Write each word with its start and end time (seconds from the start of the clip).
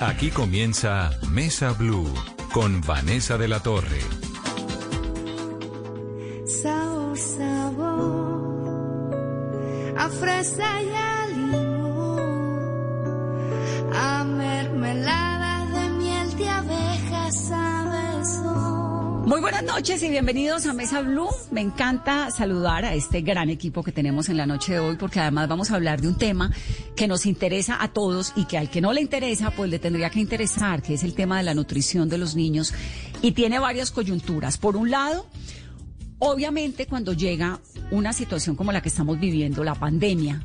Aquí 0.00 0.30
comienza 0.30 1.10
Mesa 1.28 1.72
Blue 1.72 2.06
con 2.52 2.80
Vanessa 2.82 3.36
de 3.36 3.48
la 3.48 3.58
Torre. 3.60 3.98
Sabor, 6.46 7.18
sabor, 7.18 8.78
muy 19.28 19.42
buenas 19.42 19.62
noches 19.62 20.02
y 20.02 20.08
bienvenidos 20.08 20.64
a 20.64 20.72
Mesa 20.72 21.02
Blue. 21.02 21.28
Me 21.50 21.60
encanta 21.60 22.30
saludar 22.30 22.86
a 22.86 22.94
este 22.94 23.20
gran 23.20 23.50
equipo 23.50 23.82
que 23.82 23.92
tenemos 23.92 24.30
en 24.30 24.38
la 24.38 24.46
noche 24.46 24.72
de 24.72 24.78
hoy 24.78 24.96
porque 24.96 25.20
además 25.20 25.50
vamos 25.50 25.70
a 25.70 25.74
hablar 25.74 26.00
de 26.00 26.08
un 26.08 26.16
tema 26.16 26.50
que 26.96 27.06
nos 27.06 27.26
interesa 27.26 27.76
a 27.82 27.88
todos 27.88 28.32
y 28.36 28.46
que 28.46 28.56
al 28.56 28.70
que 28.70 28.80
no 28.80 28.94
le 28.94 29.02
interesa 29.02 29.50
pues 29.50 29.68
le 29.68 29.78
tendría 29.78 30.08
que 30.08 30.20
interesar, 30.20 30.80
que 30.80 30.94
es 30.94 31.04
el 31.04 31.12
tema 31.12 31.36
de 31.36 31.42
la 31.42 31.52
nutrición 31.52 32.08
de 32.08 32.16
los 32.16 32.36
niños 32.36 32.72
y 33.20 33.32
tiene 33.32 33.58
varias 33.58 33.90
coyunturas. 33.90 34.56
Por 34.56 34.76
un 34.76 34.90
lado, 34.90 35.26
obviamente 36.20 36.86
cuando 36.86 37.12
llega 37.12 37.60
una 37.90 38.14
situación 38.14 38.56
como 38.56 38.72
la 38.72 38.80
que 38.80 38.88
estamos 38.88 39.20
viviendo, 39.20 39.62
la 39.62 39.74
pandemia, 39.74 40.42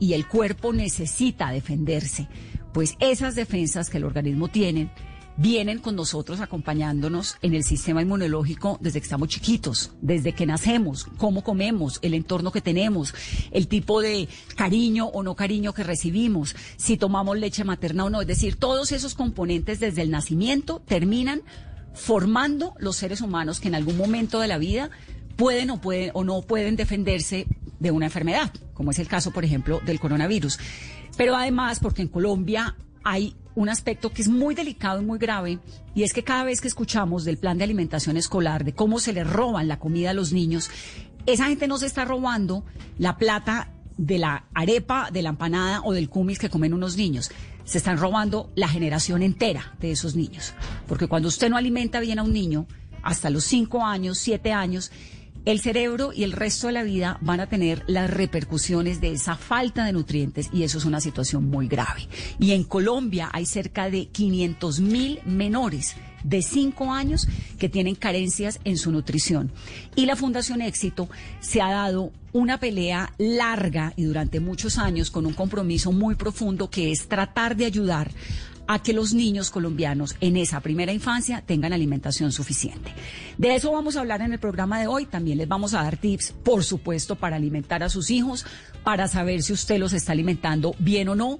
y 0.00 0.14
el 0.14 0.26
cuerpo 0.26 0.72
necesita 0.72 1.50
defenderse, 1.52 2.26
pues 2.72 2.96
esas 2.98 3.36
defensas 3.36 3.90
que 3.90 3.98
el 3.98 4.04
organismo 4.04 4.48
tiene 4.48 4.90
vienen 5.36 5.78
con 5.78 5.96
nosotros 5.96 6.40
acompañándonos 6.40 7.36
en 7.42 7.54
el 7.54 7.64
sistema 7.64 8.02
inmunológico 8.02 8.78
desde 8.80 9.00
que 9.00 9.04
estamos 9.04 9.28
chiquitos, 9.28 9.92
desde 10.00 10.32
que 10.32 10.46
nacemos, 10.46 11.06
cómo 11.18 11.42
comemos, 11.42 11.98
el 12.02 12.14
entorno 12.14 12.52
que 12.52 12.60
tenemos, 12.60 13.14
el 13.50 13.66
tipo 13.68 14.00
de 14.00 14.28
cariño 14.56 15.06
o 15.06 15.22
no 15.22 15.34
cariño 15.34 15.72
que 15.72 15.82
recibimos, 15.82 16.54
si 16.76 16.96
tomamos 16.96 17.38
leche 17.38 17.64
materna 17.64 18.04
o 18.04 18.10
no. 18.10 18.20
Es 18.20 18.26
decir, 18.26 18.56
todos 18.56 18.92
esos 18.92 19.14
componentes 19.14 19.80
desde 19.80 20.02
el 20.02 20.10
nacimiento 20.10 20.82
terminan 20.86 21.42
formando 21.94 22.74
los 22.78 22.96
seres 22.96 23.20
humanos 23.20 23.60
que 23.60 23.68
en 23.68 23.74
algún 23.74 23.96
momento 23.96 24.40
de 24.40 24.48
la 24.48 24.58
vida 24.58 24.90
pueden 25.36 25.70
o 25.70 25.80
pueden 25.80 26.10
o 26.14 26.24
no 26.24 26.42
pueden 26.42 26.76
defenderse 26.76 27.46
de 27.80 27.90
una 27.90 28.06
enfermedad, 28.06 28.52
como 28.72 28.92
es 28.92 28.98
el 28.98 29.08
caso, 29.08 29.32
por 29.32 29.44
ejemplo, 29.44 29.80
del 29.84 30.00
coronavirus. 30.00 30.58
Pero 31.16 31.36
además, 31.36 31.80
porque 31.80 32.02
en 32.02 32.08
Colombia 32.08 32.76
hay 33.02 33.36
un 33.54 33.68
aspecto 33.68 34.10
que 34.10 34.22
es 34.22 34.28
muy 34.28 34.54
delicado 34.54 35.00
y 35.00 35.04
muy 35.04 35.18
grave, 35.18 35.58
y 35.94 36.02
es 36.02 36.12
que 36.12 36.24
cada 36.24 36.44
vez 36.44 36.60
que 36.60 36.68
escuchamos 36.68 37.24
del 37.24 37.38
plan 37.38 37.58
de 37.58 37.64
alimentación 37.64 38.16
escolar, 38.16 38.64
de 38.64 38.74
cómo 38.74 38.98
se 38.98 39.12
le 39.12 39.24
roban 39.24 39.68
la 39.68 39.78
comida 39.78 40.10
a 40.10 40.14
los 40.14 40.32
niños, 40.32 40.70
esa 41.26 41.46
gente 41.46 41.68
no 41.68 41.78
se 41.78 41.86
está 41.86 42.04
robando 42.04 42.64
la 42.98 43.16
plata 43.16 43.70
de 43.96 44.18
la 44.18 44.44
arepa, 44.54 45.10
de 45.12 45.22
la 45.22 45.30
empanada 45.30 45.80
o 45.84 45.92
del 45.92 46.08
cumis 46.08 46.38
que 46.38 46.50
comen 46.50 46.74
unos 46.74 46.96
niños. 46.96 47.30
Se 47.64 47.78
están 47.78 47.98
robando 47.98 48.50
la 48.56 48.68
generación 48.68 49.22
entera 49.22 49.74
de 49.80 49.92
esos 49.92 50.16
niños. 50.16 50.52
Porque 50.86 51.06
cuando 51.06 51.28
usted 51.28 51.48
no 51.48 51.56
alimenta 51.56 52.00
bien 52.00 52.18
a 52.18 52.22
un 52.22 52.32
niño, 52.32 52.66
hasta 53.02 53.30
los 53.30 53.44
cinco 53.44 53.84
años, 53.84 54.18
siete 54.18 54.52
años, 54.52 54.90
el 55.44 55.60
cerebro 55.60 56.12
y 56.12 56.24
el 56.24 56.32
resto 56.32 56.68
de 56.68 56.72
la 56.72 56.82
vida 56.82 57.18
van 57.20 57.40
a 57.40 57.46
tener 57.46 57.84
las 57.86 58.10
repercusiones 58.10 59.00
de 59.00 59.12
esa 59.12 59.36
falta 59.36 59.84
de 59.84 59.92
nutrientes 59.92 60.48
y 60.52 60.62
eso 60.62 60.78
es 60.78 60.84
una 60.84 61.00
situación 61.00 61.48
muy 61.48 61.68
grave. 61.68 62.08
Y 62.38 62.52
en 62.52 62.64
Colombia 62.64 63.28
hay 63.32 63.46
cerca 63.46 63.90
de 63.90 64.06
500 64.06 64.80
mil 64.80 65.20
menores 65.26 65.96
de 66.22 66.40
5 66.40 66.92
años 66.92 67.28
que 67.58 67.68
tienen 67.68 67.94
carencias 67.94 68.58
en 68.64 68.78
su 68.78 68.90
nutrición. 68.90 69.52
Y 69.94 70.06
la 70.06 70.16
Fundación 70.16 70.62
Éxito 70.62 71.08
se 71.40 71.60
ha 71.60 71.70
dado 71.70 72.10
una 72.32 72.58
pelea 72.58 73.12
larga 73.18 73.92
y 73.96 74.04
durante 74.04 74.40
muchos 74.40 74.78
años 74.78 75.10
con 75.10 75.26
un 75.26 75.34
compromiso 75.34 75.92
muy 75.92 76.14
profundo 76.14 76.70
que 76.70 76.90
es 76.90 77.06
tratar 77.06 77.56
de 77.56 77.66
ayudar 77.66 78.10
a 78.66 78.82
que 78.82 78.92
los 78.92 79.14
niños 79.14 79.50
colombianos 79.50 80.16
en 80.20 80.36
esa 80.36 80.60
primera 80.60 80.92
infancia 80.92 81.42
tengan 81.46 81.72
alimentación 81.72 82.32
suficiente. 82.32 82.92
De 83.38 83.54
eso 83.54 83.72
vamos 83.72 83.96
a 83.96 84.00
hablar 84.00 84.22
en 84.22 84.32
el 84.32 84.38
programa 84.38 84.80
de 84.80 84.86
hoy. 84.86 85.06
También 85.06 85.38
les 85.38 85.48
vamos 85.48 85.74
a 85.74 85.82
dar 85.82 85.96
tips, 85.96 86.32
por 86.42 86.64
supuesto, 86.64 87.16
para 87.16 87.36
alimentar 87.36 87.82
a 87.82 87.88
sus 87.88 88.10
hijos, 88.10 88.46
para 88.82 89.08
saber 89.08 89.42
si 89.42 89.52
usted 89.52 89.78
los 89.78 89.92
está 89.92 90.12
alimentando 90.12 90.74
bien 90.78 91.08
o 91.08 91.14
no, 91.14 91.38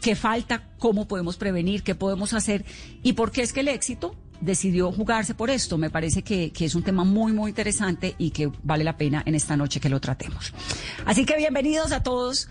qué 0.00 0.16
falta, 0.16 0.70
cómo 0.78 1.06
podemos 1.06 1.36
prevenir, 1.36 1.82
qué 1.82 1.94
podemos 1.94 2.32
hacer 2.32 2.64
y 3.02 3.12
por 3.12 3.30
qué 3.30 3.42
es 3.42 3.52
que 3.52 3.60
el 3.60 3.68
éxito 3.68 4.16
decidió 4.40 4.90
jugarse 4.90 5.34
por 5.34 5.50
esto. 5.50 5.78
Me 5.78 5.90
parece 5.90 6.22
que, 6.22 6.52
que, 6.52 6.64
es 6.64 6.74
un 6.74 6.82
tema 6.82 7.04
muy, 7.04 7.32
muy 7.32 7.50
interesante 7.50 8.14
y 8.18 8.30
que 8.30 8.50
vale 8.62 8.82
la 8.82 8.96
pena 8.96 9.22
en 9.24 9.34
esta 9.34 9.56
noche 9.56 9.78
que 9.78 9.88
lo 9.88 10.00
tratemos. 10.00 10.52
Así 11.06 11.24
que 11.24 11.36
bienvenidos 11.36 11.92
a 11.92 12.02
todos 12.02 12.48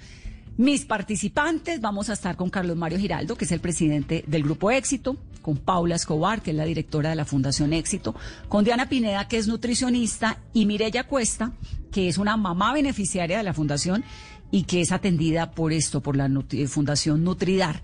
mis 0.62 0.86
participantes, 0.86 1.82
vamos 1.82 2.12
a 2.12 2.14
estar 2.14 2.36
con 2.36 2.52
Carlos 2.52 2.78
Mario 2.78 3.00
Giraldo, 3.00 3.36
que 3.36 3.46
es 3.46 3.52
el 3.52 3.60
presidente 3.60 4.24
del 4.28 4.44
Grupo 4.44 4.70
Éxito, 4.70 5.18
con 5.42 5.58
Paula 5.58 5.96
Escobar, 5.96 6.44
que 6.44 6.52
es 6.52 6.56
la 6.56 6.66
directora 6.66 7.10
de 7.10 7.16
la 7.16 7.26
Fundación 7.26 7.74
Éxito, 7.74 8.14
con 8.48 8.64
Diana 8.64 8.88
Pineda, 8.88 9.28
que 9.28 9.38
es 9.38 9.48
nutricionista, 9.48 10.38
y 10.54 10.68
Mireya 10.68 11.06
Cuesta, 11.08 11.54
que 11.92 12.08
es 12.08 12.20
una 12.20 12.38
mamá 12.38 12.74
beneficiaria 12.74 13.40
de 13.40 13.44
la 13.44 13.56
Fundación 13.56 14.04
y 14.52 14.66
que 14.66 14.82
es 14.82 14.92
atendida 14.92 15.50
por 15.50 15.74
esto, 15.74 16.02
por 16.02 16.16
la 16.16 16.30
Fundación 16.68 17.24
Nutridar. 17.24 17.82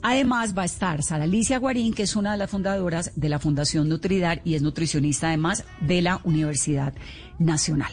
Además 0.00 0.56
va 0.56 0.62
a 0.62 0.66
estar 0.66 1.02
Sara 1.02 1.24
Alicia 1.24 1.58
Guarín, 1.58 1.92
que 1.92 2.04
es 2.04 2.14
una 2.14 2.30
de 2.30 2.38
las 2.38 2.50
fundadoras 2.50 3.10
de 3.16 3.28
la 3.28 3.40
Fundación 3.40 3.88
Nutridar 3.88 4.40
y 4.44 4.54
es 4.54 4.62
nutricionista 4.62 5.26
además 5.26 5.64
de 5.80 6.00
la 6.00 6.20
Universidad 6.22 6.94
Nacional. 7.40 7.90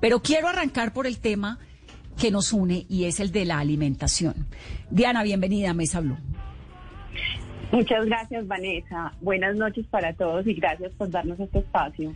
Pero 0.00 0.22
quiero 0.22 0.48
arrancar 0.48 0.94
por 0.94 1.06
el 1.06 1.18
tema 1.18 1.58
que 2.18 2.30
nos 2.30 2.52
une 2.52 2.86
y 2.88 3.04
es 3.04 3.20
el 3.20 3.32
de 3.32 3.44
la 3.44 3.58
alimentación. 3.58 4.46
Diana, 4.90 5.22
bienvenida 5.22 5.70
a 5.70 5.74
Mesa 5.74 6.00
Blue. 6.00 6.16
Muchas 7.72 8.06
gracias, 8.06 8.46
Vanessa. 8.46 9.12
Buenas 9.20 9.56
noches 9.56 9.84
para 9.86 10.14
todos 10.14 10.46
y 10.46 10.54
gracias 10.54 10.92
por 10.94 11.10
darnos 11.10 11.40
este 11.40 11.58
espacio. 11.58 12.14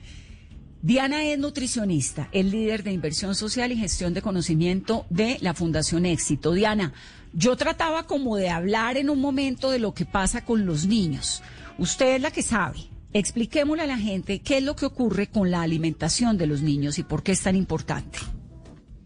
Diana 0.81 1.25
es 1.25 1.37
nutricionista, 1.41 2.29
es 2.31 2.47
líder 2.47 2.85
de 2.85 2.93
inversión 2.93 3.35
social 3.35 3.73
y 3.73 3.77
gestión 3.77 4.15
de 4.15 4.23
conocimiento 4.23 5.05
de 5.11 5.39
la 5.41 5.55
Fundación 5.55 6.07
Éxito. 6.07 6.53
Diana, 6.53 6.93
yo 7.33 7.57
trataba 7.57 8.05
como 8.05 8.37
de 8.37 8.51
hablar 8.51 8.97
en 8.97 9.11
un 9.11 9.21
momento 9.21 9.73
de 9.73 9.81
lo 9.81 9.93
que 9.93 10.05
pasa 10.05 10.45
con 10.45 10.67
los 10.67 10.87
niños. 10.87 11.43
Usted 11.79 12.15
es 12.15 12.23
la 12.23 12.31
que 12.31 12.43
sabe. 12.43 12.79
Expliquémosle 13.13 13.83
a 13.83 13.87
la 13.87 13.99
gente 13.99 14.39
qué 14.41 14.59
es 14.59 14.63
lo 14.63 14.77
que 14.77 14.87
ocurre 14.87 15.27
con 15.27 15.51
la 15.51 15.63
alimentación 15.63 16.39
de 16.39 16.47
los 16.47 16.63
niños 16.63 17.01
y 17.01 17.03
por 17.03 17.25
qué 17.25 17.33
es 17.33 17.43
tan 17.43 17.57
importante. 17.57 18.19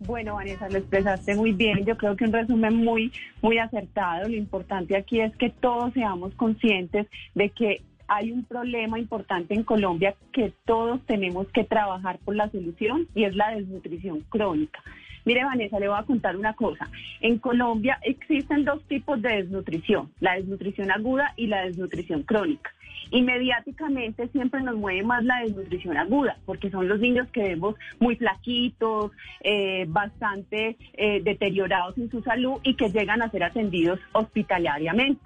Bueno, 0.07 0.35
Vanessa, 0.35 0.69
lo 0.69 0.79
expresaste 0.79 1.37
muy 1.37 1.53
bien. 1.53 1.85
Yo 1.85 1.97
creo 1.97 2.17
que 2.17 2.25
un 2.25 2.33
resumen 2.33 2.75
muy, 2.75 3.13
muy 3.41 3.59
acertado. 3.59 4.29
Lo 4.29 4.37
importante 4.37 4.97
aquí 4.97 5.21
es 5.21 5.35
que 5.37 5.51
todos 5.51 5.93
seamos 5.93 6.35
conscientes 6.35 7.07
de 7.35 7.51
que 7.51 7.83
hay 8.09 8.33
un 8.33 8.45
problema 8.45 8.99
importante 8.99 9.55
en 9.55 9.63
Colombia 9.63 10.15
que 10.33 10.53
todos 10.65 11.01
tenemos 11.07 11.47
que 11.49 11.65
trabajar 11.65 12.19
por 12.19 12.35
la 12.35 12.51
solución 12.51 13.07
y 13.15 13.25
es 13.25 13.37
la 13.37 13.55
desnutrición 13.55 14.21
crónica. 14.29 14.83
Mire, 15.25 15.45
Vanessa, 15.45 15.79
le 15.79 15.89
voy 15.89 15.99
a 15.99 16.03
contar 16.03 16.37
una 16.37 16.55
cosa. 16.55 16.91
En 17.21 17.39
Colombia 17.39 17.99
existen 18.03 18.65
dos 18.65 18.83
tipos 18.89 19.23
de 19.23 19.37
desnutrición, 19.37 20.11
la 20.19 20.35
desnutrición 20.35 20.91
aguda 20.91 21.33
y 21.37 21.47
la 21.47 21.65
desnutrición 21.65 22.25
crónica. 22.25 22.73
Y 23.11 23.23
mediáticamente 23.23 24.29
siempre 24.29 24.63
nos 24.63 24.77
mueve 24.77 25.03
más 25.03 25.25
la 25.25 25.41
desnutrición 25.41 25.97
aguda, 25.97 26.39
porque 26.47 26.71
son 26.71 26.89
los 26.89 27.01
niños 27.01 27.29
que 27.31 27.43
vemos 27.43 27.75
muy 27.99 28.17
flaquitos, 28.17 29.13
eh, 29.41 29.87
bastante 29.89 30.77
eh, 30.95 31.21
deteriorados 31.23 31.97
en 31.99 32.11
su 32.11 32.23
salud 32.23 32.61
y 32.63 32.75
que 32.75 32.91
llegan 32.91 33.23
a 33.23 33.31
ser 33.31 33.45
atendidos 33.45 34.01
hospitalariamente. 34.13 35.21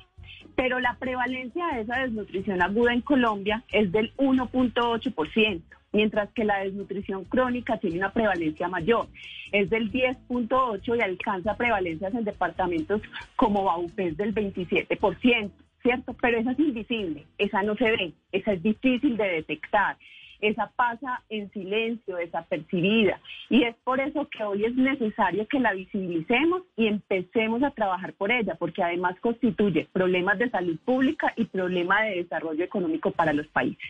Pero 0.55 0.81
la 0.81 0.97
prevalencia 0.99 1.67
de 1.75 1.83
esa 1.83 2.01
desnutrición 2.01 2.63
aguda 2.63 2.93
en 2.93 3.03
Colombia 3.03 3.63
es 3.73 3.93
del 3.93 4.15
1.8% 4.17 5.63
mientras 5.97 6.31
que 6.33 6.45
la 6.45 6.59
desnutrición 6.59 7.25
crónica 7.25 7.79
tiene 7.79 7.97
una 7.99 8.13
prevalencia 8.13 8.69
mayor. 8.69 9.07
Es 9.51 9.71
del 9.71 9.91
10.8 9.91 10.97
y 10.97 11.01
alcanza 11.01 11.57
prevalencias 11.57 12.15
en 12.15 12.25
departamentos 12.25 13.01
como 13.35 13.65
Baupés 13.65 14.17
del 14.17 14.35
27%. 14.35 15.51
¿Cierto? 15.87 16.17
Pero 16.21 16.39
esa 16.39 16.51
es 16.51 16.59
invisible, 16.59 17.27
esa 17.39 17.63
no 17.63 17.77
se 17.77 17.85
ve, 17.85 18.13
esa 18.33 18.53
es 18.55 18.63
difícil 18.63 19.17
de 19.17 19.25
detectar. 19.25 19.97
esa 20.41 20.71
pasa 20.77 21.23
en 21.31 21.51
silencio, 21.53 22.17
desapercibida. 22.17 23.19
Y 23.49 23.63
es 23.63 23.75
por 23.85 24.01
eso 24.01 24.29
que 24.29 24.45
hoy 24.45 24.65
es 24.65 24.75
necesario 24.75 25.47
que 25.49 25.61
la 25.61 25.73
visibilicemos 25.73 26.63
y 26.77 26.89
empecemos 26.89 27.63
a 27.63 27.71
trabajar 27.71 28.13
por 28.13 28.31
ella, 28.31 28.55
porque 28.57 28.83
además 28.83 29.15
constituye 29.21 29.89
problemas 29.93 30.39
de 30.39 30.51
salud 30.51 30.77
pública 30.85 31.33
y 31.37 31.47
problemas 31.47 32.03
de 32.03 32.17
desarrollo 32.23 32.65
económico 32.65 33.13
para 33.13 33.33
los 33.33 33.47
países. 33.47 33.89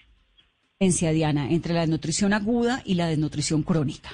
Diana, 0.78 1.50
entre 1.50 1.72
la 1.74 1.80
desnutrición 1.80 2.32
aguda 2.32 2.80
y 2.84 2.94
la 2.94 3.08
desnutrición 3.08 3.62
crónica. 3.62 4.10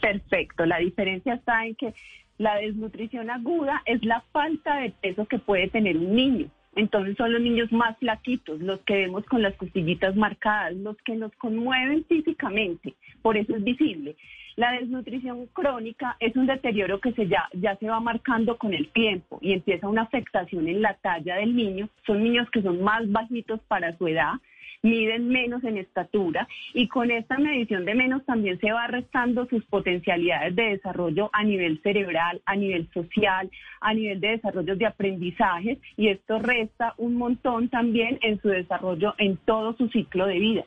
Perfecto, 0.00 0.66
la 0.66 0.78
diferencia 0.78 1.34
está 1.34 1.66
en 1.66 1.74
que 1.76 1.94
la 2.38 2.56
desnutrición 2.56 3.30
aguda 3.30 3.82
es 3.84 4.02
la 4.04 4.22
falta 4.32 4.78
de 4.78 4.90
peso 4.90 5.26
que 5.26 5.38
puede 5.38 5.68
tener 5.68 5.96
un 5.98 6.16
niño. 6.16 6.50
Entonces 6.76 7.16
son 7.16 7.32
los 7.32 7.42
niños 7.42 7.72
más 7.72 7.98
flaquitos, 7.98 8.60
los 8.60 8.80
que 8.80 8.94
vemos 8.94 9.24
con 9.24 9.42
las 9.42 9.54
costillitas 9.56 10.14
marcadas, 10.14 10.74
los 10.76 10.96
que 10.98 11.16
nos 11.16 11.34
conmueven 11.36 12.04
físicamente, 12.04 12.94
por 13.22 13.36
eso 13.36 13.56
es 13.56 13.64
visible. 13.64 14.16
La 14.56 14.72
desnutrición 14.72 15.46
crónica 15.52 16.16
es 16.20 16.36
un 16.36 16.46
deterioro 16.46 17.00
que 17.00 17.12
se 17.12 17.26
ya, 17.26 17.48
ya 17.54 17.76
se 17.76 17.88
va 17.88 17.98
marcando 18.00 18.58
con 18.58 18.74
el 18.74 18.88
tiempo 18.88 19.38
y 19.40 19.52
empieza 19.52 19.88
una 19.88 20.02
afectación 20.02 20.68
en 20.68 20.82
la 20.82 20.94
talla 20.94 21.36
del 21.36 21.56
niño. 21.56 21.88
Son 22.06 22.22
niños 22.22 22.48
que 22.50 22.62
son 22.62 22.82
más 22.82 23.10
bajitos 23.10 23.60
para 23.68 23.96
su 23.96 24.06
edad, 24.06 24.34
miden 24.82 25.28
menos 25.28 25.62
en 25.64 25.78
estatura 25.78 26.48
y 26.74 26.88
con 26.88 27.10
esta 27.10 27.38
medición 27.38 27.84
de 27.84 27.94
menos 27.94 28.24
también 28.24 28.58
se 28.60 28.72
va 28.72 28.86
restando 28.86 29.46
sus 29.48 29.64
potencialidades 29.66 30.56
de 30.56 30.62
desarrollo 30.70 31.30
a 31.32 31.44
nivel 31.44 31.80
cerebral, 31.82 32.40
a 32.46 32.56
nivel 32.56 32.88
social, 32.92 33.50
a 33.80 33.94
nivel 33.94 34.20
de 34.20 34.28
desarrollo 34.28 34.76
de 34.76 34.86
aprendizajes 34.86 35.78
y 35.96 36.08
esto 36.08 36.38
resta 36.38 36.94
un 36.98 37.16
montón 37.16 37.68
también 37.68 38.18
en 38.22 38.40
su 38.40 38.48
desarrollo 38.48 39.14
en 39.18 39.36
todo 39.38 39.76
su 39.76 39.88
ciclo 39.88 40.26
de 40.26 40.38
vida. 40.38 40.64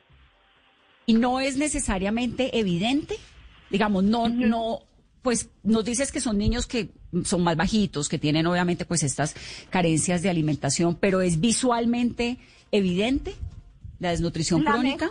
¿Y 1.06 1.14
no 1.14 1.40
es 1.40 1.58
necesariamente 1.58 2.58
evidente? 2.58 3.16
Digamos, 3.70 4.04
no, 4.04 4.28
no, 4.28 4.80
pues 5.22 5.50
nos 5.62 5.84
dices 5.84 6.12
que 6.12 6.20
son 6.20 6.38
niños 6.38 6.66
que 6.66 6.90
son 7.24 7.42
más 7.42 7.56
bajitos, 7.56 8.08
que 8.08 8.18
tienen 8.18 8.46
obviamente 8.46 8.84
pues 8.84 9.02
estas 9.02 9.34
carencias 9.70 10.22
de 10.22 10.30
alimentación, 10.30 10.96
pero 10.96 11.20
¿es 11.20 11.40
visualmente 11.40 12.38
evidente? 12.70 13.34
La 13.98 14.10
desnutrición 14.10 14.62
crónica? 14.62 15.08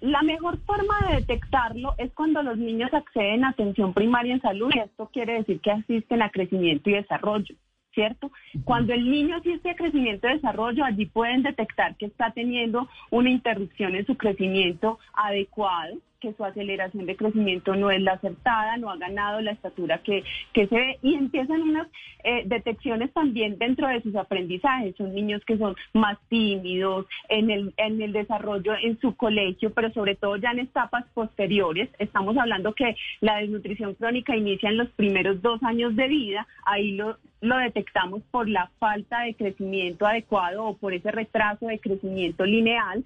la 0.00 0.22
mejor 0.22 0.58
forma 0.66 0.94
de 1.08 1.16
detectarlo 1.16 1.94
es 1.96 2.12
cuando 2.12 2.42
los 2.42 2.58
niños 2.58 2.92
acceden 2.92 3.44
a 3.44 3.50
atención 3.50 3.94
primaria 3.94 4.34
en 4.34 4.40
salud 4.40 4.68
y 4.74 4.80
esto 4.80 5.08
quiere 5.12 5.34
decir 5.34 5.60
que 5.60 5.70
asisten 5.70 6.22
a 6.22 6.30
crecimiento 6.30 6.90
y 6.90 6.94
desarrollo. 6.94 7.54
¿cierto? 7.94 8.30
Cuando 8.64 8.92
el 8.92 9.10
niño 9.10 9.36
asiste 9.36 9.70
a 9.70 9.76
crecimiento 9.76 10.28
y 10.28 10.32
desarrollo, 10.32 10.84
allí 10.84 11.06
pueden 11.06 11.42
detectar 11.42 11.96
que 11.96 12.06
está 12.06 12.32
teniendo 12.32 12.88
una 13.10 13.30
interrupción 13.30 13.94
en 13.94 14.06
su 14.06 14.16
crecimiento 14.16 14.98
adecuado, 15.12 15.96
que 16.22 16.32
su 16.34 16.44
aceleración 16.44 17.04
de 17.04 17.16
crecimiento 17.16 17.74
no 17.74 17.90
es 17.90 18.00
la 18.00 18.12
acertada, 18.12 18.76
no 18.76 18.90
ha 18.90 18.96
ganado 18.96 19.40
la 19.40 19.50
estatura 19.50 19.98
que, 19.98 20.22
que 20.52 20.68
se 20.68 20.74
ve 20.76 20.98
y 21.02 21.14
empiezan 21.14 21.60
unas 21.62 21.88
eh, 22.22 22.44
detecciones 22.46 23.12
también 23.12 23.58
dentro 23.58 23.88
de 23.88 24.00
sus 24.02 24.14
aprendizajes. 24.14 24.94
Son 24.96 25.12
niños 25.12 25.42
que 25.44 25.58
son 25.58 25.74
más 25.92 26.16
tímidos 26.28 27.06
en 27.28 27.50
el, 27.50 27.74
en 27.76 28.00
el 28.00 28.12
desarrollo 28.12 28.74
en 28.80 28.98
su 29.00 29.16
colegio, 29.16 29.72
pero 29.74 29.92
sobre 29.92 30.14
todo 30.14 30.36
ya 30.36 30.52
en 30.52 30.60
etapas 30.60 31.04
posteriores. 31.12 31.90
Estamos 31.98 32.36
hablando 32.36 32.72
que 32.72 32.94
la 33.20 33.38
desnutrición 33.38 33.94
crónica 33.94 34.36
inicia 34.36 34.70
en 34.70 34.78
los 34.78 34.90
primeros 34.90 35.42
dos 35.42 35.60
años 35.64 35.96
de 35.96 36.06
vida, 36.06 36.46
ahí 36.64 36.92
lo, 36.92 37.18
lo 37.40 37.56
detectamos 37.56 38.22
por 38.30 38.48
la 38.48 38.70
falta 38.78 39.22
de 39.22 39.34
crecimiento 39.34 40.06
adecuado 40.06 40.64
o 40.64 40.76
por 40.76 40.94
ese 40.94 41.10
retraso 41.10 41.66
de 41.66 41.80
crecimiento 41.80 42.44
lineal. 42.44 43.04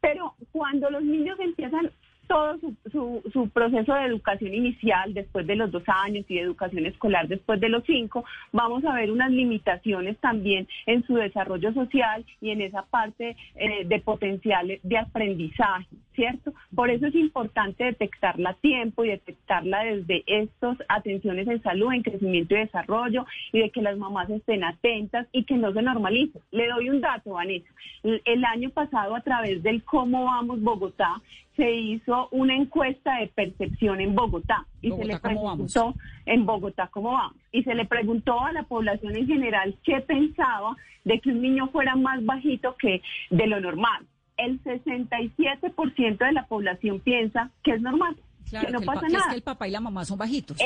Pero 0.00 0.34
cuando 0.52 0.90
los 0.90 1.02
niños 1.02 1.38
empiezan 1.40 1.90
todo 2.26 2.58
su, 2.90 3.22
su, 3.32 3.48
proceso 3.50 3.94
de 3.94 4.04
educación 4.04 4.54
inicial 4.54 5.14
después 5.14 5.46
de 5.46 5.56
los 5.56 5.70
dos 5.70 5.82
años 5.86 6.24
y 6.28 6.34
de 6.34 6.40
educación 6.40 6.86
escolar 6.86 7.28
después 7.28 7.60
de 7.60 7.68
los 7.68 7.84
cinco, 7.84 8.24
vamos 8.52 8.84
a 8.84 8.94
ver 8.94 9.10
unas 9.10 9.30
limitaciones 9.30 10.18
también 10.18 10.66
en 10.86 11.06
su 11.06 11.14
desarrollo 11.14 11.72
social 11.72 12.24
y 12.40 12.50
en 12.50 12.62
esa 12.62 12.82
parte 12.82 13.36
eh, 13.56 13.84
de 13.84 14.00
potencial 14.00 14.78
de 14.82 14.98
aprendizaje, 14.98 15.86
¿cierto? 16.14 16.52
Por 16.74 16.90
eso 16.90 17.06
es 17.06 17.14
importante 17.14 17.84
detectarla 17.84 18.50
a 18.50 18.54
tiempo 18.54 19.04
y 19.04 19.08
detectarla 19.08 19.84
desde 19.84 20.22
estas 20.26 20.78
atenciones 20.88 21.48
en 21.48 21.62
salud, 21.62 21.92
en 21.92 22.02
crecimiento 22.02 22.54
y 22.54 22.58
desarrollo 22.58 23.26
y 23.52 23.60
de 23.60 23.70
que 23.70 23.82
las 23.82 23.98
mamás 23.98 24.30
estén 24.30 24.64
atentas 24.64 25.26
y 25.32 25.44
que 25.44 25.56
no 25.56 25.72
se 25.72 25.82
normalice. 25.82 26.40
Le 26.50 26.68
doy 26.68 26.90
un 26.90 27.00
dato, 27.00 27.32
Vanessa. 27.32 27.68
El 28.02 28.44
año 28.44 28.70
pasado 28.70 29.14
a 29.14 29.20
través 29.20 29.62
del 29.62 29.82
Cómo 29.84 30.24
Vamos 30.24 30.60
Bogotá, 30.60 31.20
se 31.56 31.70
hizo 31.70 32.28
una 32.32 32.56
encuesta 32.56 33.18
de 33.20 33.28
percepción 33.28 34.00
en 34.00 34.14
Bogotá 34.14 34.66
y 34.82 34.90
se 34.90 35.04
le 35.04 35.18
preguntó 35.20 35.94
en 36.26 36.46
Bogotá 36.46 36.88
cómo 36.88 37.12
vamos 37.12 37.36
y 37.52 37.62
se 37.62 37.74
le 37.74 37.84
preguntó 37.84 38.40
a 38.40 38.52
la 38.52 38.64
población 38.64 39.14
en 39.14 39.26
general 39.26 39.76
qué 39.84 40.00
pensaba 40.00 40.76
de 41.04 41.20
que 41.20 41.30
un 41.30 41.42
niño 41.42 41.68
fuera 41.68 41.94
más 41.94 42.24
bajito 42.24 42.74
que 42.76 43.02
de 43.30 43.46
lo 43.46 43.60
normal. 43.60 44.04
El 44.36 44.62
67% 44.62 46.18
de 46.18 46.32
la 46.32 46.46
población 46.46 47.00
piensa 47.00 47.50
que 47.62 47.72
es 47.72 47.80
normal. 47.80 48.16
que 48.50 48.70
no 48.70 48.80
pasa 48.80 49.08
nada. 49.08 49.18
Es 49.18 49.30
que 49.30 49.36
el 49.36 49.42
papá 49.42 49.68
y 49.68 49.70
la 49.70 49.80
mamá 49.80 50.04
son 50.04 50.18
bajitos. 50.18 50.56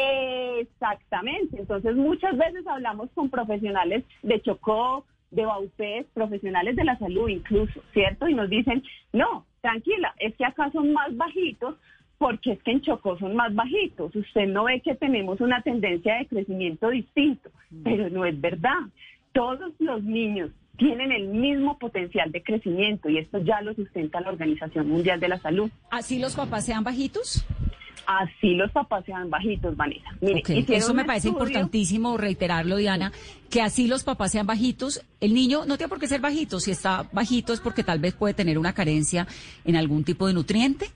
Exactamente. 0.58 1.58
Entonces, 1.58 1.94
muchas 1.96 2.36
veces 2.36 2.66
hablamos 2.66 3.10
con 3.14 3.30
profesionales 3.30 4.04
de 4.22 4.40
Chocó, 4.42 5.04
de 5.30 5.44
Baupés, 5.44 6.06
profesionales 6.14 6.76
de 6.76 6.84
la 6.84 6.98
salud 6.98 7.28
incluso, 7.28 7.80
¿cierto? 7.92 8.28
Y 8.28 8.34
nos 8.34 8.48
dicen, 8.48 8.82
no, 9.12 9.44
tranquila, 9.60 10.14
es 10.18 10.34
que 10.36 10.44
acá 10.44 10.70
son 10.72 10.92
más 10.92 11.14
bajitos 11.16 11.76
porque 12.18 12.52
es 12.52 12.62
que 12.62 12.72
en 12.72 12.80
Chocó 12.80 13.18
son 13.18 13.36
más 13.36 13.54
bajitos. 13.54 14.14
Usted 14.14 14.48
no 14.48 14.64
ve 14.64 14.80
que 14.80 14.94
tenemos 14.94 15.40
una 15.40 15.62
tendencia 15.62 16.16
de 16.16 16.26
crecimiento 16.26 16.90
distinto, 16.90 17.50
mm. 17.70 17.82
pero 17.84 18.10
no 18.10 18.24
es 18.24 18.38
verdad. 18.40 18.80
Todos 19.32 19.72
los 19.78 20.02
niños 20.02 20.50
tienen 20.78 21.12
el 21.12 21.28
mismo 21.28 21.76
potencial 21.78 22.32
de 22.32 22.42
crecimiento 22.42 23.10
y 23.10 23.18
esto 23.18 23.38
ya 23.38 23.60
lo 23.60 23.74
sustenta 23.74 24.20
la 24.20 24.30
Organización 24.30 24.88
Mundial 24.88 25.20
de 25.20 25.28
la 25.28 25.38
Salud. 25.38 25.70
¿Así 25.90 26.18
los 26.18 26.34
papás 26.34 26.64
sean 26.64 26.84
bajitos? 26.84 27.44
así 28.08 28.54
los 28.54 28.70
papás 28.72 29.04
sean 29.04 29.28
bajitos, 29.28 29.76
Vanessa. 29.76 30.08
eso 30.22 30.94
me 30.94 31.04
parece 31.04 31.28
importantísimo 31.28 32.16
reiterarlo, 32.16 32.76
Diana, 32.76 33.12
que 33.50 33.60
así 33.60 33.86
los 33.86 34.02
papás 34.02 34.32
sean 34.32 34.46
bajitos. 34.46 35.02
El 35.20 35.34
niño 35.34 35.66
no 35.66 35.76
tiene 35.76 35.90
por 35.90 36.00
qué 36.00 36.06
ser 36.06 36.22
bajito. 36.22 36.58
Si 36.58 36.70
está 36.70 37.06
bajito 37.12 37.52
es 37.52 37.60
porque 37.60 37.84
tal 37.84 37.98
vez 37.98 38.14
puede 38.14 38.32
tener 38.32 38.58
una 38.58 38.72
carencia 38.72 39.26
en 39.66 39.76
algún 39.76 40.04
tipo 40.04 40.26
de 40.26 40.32
nutriente. 40.32 40.90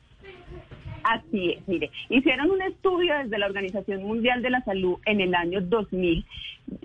Así 1.04 1.50
es, 1.50 1.69
mire, 1.69 1.90
hicieron 2.08 2.50
un 2.50 2.62
estudio 2.62 3.14
desde 3.19 3.38
la 3.38 3.46
Organización 3.46 4.02
Mundial 4.02 4.43
de 4.43 4.50
la 4.50 4.62
Salud 4.64 4.99
en 5.06 5.20
el 5.20 5.34
año 5.34 5.60
2000 5.60 6.25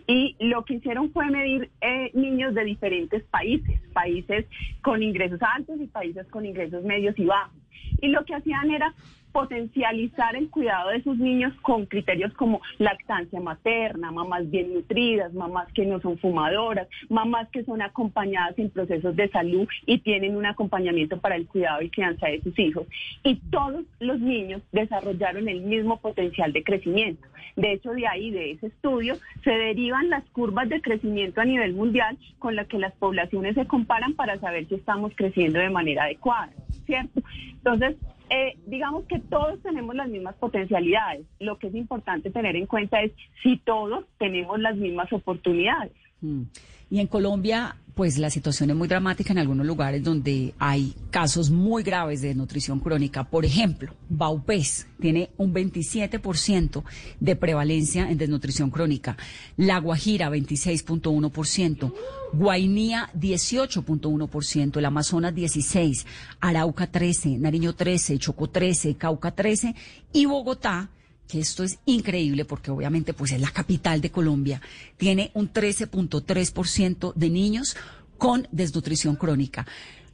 y 0.08 0.36
lo 0.40 0.66
que 0.66 0.76
hicieron 0.76 1.12
fue 1.12 1.28
medir 1.28 1.70
eh, 1.82 2.12
niños 2.14 2.54
de 2.56 2.64
diferentes 2.64 3.24
países, 3.26 3.80
países 3.94 4.46
con 4.82 5.04
ingresos 5.04 5.40
altos 5.42 5.80
y 5.80 5.88
países 5.88 6.28
con 6.28 6.46
ingresos 6.46 6.84
medios 6.84 7.18
y 7.18 7.26
bajos. 7.26 7.56
Y 8.02 8.08
lo 8.10 8.26
que 8.26 8.36
hacían 8.36 8.72
era 8.72 8.94
potencializar 9.38 10.36
el 10.36 10.50
cuidado 10.50 10.90
de 10.90 11.04
sus 11.04 11.16
niños 11.16 11.54
con 11.62 11.86
criterios 11.86 12.34
como 12.34 12.60
lactancia 12.80 13.40
materna, 13.40 14.10
mamás 14.12 14.50
bien 14.50 14.74
nutridas, 14.74 15.32
mamás 15.32 15.72
que 15.74 15.86
no 15.86 16.02
son 16.02 16.18
fumadoras, 16.18 16.88
mamás 17.08 17.48
que 17.50 17.64
son 17.64 17.84
acompañadas 17.84 18.58
en 18.58 18.72
procesos 18.72 19.16
de 19.16 19.30
salud 19.30 19.68
y 19.86 20.00
tienen 20.00 20.36
un 20.36 20.48
acompañamiento 20.48 21.20
para 21.20 21.36
el 21.36 21.46
cuidado 21.46 21.84
y 21.84 21.92
crianza 21.92 22.26
de 22.26 22.42
sus 22.42 22.58
hijos. 22.58 22.88
Y 23.24 23.36
todos 23.52 23.86
los 24.00 24.20
niños 24.20 24.64
desarrollaron 24.72 25.48
el 25.48 25.62
mismo 25.62 25.98
potencial 25.98 26.52
de 26.52 26.64
crecimiento. 26.64 27.28
De 27.56 27.74
hecho, 27.74 27.92
de 27.92 28.08
ahí, 28.08 28.32
de 28.32 28.54
ese 28.54 28.68
estudio, 28.68 29.18
se 29.44 29.52
derivan 29.52 30.10
las 30.10 30.24
curvas 30.32 30.68
de 30.68 30.82
crecimiento 30.82 31.42
a 31.42 31.46
nivel 31.46 31.74
mundial 31.74 32.18
con 32.40 32.56
las 32.56 32.66
que 32.66 32.80
las 32.80 32.94
poblaciones 32.94 33.54
se 33.54 33.68
comparan 33.68 34.16
para 34.16 34.40
saber 34.40 34.68
si 34.68 34.74
estamos 34.74 35.12
creciendo 35.16 35.60
de 35.60 35.70
manera 35.70 36.06
adecuada, 36.06 36.50
¿cierto? 36.88 37.22
Entonces, 37.52 37.98
eh, 38.30 38.58
digamos 38.66 39.06
que 39.06 39.20
todos 39.20 39.62
tenemos 39.62 39.96
las 39.96 40.10
mismas 40.10 40.36
potencialidades. 40.36 41.26
Lo 41.40 41.58
que 41.58 41.68
es 41.68 41.76
importante 41.76 42.30
tener 42.30 42.56
en 42.56 42.66
cuenta 42.66 43.02
es 43.02 43.12
si 43.42 43.58
todos 43.58 44.06
tenemos 44.18 44.60
las 44.60 44.76
mismas 44.76 45.12
oportunidades. 45.14 45.94
Mm. 46.22 46.44
Y 46.90 47.00
en 47.00 47.08
Colombia, 47.08 47.76
pues 47.98 48.20
la 48.20 48.30
situación 48.30 48.70
es 48.70 48.76
muy 48.76 48.88
dramática 48.88 49.34
en 49.34 49.40
algunos 49.40 49.66
lugares 49.66 50.04
donde 50.04 50.54
hay 50.60 50.94
casos 51.10 51.50
muy 51.50 51.82
graves 51.82 52.22
de 52.22 52.28
desnutrición 52.28 52.80
crónica. 52.80 53.24
Por 53.24 53.44
ejemplo, 53.44 53.92
Baupés 54.08 54.86
tiene 55.02 55.32
un 55.38 55.52
27% 55.52 56.84
de 57.20 57.36
prevalencia 57.36 58.08
en 58.12 58.20
desnutrición 58.20 58.70
crónica. 58.70 59.18
La 59.58 59.80
Guajira, 59.80 60.30
26.1%. 60.30 61.92
Guainía, 62.34 63.10
18.1%. 63.16 64.78
El 64.78 64.86
Amazonas, 64.86 65.34
16%. 65.34 66.06
Arauca, 66.40 66.92
13%. 66.92 67.40
Nariño, 67.40 67.76
13%. 67.76 68.20
Chocó, 68.20 68.48
13%. 68.48 68.96
Cauca, 68.96 69.36
13%. 69.36 69.74
Y 70.14 70.28
Bogotá, 70.28 70.92
esto 71.34 71.64
es 71.64 71.80
increíble 71.86 72.46
porque 72.46 72.72
obviamente 72.72 73.14
pues 73.14 73.32
es 73.32 73.42
la 73.42 73.52
capital 73.52 74.02
de 74.02 74.12
Colombia, 74.12 74.62
tiene 74.98 75.32
un 75.34 75.52
13.3% 75.52 77.14
de 77.14 77.30
niños 77.30 77.76
con 78.18 78.48
desnutrición 78.52 79.16
crónica. 79.16 79.66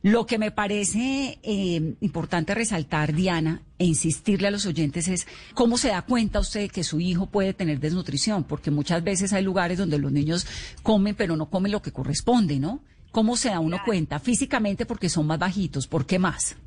Lo 0.03 0.25
que 0.25 0.37
me 0.37 0.51
parece 0.51 1.39
eh, 1.43 1.95
importante 2.01 2.53
resaltar, 2.53 3.13
Diana, 3.13 3.61
e 3.79 3.85
insistirle 3.85 4.49
a 4.49 4.51
los 4.51 4.65
oyentes 4.65 5.07
es 5.07 5.27
cómo 5.53 5.77
se 5.77 5.87
da 5.89 6.01
cuenta 6.01 6.41
usted 6.41 6.69
que 6.69 6.83
su 6.83 6.99
hijo 6.99 7.27
puede 7.27 7.53
tener 7.53 7.79
desnutrición, 7.79 8.43
porque 8.43 8.69
muchas 8.69 9.01
veces 9.01 9.31
hay 9.31 9.43
lugares 9.43 9.77
donde 9.77 9.99
los 9.99 10.11
niños 10.11 10.45
comen, 10.81 11.15
pero 11.15 11.37
no 11.37 11.49
comen 11.49 11.71
lo 11.71 11.81
que 11.81 11.93
corresponde, 11.93 12.59
¿no? 12.59 12.81
¿Cómo 13.11 13.37
se 13.37 13.49
da 13.49 13.61
uno 13.61 13.77
cuenta? 13.85 14.19
Físicamente 14.19 14.85
porque 14.85 15.07
son 15.07 15.25
más 15.25 15.39
bajitos, 15.39 15.87
¿por 15.87 16.05
qué 16.05 16.19
más? 16.19 16.57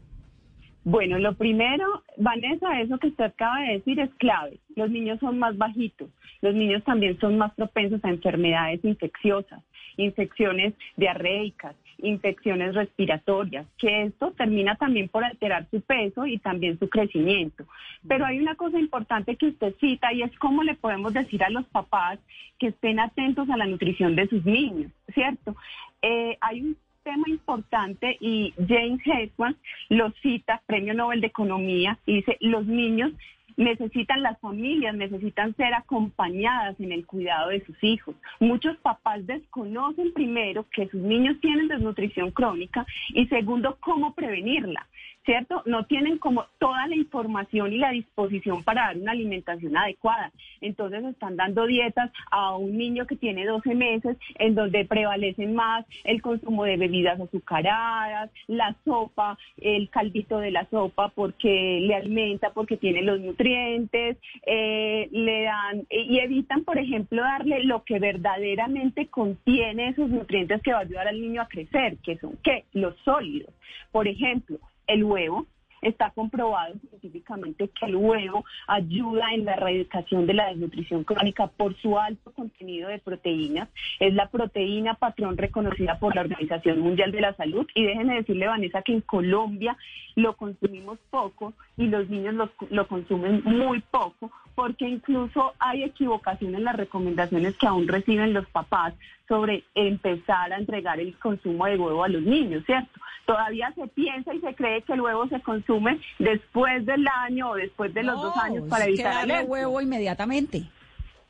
Bueno, 0.88 1.19
lo 1.19 1.35
primero, 1.35 2.05
Vanessa, 2.16 2.81
eso 2.81 2.97
que 2.99 3.09
usted 3.09 3.25
acaba 3.25 3.61
de 3.62 3.73
decir 3.73 3.99
es 3.99 4.14
clave. 4.19 4.61
Los 4.76 4.88
niños 4.88 5.19
son 5.19 5.37
más 5.37 5.59
bajitos. 5.59 6.09
Los 6.43 6.55
niños 6.55 6.85
también 6.85 7.19
son 7.19 7.37
más 7.38 7.52
propensos 7.55 7.99
a 8.05 8.09
enfermedades 8.09 8.85
infecciosas, 8.85 9.64
infecciones 9.97 10.75
diarreicas, 10.97 11.75
infecciones 11.99 12.76
respiratorias, 12.76 13.66
que 13.78 14.05
esto 14.05 14.31
termina 14.38 14.76
también 14.76 15.09
por 15.09 15.25
alterar 15.25 15.66
su 15.73 15.81
peso 15.81 16.25
y 16.25 16.38
también 16.38 16.78
su 16.78 16.88
crecimiento. 16.88 17.64
Pero 18.07 18.25
hay 18.25 18.38
una 18.38 18.55
cosa 18.55 18.78
importante 18.78 19.35
que 19.35 19.49
usted 19.49 19.75
cita 19.81 20.12
y 20.12 20.23
es 20.23 20.38
cómo 20.38 20.62
le 20.62 20.76
podemos 20.76 21.12
decir 21.12 21.43
a 21.43 21.50
los 21.50 21.66
papás 21.66 22.21
que 22.61 22.69
estén 22.69 23.00
atentos 23.00 23.50
a 23.50 23.57
la 23.57 23.66
nutrición 23.66 24.14
de 24.14 24.28
sus 24.28 24.45
niños, 24.45 24.93
¿cierto? 25.12 25.57
Eh, 26.00 26.38
hay 26.40 26.61
un 26.61 26.76
tema 27.06 27.28
importante 27.28 28.16
y 28.18 28.52
James 28.68 29.00
Hedman 29.06 29.56
lo 29.90 30.10
cita, 30.22 30.60
Premio 30.66 30.92
Nobel 30.92 31.20
de 31.20 31.28
Economía, 31.28 31.98
y 32.04 32.16
dice, 32.16 32.36
los 32.40 32.66
niños 32.66 33.12
necesitan 33.56 34.22
las 34.22 34.38
familias, 34.40 34.96
necesitan 34.96 35.54
ser 35.54 35.72
acompañadas 35.72 36.78
en 36.80 36.90
el 36.90 37.06
cuidado 37.06 37.50
de 37.50 37.64
sus 37.64 37.76
hijos. 37.84 38.16
Muchos 38.40 38.76
papás 38.78 39.25
desconocen 39.25 40.12
primero 40.14 40.66
que 40.72 40.88
sus 40.88 41.00
niños 41.00 41.40
tienen 41.40 41.68
desnutrición 41.68 42.32
crónica 42.32 42.84
y 43.10 43.26
segundo, 43.28 43.78
cómo 43.78 44.12
prevenirla. 44.12 44.88
¿Cierto? 45.26 45.62
No 45.66 45.85
tienen 45.87 46.18
como 46.18 46.47
toda 46.59 46.87
la 46.87 46.95
información 46.95 47.73
y 47.73 47.78
la 47.78 47.90
disposición 47.90 48.62
para 48.62 48.87
dar 48.87 48.97
una 48.97 49.12
alimentación 49.12 49.76
adecuada. 49.76 50.33
Entonces 50.61 51.04
están 51.04 51.37
dando 51.37 51.66
dietas 51.66 52.11
a 52.30 52.56
un 52.56 52.78
niño 52.78 53.06
que 53.06 53.16
tiene 53.16 53.45
12 53.45 53.75
meses 53.75 54.16
en 54.37 54.54
donde 54.54 54.85
prevalecen 54.85 55.54
más 55.54 55.85
el 56.04 56.23
consumo 56.23 56.64
de 56.64 56.76
bebidas 56.76 57.21
azucaradas, 57.21 58.30
la 58.47 58.75
sopa, 58.85 59.37
el 59.59 59.90
caldito 59.90 60.38
de 60.38 60.52
la 60.52 60.64
sopa 60.71 61.09
porque 61.09 61.80
le 61.83 61.95
alimenta, 61.95 62.50
porque 62.50 62.76
tiene 62.76 63.02
los 63.02 63.21
nutrientes, 63.21 64.18
eh, 64.47 65.09
le 65.11 65.42
dan 65.42 65.87
y 65.90 66.18
evitan, 66.21 66.62
por 66.62 66.78
ejemplo, 66.78 67.23
darle 67.23 67.64
lo 67.64 67.83
que 67.83 67.99
verdaderamente 67.99 69.09
contiene 69.09 69.88
esos 69.88 70.09
nutrientes 70.09 70.62
que 70.62 70.73
va 70.73 70.78
a 70.78 70.83
ayudar 70.83 71.09
al 71.09 71.21
niño 71.21 71.42
a 71.42 71.49
crecer, 71.49 71.97
que 72.04 72.16
son 72.18 72.38
¿qué? 72.45 72.64
Los 72.73 72.95
sólidos. 73.04 73.52
Por 73.90 74.06
ejemplo, 74.06 74.59
el 74.87 75.05
huevo. 75.05 75.47
Está 75.83 76.11
comprobado 76.11 76.75
científicamente 76.81 77.69
que 77.69 77.87
el 77.87 77.97
huevo 77.97 78.45
ayuda 78.66 79.35
en 79.35 79.45
la 79.45 79.52
erradicación 79.52 80.26
de 80.26 80.35
la 80.35 80.49
desnutrición 80.49 81.05
crónica 81.05 81.49
por 81.49 81.76
su 81.76 81.99
alto 81.99 82.33
contenido 82.33 82.88
de 82.88 82.99
proteínas. 82.99 83.69
Es 84.00 84.14
la 84.14 84.28
proteína 84.28 84.95
patrón 84.95 85.37
reconocida 85.37 85.99
por 85.99 86.14
la 86.14 86.23
Organización 86.23 86.81
Mundial 86.81 87.12
de 87.12 87.21
la 87.21 87.35
Salud. 87.35 87.66
Y 87.75 87.85
déjenme 87.85 88.16
decirle, 88.16 88.49
Vanessa, 88.49 88.83
que 88.83 88.95
en 88.95 89.02
Colombia 89.02 89.76
lo 90.14 90.35
consumimos 90.35 90.99
poco 91.11 91.52
y 91.76 91.87
los 91.88 92.09
niños 92.09 92.35
lo, 92.35 92.50
lo 92.71 92.88
consumen 92.88 93.43
muy 93.45 93.81
poco 93.81 94.33
porque 94.56 94.88
incluso 94.88 95.52
hay 95.58 95.84
equivocación 95.84 96.54
en 96.54 96.64
las 96.64 96.75
recomendaciones 96.75 97.56
que 97.56 97.66
aún 97.66 97.86
reciben 97.86 98.32
los 98.32 98.46
papás 98.46 98.94
sobre 99.28 99.64
empezar 99.75 100.52
a 100.52 100.56
entregar 100.56 100.98
el 100.98 101.16
consumo 101.18 101.66
de 101.66 101.76
huevo 101.76 102.02
a 102.02 102.08
los 102.08 102.22
niños, 102.22 102.64
¿cierto? 102.64 102.98
Todavía 103.26 103.70
se 103.75 103.86
piensa 103.88 104.32
y 104.34 104.40
se 104.40 104.54
cree 104.54 104.82
que 104.82 104.94
el 104.94 105.02
huevo 105.02 105.28
se 105.28 105.40
consume 105.42 106.00
después 106.18 106.86
del 106.86 107.06
año 107.06 107.50
o 107.50 107.54
después 107.54 107.92
de 107.92 108.02
los 108.02 108.20
dos 108.20 108.36
años 108.38 108.64
para 108.68 108.86
evitar 108.86 109.30
el 109.30 109.46
huevo 109.46 109.80
inmediatamente. 109.80 110.64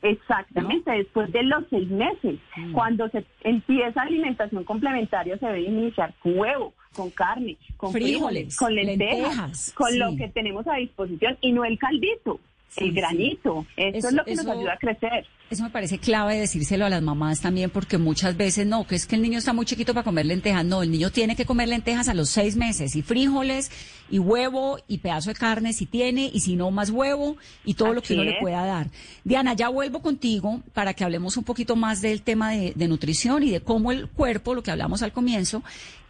Exactamente, 0.03 0.91
después 0.91 1.29
de 1.33 1.43
los 1.43 1.65
seis 1.69 1.89
meses. 1.89 2.39
Mm. 2.55 2.71
Cuando 2.71 3.09
se 3.09 3.25
empieza 3.41 4.03
alimentación 4.03 4.63
complementaria, 4.63 5.37
se 5.37 5.47
debe 5.47 5.61
iniciar 5.63 6.13
con 6.21 6.37
huevo, 6.37 6.73
con 6.95 7.09
carne, 7.09 7.57
con 7.75 7.91
frijoles, 7.91 8.55
con 8.55 8.73
lentejas, 8.73 9.73
con 9.75 9.99
lo 9.99 10.15
que 10.15 10.29
tenemos 10.29 10.65
a 10.67 10.75
disposición 10.75 11.37
y 11.41 11.51
no 11.51 11.65
el 11.65 11.77
caldito 11.77 12.39
el 12.75 12.93
granito. 12.93 13.65
Eso, 13.75 14.09
es 14.09 14.13
lo 14.13 14.25
que 14.25 14.35
nos 14.35 14.45
ayuda 14.45 14.73
a 14.73 14.77
crecer. 14.77 15.25
Eso 15.49 15.63
me 15.63 15.69
parece 15.69 15.97
clave 15.97 16.37
decírselo 16.37 16.85
a 16.85 16.89
las 16.89 17.01
mamás 17.01 17.39
también, 17.39 17.69
porque 17.69 17.97
muchas 17.97 18.35
veces 18.35 18.67
no, 18.67 18.85
que 18.85 18.95
es 18.95 19.07
que 19.07 19.15
el 19.15 19.21
niño 19.21 19.39
está 19.39 19.53
muy 19.53 19.65
chiquito 19.65 19.93
para 19.93 20.03
comer 20.03 20.25
lentejas. 20.25 20.65
No, 20.65 20.83
el 20.83 20.91
niño 20.91 21.09
tiene 21.09 21.35
que 21.35 21.45
comer 21.45 21.69
lentejas 21.69 22.09
a 22.09 22.13
los 22.13 22.29
seis 22.29 22.57
meses, 22.57 22.95
y 22.95 23.01
frijoles, 23.01 23.71
y 24.09 24.19
huevo, 24.19 24.77
y 24.87 24.97
pedazo 24.97 25.29
de 25.29 25.35
carne 25.35 25.71
si 25.71 25.85
tiene, 25.85 26.29
y 26.33 26.41
si 26.41 26.55
no, 26.55 26.69
más 26.69 26.89
huevo, 26.89 27.37
y 27.63 27.75
todo 27.75 27.93
lo 27.93 28.01
que 28.01 28.13
uno 28.13 28.23
le 28.23 28.37
pueda 28.41 28.65
dar. 28.65 28.87
Diana, 29.23 29.53
ya 29.53 29.69
vuelvo 29.69 30.01
contigo 30.01 30.61
para 30.73 30.93
que 30.93 31.03
hablemos 31.03 31.37
un 31.37 31.45
poquito 31.45 31.75
más 31.75 32.01
del 32.01 32.21
tema 32.21 32.51
de, 32.51 32.87
nutrición 32.87 33.43
y 33.43 33.51
de 33.51 33.61
cómo 33.61 33.91
el 33.91 34.07
cuerpo, 34.07 34.53
lo 34.53 34.63
que 34.63 34.71
hablamos 34.71 35.01
al 35.01 35.13
comienzo, 35.13 35.63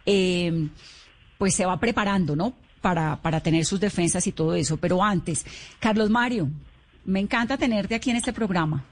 eh, 0.06 0.68
pues 1.38 1.54
se 1.54 1.64
va 1.64 1.78
preparando, 1.78 2.34
¿no? 2.34 2.54
Para, 2.80 3.16
para 3.16 3.40
tener 3.40 3.64
sus 3.64 3.80
defensas 3.80 4.26
y 4.26 4.32
todo 4.32 4.54
eso. 4.54 4.76
Pero 4.76 5.02
antes, 5.02 5.44
Carlos 5.80 6.10
Mario, 6.10 6.48
me 7.04 7.20
encanta 7.20 7.56
tenerte 7.56 7.94
aquí 7.94 8.10
en 8.10 8.16
este 8.16 8.32
programa. 8.32 8.84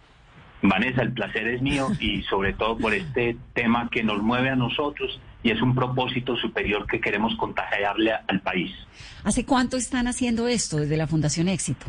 Vanessa, 0.63 1.03
el 1.03 1.13
placer 1.13 1.47
es 1.49 1.63
mío 1.63 1.89
y 2.01 2.23
sobre 2.23 2.55
todo 2.55 2.79
por 2.79 2.95
este 2.95 3.37
tema 3.53 3.89
que 3.91 4.03
nos 4.03 4.23
mueve 4.23 4.51
a 4.51 4.57
nosotros 4.57 5.21
y 5.43 5.51
es 5.51 5.61
un 5.63 5.75
propósito 5.75 6.37
superior 6.37 6.87
que 6.87 7.01
queremos 7.01 7.37
contagiarle 7.37 8.13
al 8.27 8.41
país. 8.41 8.73
¿Hace 9.23 9.45
cuánto 9.45 9.77
están 9.77 10.09
haciendo 10.09 10.49
esto 10.49 10.79
desde 10.79 10.97
la 10.97 11.07
Fundación 11.07 11.49
Éxito, 11.49 11.87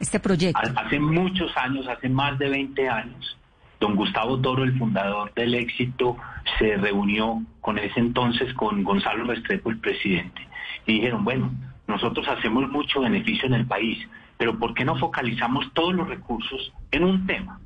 este 0.00 0.18
proyecto? 0.18 0.60
Hace 0.76 0.98
muchos 0.98 1.54
años, 1.56 1.86
hace 1.88 2.08
más 2.08 2.38
de 2.38 2.48
20 2.48 2.88
años, 2.88 3.36
don 3.80 3.94
Gustavo 3.94 4.40
Toro, 4.40 4.64
el 4.64 4.76
fundador 4.78 5.32
del 5.34 5.54
Éxito, 5.54 6.16
se 6.58 6.76
reunió 6.76 7.42
con 7.60 7.78
ese 7.78 8.00
entonces 8.00 8.52
con 8.54 8.82
Gonzalo 8.82 9.24
Restrepo, 9.24 9.70
el 9.70 9.78
presidente, 9.78 10.45
y 10.86 10.94
dijeron, 10.94 11.24
bueno, 11.24 11.50
nosotros 11.86 12.26
hacemos 12.28 12.68
mucho 12.70 13.00
beneficio 13.00 13.46
en 13.46 13.54
el 13.54 13.66
país, 13.66 13.98
pero 14.38 14.58
¿por 14.58 14.74
qué 14.74 14.84
no 14.84 14.96
focalizamos 14.96 15.72
todos 15.72 15.94
los 15.94 16.08
recursos 16.08 16.72
en 16.90 17.04
un 17.04 17.26
tema? 17.26 17.60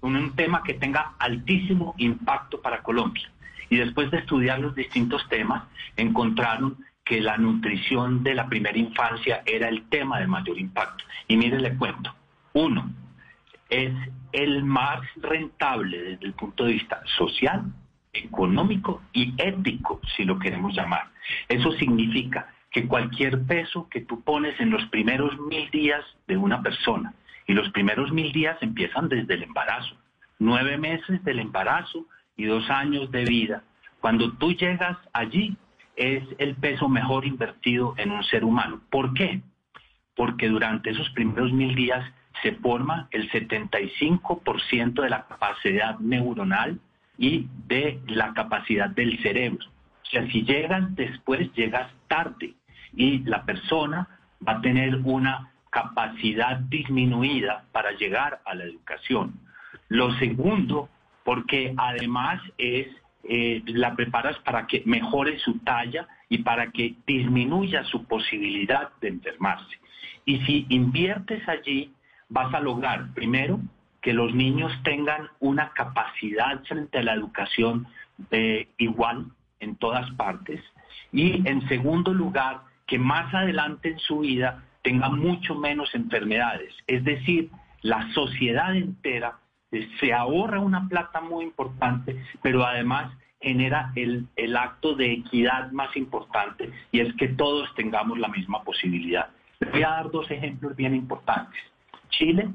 Un 0.00 0.34
tema 0.36 0.62
que 0.62 0.74
tenga 0.74 1.14
altísimo 1.18 1.94
impacto 1.98 2.60
para 2.60 2.82
Colombia. 2.82 3.30
Y 3.70 3.76
después 3.76 4.10
de 4.10 4.18
estudiar 4.18 4.60
los 4.60 4.74
distintos 4.74 5.26
temas, 5.28 5.64
encontraron 5.96 6.76
que 7.04 7.20
la 7.20 7.36
nutrición 7.36 8.22
de 8.22 8.34
la 8.34 8.48
primera 8.48 8.78
infancia 8.78 9.42
era 9.46 9.68
el 9.68 9.88
tema 9.88 10.20
de 10.20 10.26
mayor 10.26 10.58
impacto. 10.58 11.04
Y 11.28 11.36
mire, 11.36 11.58
le 11.58 11.76
cuento. 11.76 12.14
Uno, 12.52 12.90
es 13.68 13.92
el 14.32 14.64
más 14.64 15.00
rentable 15.16 16.02
desde 16.02 16.26
el 16.26 16.32
punto 16.34 16.64
de 16.64 16.72
vista 16.72 17.02
social, 17.16 17.64
económico 18.12 19.02
y 19.12 19.34
ético, 19.36 20.00
si 20.16 20.24
lo 20.24 20.38
queremos 20.38 20.74
llamar. 20.74 21.10
Eso 21.48 21.72
significa 21.72 22.48
que 22.74 22.88
cualquier 22.88 23.46
peso 23.46 23.88
que 23.88 24.00
tú 24.00 24.22
pones 24.22 24.58
en 24.58 24.70
los 24.70 24.84
primeros 24.86 25.38
mil 25.38 25.70
días 25.70 26.04
de 26.26 26.36
una 26.36 26.60
persona, 26.60 27.14
y 27.46 27.54
los 27.54 27.70
primeros 27.70 28.10
mil 28.10 28.32
días 28.32 28.58
empiezan 28.62 29.08
desde 29.08 29.34
el 29.34 29.44
embarazo, 29.44 29.94
nueve 30.40 30.76
meses 30.76 31.22
del 31.22 31.38
embarazo 31.38 32.04
y 32.36 32.46
dos 32.46 32.68
años 32.68 33.12
de 33.12 33.24
vida. 33.26 33.62
Cuando 34.00 34.32
tú 34.32 34.52
llegas 34.54 34.98
allí, 35.12 35.56
es 35.94 36.24
el 36.38 36.56
peso 36.56 36.88
mejor 36.88 37.24
invertido 37.24 37.94
en 37.96 38.10
un 38.10 38.24
ser 38.24 38.42
humano. 38.42 38.80
¿Por 38.90 39.14
qué? 39.14 39.40
Porque 40.16 40.48
durante 40.48 40.90
esos 40.90 41.08
primeros 41.10 41.52
mil 41.52 41.76
días 41.76 42.04
se 42.42 42.56
forma 42.56 43.06
el 43.12 43.30
75% 43.30 45.00
de 45.00 45.10
la 45.10 45.28
capacidad 45.28 45.96
neuronal 46.00 46.80
y 47.18 47.46
de 47.68 48.00
la 48.08 48.34
capacidad 48.34 48.90
del 48.90 49.22
cerebro. 49.22 49.64
O 50.02 50.06
sea, 50.06 50.26
si 50.26 50.42
llegas 50.42 50.92
después, 50.96 51.52
llegas 51.54 51.88
tarde 52.08 52.54
y 52.96 53.18
la 53.24 53.44
persona 53.44 54.08
va 54.46 54.54
a 54.54 54.60
tener 54.60 54.96
una 55.04 55.50
capacidad 55.70 56.58
disminuida 56.58 57.64
para 57.72 57.92
llegar 57.92 58.40
a 58.44 58.54
la 58.54 58.64
educación. 58.64 59.34
Lo 59.88 60.12
segundo, 60.18 60.88
porque 61.24 61.74
además 61.76 62.40
es 62.58 62.86
eh, 63.24 63.62
la 63.66 63.94
preparas 63.96 64.38
para 64.40 64.66
que 64.66 64.82
mejore 64.84 65.38
su 65.38 65.58
talla 65.60 66.06
y 66.28 66.38
para 66.38 66.70
que 66.70 66.94
disminuya 67.06 67.82
su 67.84 68.04
posibilidad 68.04 68.90
de 69.00 69.08
enfermarse. 69.08 69.78
Y 70.26 70.40
si 70.40 70.66
inviertes 70.68 71.46
allí, 71.48 71.92
vas 72.28 72.52
a 72.52 72.60
lograr, 72.60 73.12
primero, 73.14 73.60
que 74.02 74.12
los 74.12 74.34
niños 74.34 74.70
tengan 74.82 75.28
una 75.40 75.70
capacidad 75.70 76.62
frente 76.64 76.98
a 76.98 77.02
la 77.02 77.14
educación 77.14 77.86
eh, 78.30 78.68
igual 78.76 79.26
en 79.60 79.76
todas 79.76 80.10
partes. 80.12 80.60
Y 81.10 81.46
en 81.48 81.66
segundo 81.68 82.12
lugar, 82.12 82.60
que 82.86 82.98
más 82.98 83.32
adelante 83.34 83.90
en 83.90 83.98
su 83.98 84.20
vida 84.20 84.64
tenga 84.82 85.08
mucho 85.08 85.54
menos 85.54 85.94
enfermedades. 85.94 86.74
Es 86.86 87.02
decir, 87.04 87.50
la 87.82 88.12
sociedad 88.12 88.76
entera 88.76 89.38
eh, 89.72 89.88
se 89.98 90.12
ahorra 90.12 90.60
una 90.60 90.88
plata 90.88 91.20
muy 91.20 91.44
importante, 91.44 92.22
pero 92.42 92.64
además 92.64 93.12
genera 93.40 93.92
el, 93.94 94.26
el 94.36 94.56
acto 94.56 94.94
de 94.94 95.12
equidad 95.12 95.70
más 95.72 95.94
importante 95.96 96.70
y 96.92 97.00
es 97.00 97.14
que 97.16 97.28
todos 97.28 97.74
tengamos 97.74 98.18
la 98.18 98.28
misma 98.28 98.62
posibilidad. 98.62 99.28
Les 99.60 99.70
voy 99.70 99.82
a 99.82 99.90
dar 99.90 100.10
dos 100.10 100.30
ejemplos 100.30 100.74
bien 100.76 100.94
importantes. 100.94 101.60
Chile, 102.10 102.48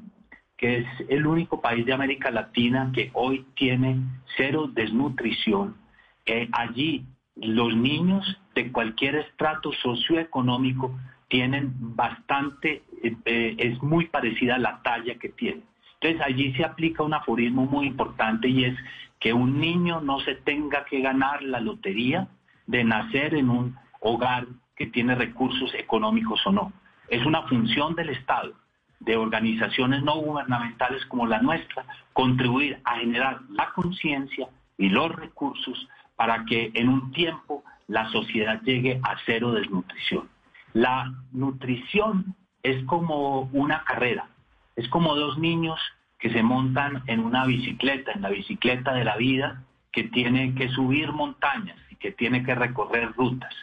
que 0.57 0.79
es 0.79 0.87
el 1.07 1.25
único 1.25 1.61
país 1.61 1.85
de 1.85 1.93
América 1.93 2.31
Latina 2.31 2.91
que 2.93 3.11
hoy 3.13 3.45
tiene 3.55 3.97
cero 4.35 4.69
desnutrición. 4.71 5.77
Eh, 6.25 6.49
allí 6.51 7.05
los 7.41 7.75
niños 7.75 8.39
de 8.55 8.71
cualquier 8.71 9.15
estrato 9.15 9.71
socioeconómico 9.73 10.97
tienen 11.27 11.73
bastante, 11.95 12.83
eh, 13.03 13.15
eh, 13.25 13.55
es 13.57 13.81
muy 13.81 14.07
parecida 14.07 14.55
a 14.55 14.59
la 14.59 14.81
talla 14.81 15.15
que 15.15 15.29
tienen. 15.29 15.63
Entonces 16.01 16.21
allí 16.25 16.53
se 16.53 16.63
aplica 16.63 17.03
un 17.03 17.13
aforismo 17.13 17.65
muy 17.65 17.87
importante 17.87 18.47
y 18.47 18.65
es 18.65 18.77
que 19.19 19.33
un 19.33 19.59
niño 19.59 20.01
no 20.01 20.19
se 20.21 20.35
tenga 20.35 20.85
que 20.85 21.01
ganar 21.01 21.43
la 21.43 21.59
lotería 21.59 22.27
de 22.67 22.83
nacer 22.83 23.35
en 23.35 23.49
un 23.49 23.75
hogar 23.99 24.47
que 24.75 24.87
tiene 24.87 25.15
recursos 25.15 25.73
económicos 25.73 26.45
o 26.45 26.51
no. 26.51 26.71
Es 27.09 27.25
una 27.25 27.41
función 27.43 27.95
del 27.95 28.09
Estado, 28.09 28.53
de 28.99 29.17
organizaciones 29.17 30.03
no 30.03 30.15
gubernamentales 30.15 31.05
como 31.07 31.27
la 31.27 31.41
nuestra, 31.41 31.83
contribuir 32.13 32.79
a 32.85 32.97
generar 32.97 33.41
la 33.49 33.71
conciencia 33.73 34.47
y 34.77 34.89
los 34.89 35.13
recursos 35.13 35.87
para 36.19 36.43
que 36.43 36.69
en 36.73 36.89
un 36.89 37.13
tiempo 37.13 37.63
la 37.87 38.09
sociedad 38.09 38.61
llegue 38.63 38.99
a 39.03 39.15
cero 39.25 39.53
desnutrición. 39.53 40.27
La 40.73 41.13
nutrición 41.31 42.35
es 42.61 42.83
como 42.87 43.43
una 43.53 43.85
carrera, 43.85 44.27
es 44.75 44.89
como 44.89 45.15
dos 45.15 45.37
niños 45.37 45.79
que 46.19 46.29
se 46.29 46.43
montan 46.43 47.03
en 47.07 47.21
una 47.21 47.45
bicicleta, 47.45 48.11
en 48.11 48.21
la 48.21 48.31
bicicleta 48.31 48.91
de 48.95 49.05
la 49.05 49.15
vida, 49.15 49.63
que 49.93 50.03
tiene 50.03 50.55
que 50.55 50.67
subir 50.67 51.13
montañas 51.13 51.77
y 51.89 51.95
que 51.95 52.11
tiene 52.11 52.43
que 52.43 52.53
recorrer 52.53 53.13
rutas. 53.13 53.55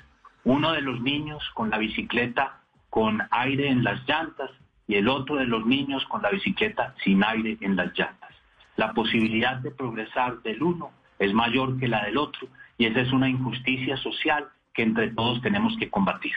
Uno 0.43 0.73
de 0.73 0.81
los 0.81 1.03
niños 1.03 1.43
con 1.53 1.69
la 1.69 1.77
bicicleta 1.77 2.63
con 2.89 3.21
aire 3.33 3.69
en 3.69 3.85
las 3.85 4.01
llantas 4.09 4.51
y 4.89 4.95
el 4.95 5.09
otro 5.09 5.37
de 5.37 5.45
los 5.45 5.67
niños 5.67 6.07
con 6.07 6.23
la 6.23 6.31
bicicleta 6.31 6.95
sin 7.05 7.23
aire 7.23 7.59
en 7.61 7.77
las 7.77 7.93
llantas. 7.93 8.31
La 8.77 8.95
posibilidad 8.95 9.57
de 9.57 9.73
progresar 9.73 10.41
del 10.41 10.63
uno 10.63 10.91
es 11.19 11.33
mayor 11.33 11.79
que 11.79 11.89
la 11.89 12.05
del 12.05 12.19
otro 12.19 12.49
y 12.79 12.87
esa 12.87 13.01
es 13.01 13.13
una 13.13 13.29
injusticia 13.29 13.97
social 13.97 14.49
que 14.75 14.83
entre 14.83 15.11
todos 15.11 15.41
tenemos 15.43 15.75
que 15.79 15.91
combatir. 15.91 16.33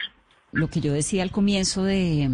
Lo 0.52 0.68
que 0.68 0.80
yo 0.80 0.92
decía 0.92 1.22
al 1.22 1.30
comienzo 1.30 1.84
de, 1.84 2.30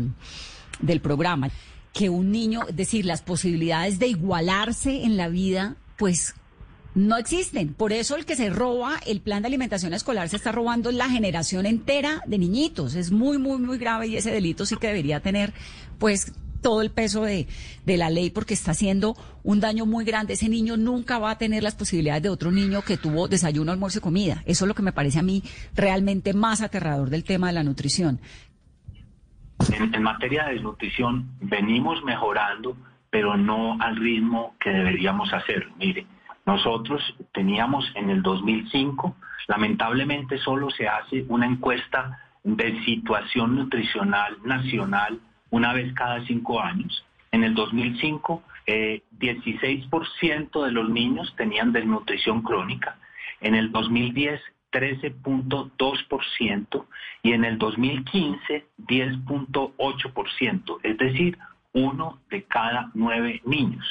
del 0.80 1.00
programa, 1.00 1.48
que 1.92 2.08
un 2.08 2.30
niño, 2.30 2.62
es 2.68 2.76
decir, 2.76 3.04
las 3.04 3.22
posibilidades 3.22 3.98
de 3.98 4.08
igualarse 4.08 5.04
en 5.04 5.16
la 5.16 5.28
vida, 5.28 5.76
pues 5.96 6.34
no 6.94 7.16
existen. 7.16 7.74
Por 7.74 7.92
eso 7.92 8.16
el 8.16 8.24
que 8.24 8.36
se 8.36 8.48
roba 8.50 8.98
el 9.06 9.20
plan 9.20 9.42
de 9.42 9.48
alimentación 9.48 9.92
escolar 9.92 10.28
se 10.28 10.36
está 10.36 10.52
robando 10.52 10.90
la 10.92 11.10
generación 11.10 11.66
entera 11.66 12.22
de 12.26 12.38
niñitos. 12.38 12.94
Es 12.94 13.10
muy, 13.10 13.38
muy, 13.38 13.58
muy 13.58 13.78
grave 13.78 14.06
y 14.08 14.16
ese 14.16 14.30
delito 14.30 14.64
sí 14.64 14.76
que 14.76 14.86
debería 14.86 15.20
tener, 15.20 15.52
pues, 15.98 16.32
todo 16.66 16.82
el 16.82 16.90
peso 16.90 17.22
de, 17.22 17.46
la 17.86 18.10
ley 18.10 18.30
porque 18.30 18.54
está 18.54 18.72
haciendo 18.72 19.14
un 19.44 19.60
daño 19.60 19.86
muy 19.86 20.04
grande. 20.04 20.32
Ese 20.32 20.48
niño 20.48 20.76
nunca 20.76 21.20
va 21.20 21.30
a 21.30 21.38
tener 21.38 21.62
las 21.62 21.76
posibilidades 21.76 22.24
de 22.24 22.28
otro 22.28 22.50
niño 22.50 22.82
que 22.82 22.96
tuvo 22.96 23.28
desayuno, 23.28 23.70
almuerzo 23.70 24.00
y 24.00 24.02
comida. 24.02 24.42
Eso 24.46 24.64
es 24.64 24.68
lo 24.68 24.74
que 24.74 24.82
me 24.82 24.90
parece 24.90 25.20
a 25.20 25.22
mí 25.22 25.44
realmente 25.76 26.34
más 26.34 26.62
aterrador 26.62 27.08
del 27.08 27.22
tema 27.22 27.46
de 27.46 27.52
la 27.52 27.62
nutrición. 27.62 28.18
En 29.70 30.02
materia 30.02 30.46
de 30.46 30.54
desnutrición 30.54 31.30
venimos 31.40 32.02
mejorando, 32.02 32.76
pero 33.10 33.36
no 33.36 33.80
al 33.80 33.94
ritmo 33.94 34.56
que 34.58 34.70
deberíamos 34.70 35.32
hacer. 35.32 35.68
Mire, 35.78 36.04
nosotros 36.46 37.00
teníamos 37.32 37.84
en 37.94 38.10
el 38.10 38.22
2005, 38.22 39.14
lamentablemente 39.46 40.36
solo 40.38 40.68
se 40.70 40.88
hace 40.88 41.26
una 41.28 41.46
encuesta 41.46 42.18
de 42.42 42.84
situación 42.84 43.54
nutricional 43.54 44.38
nacional 44.44 45.20
una 45.50 45.72
vez 45.72 45.92
cada 45.94 46.24
cinco 46.26 46.60
años. 46.60 47.04
En 47.32 47.42
el 47.44 47.54
2005, 47.54 48.42
16% 48.66 48.66
eh, 48.66 49.02
de 50.64 50.72
los 50.72 50.88
niños 50.88 51.34
tenían 51.36 51.72
desnutrición 51.72 52.42
crónica. 52.42 52.96
En 53.40 53.54
el 53.54 53.70
2010, 53.72 54.40
13.2% 54.72 56.86
y 57.22 57.32
en 57.32 57.44
el 57.44 57.58
2015, 57.58 58.66
10.8%, 58.78 60.78
es 60.82 60.98
decir, 60.98 61.38
uno 61.72 62.18
de 62.30 62.42
cada 62.44 62.90
nueve 62.94 63.42
niños. 63.44 63.84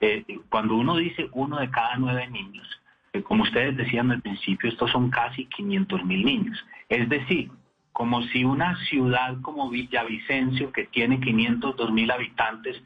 Eh, 0.00 0.24
cuando 0.48 0.74
uno 0.76 0.96
dice 0.96 1.28
uno 1.32 1.58
de 1.58 1.70
cada 1.70 1.96
nueve 1.96 2.28
niños, 2.28 2.66
eh, 3.12 3.22
como 3.22 3.42
ustedes 3.42 3.76
decían 3.76 4.10
al 4.10 4.22
principio, 4.22 4.70
estos 4.70 4.90
son 4.90 5.10
casi 5.10 5.44
500 5.46 6.04
mil 6.04 6.24
niños. 6.24 6.64
Es 6.88 7.08
decir, 7.08 7.50
como 7.92 8.22
si 8.24 8.44
una 8.44 8.76
ciudad 8.86 9.40
como 9.42 9.70
Villavicencio, 9.70 10.72
que 10.72 10.84
tiene 10.84 11.20
502 11.20 11.92
mil 11.92 12.10
habitantes, 12.10 12.82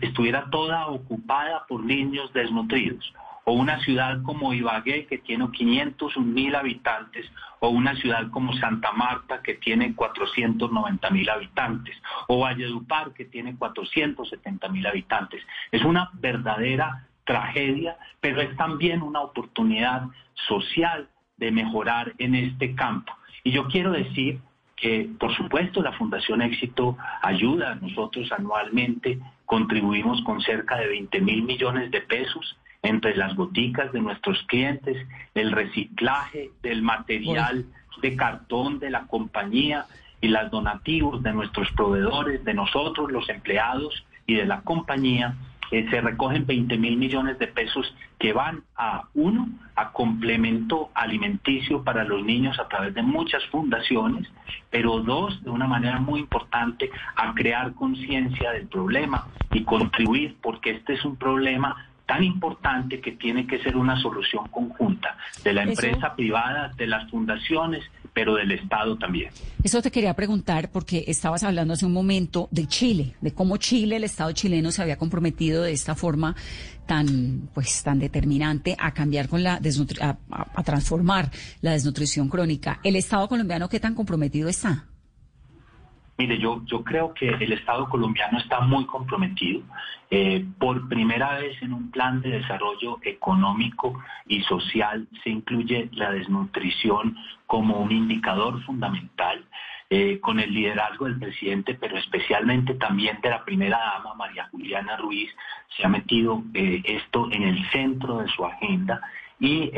estuviera 0.00 0.48
toda 0.50 0.86
ocupada 0.86 1.66
por 1.66 1.82
niños 1.82 2.32
desnutridos 2.32 3.12
o 3.44 3.52
una 3.52 3.78
ciudad 3.80 4.22
como 4.22 4.52
Ibagué 4.54 5.06
que 5.06 5.18
tiene 5.18 5.50
501 5.50 6.26
mil 6.26 6.54
habitantes, 6.54 7.30
o 7.60 7.68
una 7.68 7.94
ciudad 7.96 8.30
como 8.30 8.54
Santa 8.54 8.92
Marta 8.92 9.42
que 9.42 9.54
tiene 9.54 9.94
490 9.94 11.10
mil 11.10 11.28
habitantes, 11.28 11.96
o 12.28 12.40
Valledupar 12.40 13.12
que 13.12 13.26
tiene 13.26 13.56
470 13.56 14.68
mil 14.68 14.86
habitantes. 14.86 15.42
Es 15.70 15.84
una 15.84 16.10
verdadera 16.14 17.06
tragedia, 17.24 17.96
pero 18.20 18.40
es 18.40 18.54
también 18.56 19.02
una 19.02 19.20
oportunidad 19.20 20.04
social 20.46 21.08
de 21.36 21.50
mejorar 21.50 22.14
en 22.18 22.34
este 22.34 22.74
campo. 22.74 23.12
Y 23.44 23.52
yo 23.52 23.68
quiero 23.68 23.92
decir 23.92 24.40
que, 24.74 25.08
por 25.20 25.34
supuesto, 25.36 25.82
la 25.82 25.92
Fundación 25.92 26.42
Éxito 26.42 26.96
ayuda. 27.22 27.76
Nosotros 27.76 28.32
anualmente 28.32 29.18
contribuimos 29.44 30.22
con 30.22 30.40
cerca 30.40 30.76
de 30.76 30.88
20 30.88 31.20
mil 31.20 31.42
millones 31.42 31.90
de 31.90 32.00
pesos 32.00 32.56
entre 32.82 33.16
las 33.16 33.34
boticas 33.36 33.92
de 33.92 34.00
nuestros 34.00 34.42
clientes, 34.44 35.06
el 35.34 35.52
reciclaje 35.52 36.50
del 36.62 36.82
material 36.82 37.64
de 38.02 38.16
cartón 38.16 38.78
de 38.78 38.90
la 38.90 39.06
compañía 39.06 39.86
y 40.20 40.28
las 40.28 40.50
donativos 40.50 41.22
de 41.22 41.32
nuestros 41.32 41.70
proveedores, 41.72 42.44
de 42.44 42.54
nosotros, 42.54 43.10
los 43.12 43.28
empleados 43.28 44.04
y 44.26 44.34
de 44.34 44.46
la 44.46 44.62
compañía, 44.62 45.34
eh, 45.70 45.86
se 45.90 46.00
recogen 46.00 46.46
20 46.46 46.76
mil 46.78 46.96
millones 46.96 47.38
de 47.38 47.46
pesos 47.48 47.94
que 48.18 48.32
van 48.32 48.62
a, 48.76 49.04
uno, 49.14 49.48
a 49.76 49.92
complemento 49.92 50.90
alimenticio 50.94 51.82
para 51.82 52.04
los 52.04 52.24
niños 52.24 52.58
a 52.58 52.68
través 52.68 52.94
de 52.94 53.02
muchas 53.02 53.44
fundaciones, 53.46 54.28
pero 54.70 55.00
dos, 55.00 55.42
de 55.42 55.50
una 55.50 55.66
manera 55.66 55.98
muy 55.98 56.20
importante, 56.20 56.90
a 57.16 57.34
crear 57.34 57.74
conciencia 57.74 58.52
del 58.52 58.66
problema 58.68 59.26
y 59.52 59.64
contribuir, 59.64 60.36
porque 60.40 60.70
este 60.70 60.94
es 60.94 61.04
un 61.04 61.16
problema 61.16 61.88
tan 62.06 62.22
importante 62.22 63.00
que 63.00 63.12
tiene 63.12 63.46
que 63.46 63.58
ser 63.60 63.76
una 63.76 63.96
solución 64.00 64.46
conjunta 64.48 65.16
de 65.42 65.52
la 65.54 65.62
empresa 65.62 66.14
privada, 66.14 66.72
de 66.76 66.86
las 66.86 67.10
fundaciones, 67.10 67.82
pero 68.14 68.36
del 68.36 68.52
Estado 68.52 68.96
también. 68.96 69.30
Eso 69.62 69.82
te 69.82 69.90
quería 69.90 70.14
preguntar 70.14 70.70
porque 70.70 71.04
estabas 71.08 71.42
hablando 71.42 71.74
hace 71.74 71.84
un 71.84 71.92
momento 71.92 72.48
de 72.50 72.66
Chile, 72.66 73.16
de 73.20 73.34
cómo 73.34 73.56
Chile, 73.56 73.96
el 73.96 74.04
Estado 74.04 74.32
chileno 74.32 74.70
se 74.70 74.80
había 74.80 74.96
comprometido 74.96 75.64
de 75.64 75.72
esta 75.72 75.94
forma 75.94 76.36
tan 76.86 77.48
pues 77.52 77.82
tan 77.82 77.98
determinante 77.98 78.76
a 78.78 78.92
cambiar 78.92 79.28
con 79.28 79.42
la 79.42 79.60
a, 80.00 80.16
a 80.30 80.62
transformar 80.62 81.30
la 81.60 81.72
desnutrición 81.72 82.28
crónica. 82.28 82.80
El 82.84 82.96
Estado 82.96 83.28
colombiano 83.28 83.68
qué 83.68 83.80
tan 83.80 83.94
comprometido 83.94 84.48
está? 84.48 84.86
Mire, 86.16 86.38
yo, 86.38 86.62
yo 86.66 86.84
creo 86.84 87.12
que 87.12 87.28
el 87.28 87.52
Estado 87.52 87.88
colombiano 87.88 88.38
está 88.38 88.60
muy 88.60 88.86
comprometido. 88.86 89.62
Eh, 90.10 90.44
por 90.58 90.88
primera 90.88 91.38
vez 91.38 91.60
en 91.60 91.72
un 91.72 91.90
plan 91.90 92.20
de 92.20 92.30
desarrollo 92.30 92.98
económico 93.02 94.00
y 94.28 94.42
social 94.42 95.08
se 95.24 95.30
incluye 95.30 95.88
la 95.92 96.12
desnutrición 96.12 97.16
como 97.46 97.78
un 97.78 97.90
indicador 97.90 98.62
fundamental. 98.64 99.44
Eh, 99.90 100.18
con 100.18 100.40
el 100.40 100.52
liderazgo 100.52 101.04
del 101.04 101.18
presidente, 101.18 101.74
pero 101.74 101.98
especialmente 101.98 102.74
también 102.74 103.20
de 103.20 103.28
la 103.28 103.44
primera 103.44 103.78
dama, 103.78 104.14
María 104.14 104.48
Juliana 104.50 104.96
Ruiz, 104.96 105.30
se 105.76 105.84
ha 105.84 105.88
metido 105.88 106.42
eh, 106.54 106.82
esto 106.84 107.28
en 107.30 107.42
el 107.42 107.70
centro 107.70 108.16
de 108.16 108.28
su 108.28 108.46
agenda 108.46 109.02
y 109.38 109.70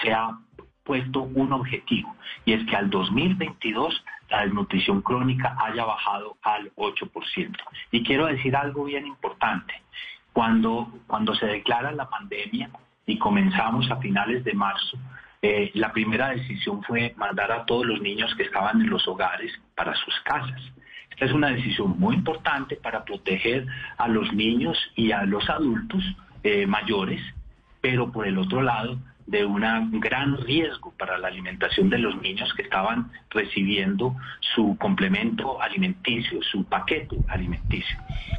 se 0.00 0.12
ha 0.12 0.38
puesto 0.84 1.22
un 1.22 1.52
objetivo, 1.52 2.14
y 2.44 2.52
es 2.52 2.64
que 2.64 2.76
al 2.76 2.90
2022 2.90 4.04
la 4.32 4.44
desnutrición 4.44 5.02
crónica 5.02 5.54
haya 5.58 5.84
bajado 5.84 6.38
al 6.42 6.72
8%. 6.74 7.54
Y 7.90 8.02
quiero 8.02 8.26
decir 8.26 8.56
algo 8.56 8.84
bien 8.84 9.06
importante. 9.06 9.74
Cuando, 10.32 10.90
cuando 11.06 11.34
se 11.34 11.44
declara 11.44 11.92
la 11.92 12.08
pandemia 12.08 12.70
y 13.06 13.18
comenzamos 13.18 13.90
a 13.90 13.96
finales 13.96 14.42
de 14.42 14.54
marzo, 14.54 14.96
eh, 15.42 15.70
la 15.74 15.92
primera 15.92 16.30
decisión 16.30 16.82
fue 16.82 17.12
mandar 17.18 17.52
a 17.52 17.66
todos 17.66 17.84
los 17.84 18.00
niños 18.00 18.34
que 18.34 18.44
estaban 18.44 18.80
en 18.80 18.88
los 18.88 19.06
hogares 19.06 19.52
para 19.76 19.94
sus 19.96 20.18
casas. 20.20 20.62
Esta 21.10 21.26
es 21.26 21.32
una 21.32 21.48
decisión 21.48 21.98
muy 21.98 22.14
importante 22.14 22.76
para 22.76 23.04
proteger 23.04 23.66
a 23.98 24.08
los 24.08 24.32
niños 24.32 24.78
y 24.96 25.12
a 25.12 25.24
los 25.24 25.50
adultos 25.50 26.02
eh, 26.42 26.66
mayores, 26.66 27.20
pero 27.82 28.10
por 28.10 28.26
el 28.26 28.38
otro 28.38 28.62
lado 28.62 28.96
de 29.26 29.44
un 29.44 30.00
gran 30.00 30.36
riesgo 30.38 30.92
para 30.98 31.18
la 31.18 31.28
alimentación 31.28 31.88
de 31.90 31.98
los 31.98 32.20
niños 32.20 32.52
que 32.54 32.62
estaban 32.62 33.10
recibiendo 33.30 34.14
su 34.54 34.76
complemento 34.78 35.60
alimenticio, 35.60 36.42
su 36.42 36.64
paquete 36.64 37.18
alimenticio. 37.28 37.96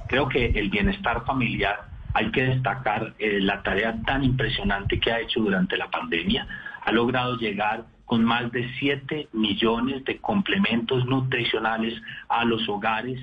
Creo 0.07 0.27
que 0.27 0.45
el 0.45 0.69
bienestar 0.69 1.25
familiar 1.25 1.93
hay 2.13 2.29
que 2.31 2.43
destacar 2.43 3.13
eh, 3.17 3.39
la 3.39 3.63
tarea 3.63 3.95
tan 4.05 4.23
impresionante 4.23 4.99
que 4.99 5.11
ha 5.11 5.19
hecho 5.19 5.39
durante 5.39 5.77
la 5.77 5.89
pandemia. 5.89 6.47
Ha 6.85 6.91
logrado 6.91 7.37
llegar 7.37 7.85
con 8.05 8.23
más 8.23 8.51
de 8.51 8.69
7 8.79 9.29
millones 9.33 10.03
de 10.05 10.17
complementos 10.17 11.05
nutricionales 11.05 11.99
a 12.29 12.45
los 12.45 12.67
hogares 12.69 13.19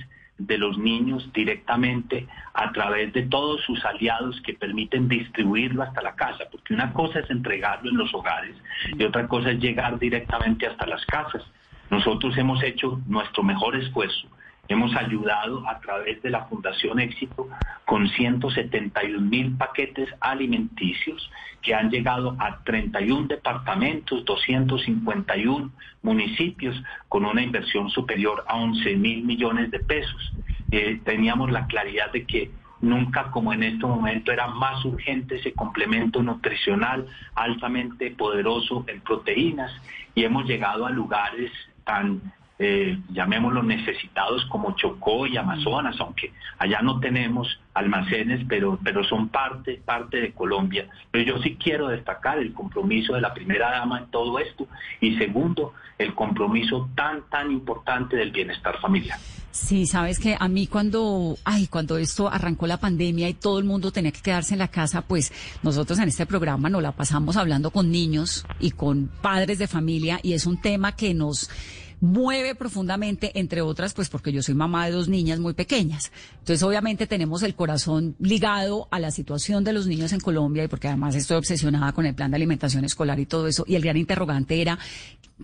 de 0.46 0.58
los 0.58 0.78
niños 0.78 1.30
directamente 1.32 2.26
a 2.54 2.72
través 2.72 3.12
de 3.12 3.22
todos 3.22 3.60
sus 3.62 3.84
aliados 3.84 4.40
que 4.42 4.54
permiten 4.54 5.08
distribuirlo 5.08 5.82
hasta 5.82 6.02
la 6.02 6.14
casa, 6.14 6.44
porque 6.50 6.74
una 6.74 6.92
cosa 6.92 7.20
es 7.20 7.30
entregarlo 7.30 7.90
en 7.90 7.98
los 7.98 8.12
hogares 8.14 8.56
y 8.96 9.04
otra 9.04 9.28
cosa 9.28 9.50
es 9.50 9.60
llegar 9.60 9.98
directamente 9.98 10.66
hasta 10.66 10.86
las 10.86 11.04
casas. 11.06 11.44
Nosotros 11.90 12.36
hemos 12.38 12.62
hecho 12.62 13.00
nuestro 13.06 13.42
mejor 13.42 13.76
esfuerzo 13.76 14.28
Hemos 14.70 14.94
ayudado 14.94 15.68
a 15.68 15.80
través 15.80 16.22
de 16.22 16.30
la 16.30 16.44
Fundación 16.44 17.00
Éxito 17.00 17.48
con 17.86 18.08
171 18.08 19.20
mil 19.20 19.56
paquetes 19.56 20.08
alimenticios 20.20 21.28
que 21.60 21.74
han 21.74 21.90
llegado 21.90 22.36
a 22.38 22.62
31 22.62 23.26
departamentos, 23.26 24.24
251 24.24 25.72
municipios 26.02 26.80
con 27.08 27.24
una 27.24 27.42
inversión 27.42 27.90
superior 27.90 28.44
a 28.46 28.58
11 28.58 28.94
mil 28.94 29.24
millones 29.24 29.72
de 29.72 29.80
pesos. 29.80 30.32
Eh, 30.70 31.00
teníamos 31.04 31.50
la 31.50 31.66
claridad 31.66 32.12
de 32.12 32.24
que 32.24 32.52
nunca 32.80 33.32
como 33.32 33.52
en 33.52 33.64
este 33.64 33.84
momento 33.84 34.30
era 34.30 34.46
más 34.46 34.84
urgente 34.84 35.34
ese 35.34 35.52
complemento 35.52 36.22
nutricional 36.22 37.08
altamente 37.34 38.12
poderoso 38.12 38.84
en 38.86 39.00
proteínas 39.00 39.72
y 40.14 40.22
hemos 40.22 40.46
llegado 40.46 40.86
a 40.86 40.90
lugares 40.90 41.50
tan 41.82 42.20
eh, 42.62 42.98
llamémoslo 43.08 43.62
necesitados 43.62 44.44
como 44.50 44.76
Chocó 44.76 45.26
y 45.26 45.38
Amazonas, 45.38 45.96
aunque 45.98 46.30
allá 46.58 46.82
no 46.82 47.00
tenemos 47.00 47.58
almacenes, 47.72 48.44
pero, 48.46 48.78
pero 48.84 49.02
son 49.02 49.30
parte, 49.30 49.80
parte 49.82 50.20
de 50.20 50.32
Colombia. 50.32 50.86
Pero 51.10 51.24
yo 51.24 51.42
sí 51.42 51.56
quiero 51.56 51.88
destacar 51.88 52.38
el 52.38 52.52
compromiso 52.52 53.14
de 53.14 53.22
la 53.22 53.32
primera 53.32 53.70
dama 53.70 54.00
en 54.00 54.10
todo 54.10 54.38
esto 54.38 54.68
y 55.00 55.16
segundo, 55.16 55.72
el 55.96 56.14
compromiso 56.14 56.90
tan, 56.94 57.22
tan 57.30 57.50
importante 57.50 58.16
del 58.16 58.30
bienestar 58.30 58.78
familiar. 58.78 59.18
Sí, 59.52 59.86
sabes 59.86 60.18
que 60.18 60.36
a 60.38 60.46
mí 60.46 60.66
cuando, 60.66 61.36
ay, 61.44 61.66
cuando 61.66 61.96
esto 61.96 62.28
arrancó 62.28 62.66
la 62.66 62.76
pandemia 62.76 63.28
y 63.28 63.34
todo 63.34 63.58
el 63.58 63.64
mundo 63.64 63.90
tenía 63.90 64.12
que 64.12 64.20
quedarse 64.20 64.54
en 64.54 64.60
la 64.60 64.68
casa, 64.68 65.02
pues 65.02 65.32
nosotros 65.62 65.98
en 65.98 66.08
este 66.08 66.24
programa 66.24 66.68
nos 66.68 66.82
la 66.82 66.92
pasamos 66.92 67.36
hablando 67.36 67.70
con 67.70 67.90
niños 67.90 68.44
y 68.60 68.70
con 68.70 69.10
padres 69.20 69.58
de 69.58 69.66
familia 69.66 70.20
y 70.22 70.34
es 70.34 70.46
un 70.46 70.60
tema 70.60 70.92
que 70.92 71.14
nos 71.14 71.50
mueve 72.00 72.54
profundamente, 72.54 73.38
entre 73.38 73.60
otras, 73.60 73.94
pues 73.94 74.08
porque 74.08 74.32
yo 74.32 74.42
soy 74.42 74.54
mamá 74.54 74.86
de 74.86 74.92
dos 74.92 75.08
niñas 75.08 75.38
muy 75.38 75.52
pequeñas. 75.52 76.10
Entonces, 76.38 76.62
obviamente 76.62 77.06
tenemos 77.06 77.42
el 77.42 77.54
corazón 77.54 78.16
ligado 78.18 78.88
a 78.90 78.98
la 78.98 79.10
situación 79.10 79.64
de 79.64 79.72
los 79.72 79.86
niños 79.86 80.12
en 80.12 80.20
Colombia 80.20 80.64
y 80.64 80.68
porque 80.68 80.88
además 80.88 81.14
estoy 81.14 81.36
obsesionada 81.36 81.92
con 81.92 82.06
el 82.06 82.14
plan 82.14 82.30
de 82.30 82.36
alimentación 82.36 82.84
escolar 82.84 83.20
y 83.20 83.26
todo 83.26 83.46
eso. 83.46 83.64
Y 83.66 83.74
el 83.74 83.82
gran 83.82 83.96
interrogante 83.96 84.60
era, 84.60 84.78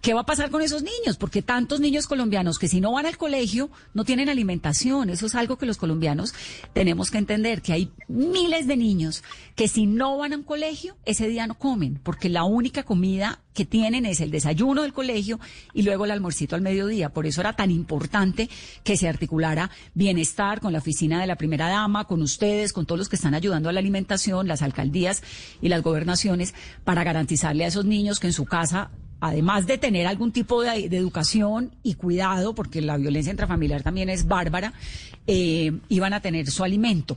¿qué 0.00 0.14
va 0.14 0.20
a 0.20 0.26
pasar 0.26 0.50
con 0.50 0.62
esos 0.62 0.82
niños? 0.82 1.16
Porque 1.18 1.42
tantos 1.42 1.80
niños 1.80 2.06
colombianos 2.06 2.58
que 2.58 2.68
si 2.68 2.80
no 2.80 2.92
van 2.92 3.06
al 3.06 3.18
colegio 3.18 3.70
no 3.94 4.04
tienen 4.04 4.28
alimentación. 4.28 5.10
Eso 5.10 5.26
es 5.26 5.34
algo 5.34 5.58
que 5.58 5.66
los 5.66 5.76
colombianos 5.76 6.34
tenemos 6.72 7.10
que 7.10 7.18
entender, 7.18 7.60
que 7.60 7.72
hay 7.74 7.92
miles 8.08 8.66
de 8.66 8.76
niños 8.76 9.22
que 9.54 9.68
si 9.68 9.86
no 9.86 10.16
van 10.18 10.32
a 10.32 10.36
un 10.36 10.42
colegio, 10.42 10.96
ese 11.04 11.28
día 11.28 11.46
no 11.46 11.58
comen, 11.58 12.00
porque 12.02 12.28
la 12.28 12.44
única 12.44 12.82
comida 12.82 13.40
que 13.56 13.64
tienen 13.64 14.06
es 14.06 14.20
el 14.20 14.30
desayuno 14.30 14.82
del 14.82 14.92
colegio 14.92 15.40
y 15.72 15.82
luego 15.82 16.04
el 16.04 16.12
almuercito 16.12 16.54
al 16.54 16.60
mediodía. 16.62 17.08
Por 17.08 17.26
eso 17.26 17.40
era 17.40 17.54
tan 17.54 17.72
importante 17.72 18.48
que 18.84 18.96
se 18.96 19.08
articulara 19.08 19.70
bienestar 19.94 20.60
con 20.60 20.72
la 20.72 20.78
oficina 20.78 21.20
de 21.20 21.26
la 21.26 21.34
primera 21.34 21.68
dama, 21.68 22.04
con 22.04 22.22
ustedes, 22.22 22.72
con 22.72 22.86
todos 22.86 22.98
los 22.98 23.08
que 23.08 23.16
están 23.16 23.34
ayudando 23.34 23.68
a 23.68 23.72
la 23.72 23.80
alimentación, 23.80 24.46
las 24.46 24.62
alcaldías 24.62 25.22
y 25.60 25.70
las 25.70 25.82
gobernaciones, 25.82 26.54
para 26.84 27.02
garantizarle 27.02 27.64
a 27.64 27.68
esos 27.68 27.86
niños 27.86 28.20
que 28.20 28.28
en 28.28 28.32
su 28.32 28.44
casa 28.44 28.90
además 29.18 29.66
de 29.66 29.78
tener 29.78 30.06
algún 30.06 30.30
tipo 30.30 30.62
de, 30.62 30.84
educación 30.84 31.74
y 31.82 31.94
cuidado, 31.94 32.54
porque 32.54 32.82
la 32.82 32.98
violencia 32.98 33.30
intrafamiliar 33.30 33.82
también 33.82 34.10
es 34.10 34.26
bárbara, 34.26 34.74
eh, 35.26 35.72
iban 35.88 36.12
a 36.12 36.20
tener 36.20 36.50
su 36.50 36.62
alimento. 36.62 37.16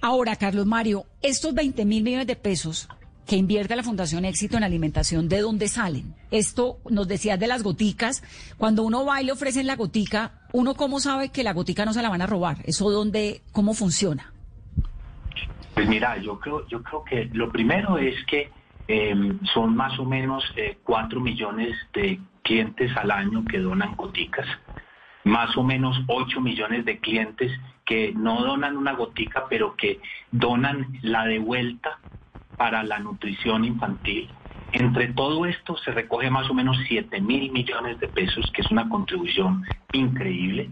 Ahora, 0.00 0.36
Carlos 0.36 0.66
Mario, 0.66 1.06
estos 1.22 1.52
20 1.52 1.84
mil 1.84 2.04
millones 2.04 2.28
de 2.28 2.36
pesos 2.36 2.88
que 3.30 3.36
invierte 3.36 3.76
la 3.76 3.84
Fundación 3.84 4.24
Éxito 4.24 4.56
en 4.56 4.64
alimentación, 4.64 5.28
¿de 5.28 5.38
dónde 5.38 5.68
salen? 5.68 6.16
Esto 6.32 6.78
nos 6.90 7.06
decías 7.06 7.38
de 7.38 7.46
las 7.46 7.62
goticas. 7.62 8.24
Cuando 8.58 8.82
uno 8.82 9.04
va 9.04 9.22
y 9.22 9.24
le 9.24 9.30
ofrecen 9.30 9.68
la 9.68 9.76
gotica, 9.76 10.32
¿uno 10.52 10.74
cómo 10.74 10.98
sabe 10.98 11.28
que 11.28 11.44
la 11.44 11.52
gotica 11.52 11.84
no 11.84 11.92
se 11.92 12.02
la 12.02 12.08
van 12.08 12.22
a 12.22 12.26
robar? 12.26 12.56
¿Eso 12.64 12.90
dónde, 12.90 13.42
cómo 13.52 13.72
funciona? 13.72 14.32
Pues 15.74 15.88
mira, 15.88 16.18
yo 16.20 16.40
creo, 16.40 16.66
yo 16.66 16.82
creo 16.82 17.04
que 17.04 17.30
lo 17.32 17.52
primero 17.52 17.98
es 17.98 18.16
que 18.26 18.50
em, 18.88 19.38
son 19.54 19.76
más 19.76 19.96
o 20.00 20.04
menos 20.04 20.42
eh, 20.56 20.78
4 20.82 21.20
millones 21.20 21.76
de 21.94 22.18
clientes 22.42 22.90
al 22.96 23.12
año 23.12 23.44
que 23.44 23.60
donan 23.60 23.94
goticas, 23.94 24.48
más 25.22 25.56
o 25.56 25.62
menos 25.62 25.96
8 26.08 26.40
millones 26.40 26.84
de 26.84 26.98
clientes 26.98 27.52
que 27.86 28.12
no 28.12 28.42
donan 28.42 28.76
una 28.76 28.94
gotica, 28.94 29.46
pero 29.48 29.76
que 29.76 30.00
donan 30.32 30.98
la 31.02 31.26
de 31.26 31.38
vuelta 31.38 32.00
para 32.60 32.82
la 32.82 32.98
nutrición 32.98 33.64
infantil. 33.64 34.28
Entre 34.72 35.14
todo 35.14 35.46
esto 35.46 35.78
se 35.78 35.92
recoge 35.92 36.28
más 36.28 36.50
o 36.50 36.52
menos 36.52 36.76
7 36.86 37.18
mil 37.22 37.50
millones 37.52 37.98
de 38.00 38.08
pesos, 38.08 38.50
que 38.52 38.60
es 38.60 38.70
una 38.70 38.86
contribución 38.86 39.64
increíble. 39.92 40.68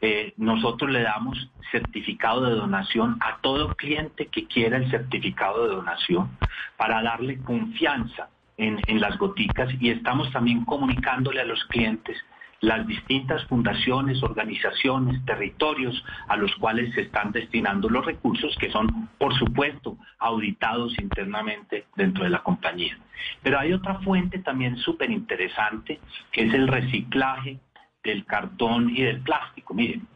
Eh, 0.00 0.32
nosotros 0.38 0.90
le 0.90 1.02
damos 1.02 1.50
certificado 1.70 2.42
de 2.44 2.52
donación 2.52 3.18
a 3.20 3.36
todo 3.42 3.74
cliente 3.76 4.28
que 4.28 4.46
quiera 4.46 4.78
el 4.78 4.90
certificado 4.90 5.68
de 5.68 5.74
donación 5.74 6.30
para 6.78 7.02
darle 7.02 7.36
confianza 7.42 8.30
en, 8.56 8.80
en 8.86 8.98
las 8.98 9.18
goticas 9.18 9.68
y 9.78 9.90
estamos 9.90 10.32
también 10.32 10.64
comunicándole 10.64 11.42
a 11.42 11.44
los 11.44 11.62
clientes 11.66 12.16
las 12.60 12.86
distintas 12.86 13.44
fundaciones, 13.46 14.22
organizaciones, 14.22 15.24
territorios 15.24 16.02
a 16.28 16.36
los 16.36 16.54
cuales 16.56 16.94
se 16.94 17.02
están 17.02 17.32
destinando 17.32 17.88
los 17.88 18.04
recursos 18.04 18.56
que 18.58 18.70
son, 18.70 19.08
por 19.18 19.34
supuesto, 19.38 19.96
auditados 20.18 20.98
internamente 20.98 21.86
dentro 21.96 22.24
de 22.24 22.30
la 22.30 22.42
compañía. 22.42 22.98
Pero 23.42 23.58
hay 23.58 23.72
otra 23.72 24.00
fuente 24.00 24.38
también 24.38 24.76
súper 24.78 25.10
interesante, 25.10 26.00
que 26.32 26.44
es 26.44 26.54
el 26.54 26.68
reciclaje 26.68 27.58
del 28.02 28.24
cartón 28.24 28.90
y 28.90 29.02
del 29.02 29.20
plástico. 29.20 29.74
Miren, 29.74 30.06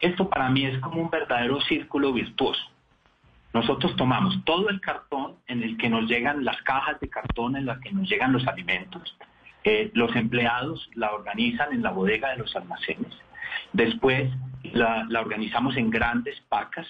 esto 0.00 0.28
para 0.28 0.48
mí 0.48 0.64
es 0.64 0.78
como 0.80 1.02
un 1.02 1.10
verdadero 1.10 1.60
círculo 1.62 2.12
virtuoso. 2.12 2.62
Nosotros 3.52 3.96
tomamos 3.96 4.44
todo 4.44 4.68
el 4.68 4.80
cartón 4.80 5.36
en 5.46 5.62
el 5.62 5.76
que 5.78 5.88
nos 5.88 6.08
llegan 6.08 6.44
las 6.44 6.60
cajas 6.62 7.00
de 7.00 7.08
cartón 7.08 7.56
en 7.56 7.66
las 7.66 7.80
que 7.80 7.90
nos 7.90 8.08
llegan 8.08 8.32
los 8.32 8.46
alimentos, 8.46 9.16
eh, 9.64 9.90
los 9.94 10.14
empleados 10.16 10.88
la 10.94 11.12
organizan 11.12 11.72
en 11.72 11.82
la 11.82 11.90
bodega 11.90 12.30
de 12.30 12.38
los 12.38 12.54
almacenes. 12.54 13.12
Después 13.72 14.30
la, 14.72 15.06
organizamos 15.20 15.76
en 15.76 15.90
grandes 15.90 16.40
pacas, 16.48 16.86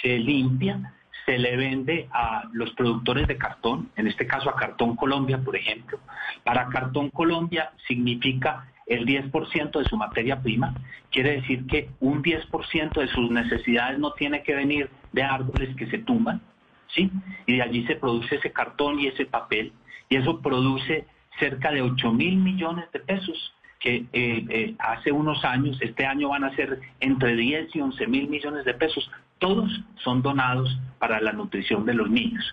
se 0.00 0.18
limpia, 0.18 0.94
se 1.24 1.38
le 1.38 1.56
vende 1.56 2.08
a 2.12 2.48
los 2.52 2.70
productores 2.72 3.28
de 3.28 3.38
cartón, 3.38 3.90
en 3.96 4.08
este 4.08 4.26
caso 4.26 4.50
a 4.50 4.56
Cartón 4.56 4.96
Colombia, 4.96 5.38
por 5.38 5.56
ejemplo. 5.56 5.98
Para 6.44 6.68
Cartón 6.68 7.10
Colombia 7.10 7.72
significa 7.86 8.68
el 8.86 9.06
10% 9.06 9.78
de 9.78 9.84
su 9.84 9.96
materia 9.96 10.42
prima, 10.42 10.74
quiere 11.10 11.36
decir 11.36 11.66
que 11.66 11.90
un 12.00 12.22
10% 12.22 12.92
de 12.92 13.08
sus 13.08 13.30
necesidades 13.30 13.98
no 13.98 14.12
tiene 14.12 14.42
que 14.42 14.54
venir 14.54 14.90
de 15.12 15.22
árboles 15.22 15.74
que 15.76 15.86
se 15.86 15.98
tumban, 15.98 16.42
¿sí? 16.88 17.10
Y 17.46 17.56
de 17.56 17.62
allí 17.62 17.86
se 17.86 17.96
produce 17.96 18.36
ese 18.36 18.52
cartón 18.52 18.98
y 18.98 19.06
ese 19.06 19.24
papel, 19.24 19.72
y 20.08 20.16
eso 20.16 20.40
produce 20.40 21.06
cerca 21.38 21.70
de 21.70 21.82
8 21.82 22.12
mil 22.12 22.36
millones 22.36 22.90
de 22.92 23.00
pesos 23.00 23.54
que 23.78 24.06
eh, 24.12 24.46
eh, 24.48 24.74
hace 24.78 25.10
unos 25.10 25.44
años, 25.44 25.76
este 25.80 26.06
año 26.06 26.28
van 26.28 26.44
a 26.44 26.54
ser 26.54 26.80
entre 27.00 27.34
10 27.34 27.74
y 27.74 27.80
11 27.80 28.06
mil 28.06 28.28
millones 28.28 28.64
de 28.64 28.74
pesos. 28.74 29.10
Todos 29.38 29.68
son 29.96 30.22
donados 30.22 30.78
para 31.00 31.20
la 31.20 31.32
nutrición 31.32 31.84
de 31.84 31.94
los 31.94 32.08
niños. 32.08 32.44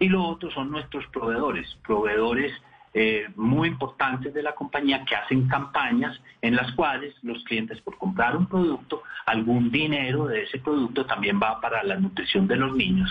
Y 0.00 0.08
lo 0.08 0.24
otro 0.24 0.50
son 0.50 0.72
nuestros 0.72 1.06
proveedores, 1.08 1.78
proveedores 1.86 2.52
eh, 2.94 3.26
muy 3.36 3.68
importantes 3.68 4.34
de 4.34 4.42
la 4.42 4.54
compañía 4.54 5.02
que 5.06 5.16
hacen 5.16 5.48
campañas 5.48 6.20
en 6.42 6.54
las 6.54 6.72
cuales 6.72 7.14
los 7.22 7.42
clientes 7.44 7.80
por 7.80 7.96
comprar 7.96 8.36
un 8.36 8.46
producto, 8.46 9.02
algún 9.24 9.70
dinero 9.70 10.26
de 10.26 10.42
ese 10.42 10.58
producto 10.58 11.06
también 11.06 11.40
va 11.42 11.58
para 11.58 11.82
la 11.84 11.96
nutrición 11.96 12.46
de 12.46 12.56
los 12.56 12.76
niños. 12.76 13.10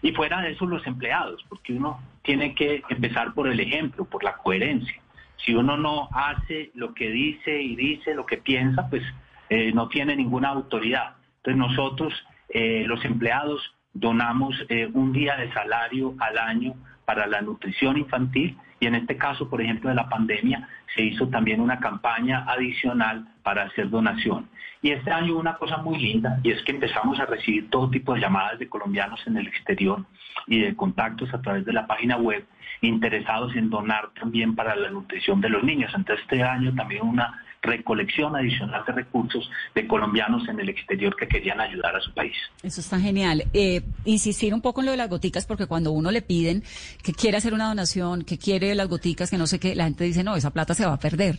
Y 0.00 0.12
fuera 0.12 0.42
de 0.42 0.52
eso 0.52 0.64
los 0.66 0.86
empleados, 0.86 1.44
porque 1.48 1.72
uno 1.72 2.00
tiene 2.22 2.54
que 2.54 2.84
empezar 2.88 3.34
por 3.34 3.48
el 3.48 3.58
ejemplo, 3.58 4.04
por 4.04 4.22
la 4.22 4.34
coherencia. 4.34 5.02
Si 5.44 5.56
uno 5.56 5.76
no 5.76 6.08
hace 6.12 6.70
lo 6.74 6.94
que 6.94 7.10
dice 7.10 7.60
y 7.60 7.74
dice 7.74 8.14
lo 8.14 8.26
que 8.26 8.36
piensa, 8.36 8.88
pues 8.88 9.02
eh, 9.48 9.72
no 9.72 9.88
tiene 9.88 10.14
ninguna 10.14 10.50
autoridad. 10.50 11.16
Entonces 11.38 11.58
nosotros, 11.58 12.14
eh, 12.48 12.84
los 12.86 13.04
empleados, 13.04 13.74
donamos 13.92 14.54
un 14.92 15.12
día 15.14 15.36
de 15.36 15.50
salario 15.54 16.14
al 16.18 16.36
año 16.36 16.74
para 17.06 17.26
la 17.26 17.40
nutrición 17.40 17.96
infantil 17.96 18.58
y 18.78 18.86
en 18.86 18.94
este 18.94 19.16
caso, 19.16 19.48
por 19.48 19.62
ejemplo, 19.62 19.88
de 19.88 19.96
la 19.96 20.08
pandemia, 20.08 20.68
se 20.94 21.02
hizo 21.02 21.28
también 21.28 21.60
una 21.60 21.80
campaña 21.80 22.44
adicional 22.46 23.26
para 23.42 23.62
hacer 23.62 23.88
donación. 23.88 24.50
Y 24.82 24.90
este 24.90 25.10
año 25.10 25.38
una 25.38 25.56
cosa 25.56 25.78
muy 25.78 25.98
linda, 25.98 26.38
y 26.42 26.50
es 26.50 26.62
que 26.62 26.72
empezamos 26.72 27.18
a 27.18 27.24
recibir 27.24 27.70
todo 27.70 27.88
tipo 27.88 28.12
de 28.12 28.20
llamadas 28.20 28.58
de 28.58 28.68
colombianos 28.68 29.26
en 29.26 29.38
el 29.38 29.46
exterior 29.46 30.04
y 30.46 30.60
de 30.60 30.76
contactos 30.76 31.32
a 31.32 31.40
través 31.40 31.64
de 31.64 31.72
la 31.72 31.86
página 31.86 32.18
web 32.18 32.44
interesados 32.82 33.56
en 33.56 33.70
donar 33.70 34.10
también 34.20 34.54
para 34.54 34.76
la 34.76 34.90
nutrición 34.90 35.40
de 35.40 35.48
los 35.48 35.62
niños. 35.62 35.92
Entonces 35.94 36.22
este 36.24 36.42
año 36.42 36.74
también 36.74 37.06
una 37.06 37.42
recolección 37.62 38.36
adicional 38.36 38.84
de 38.86 38.92
recursos 38.92 39.50
de 39.74 39.86
colombianos 39.86 40.48
en 40.48 40.60
el 40.60 40.68
exterior 40.68 41.16
que 41.16 41.26
querían 41.26 41.60
ayudar 41.60 41.96
a 41.96 42.00
su 42.00 42.12
país. 42.12 42.34
Eso 42.62 42.80
está 42.80 42.98
genial. 43.00 43.44
Eh, 43.52 43.82
insistir 44.04 44.54
un 44.54 44.60
poco 44.60 44.80
en 44.80 44.86
lo 44.86 44.92
de 44.92 44.98
las 44.98 45.10
goticas, 45.10 45.46
porque 45.46 45.66
cuando 45.66 45.92
uno 45.92 46.10
le 46.10 46.22
piden 46.22 46.62
que 47.02 47.12
quiere 47.12 47.36
hacer 47.36 47.54
una 47.54 47.68
donación, 47.68 48.22
que 48.22 48.38
quiere 48.38 48.74
las 48.74 48.88
goticas, 48.88 49.30
que 49.30 49.38
no 49.38 49.46
sé 49.46 49.58
qué, 49.58 49.74
la 49.74 49.84
gente 49.84 50.04
dice, 50.04 50.22
no, 50.22 50.36
esa 50.36 50.50
plata 50.50 50.74
se 50.74 50.86
va 50.86 50.94
a 50.94 50.98
perder. 50.98 51.38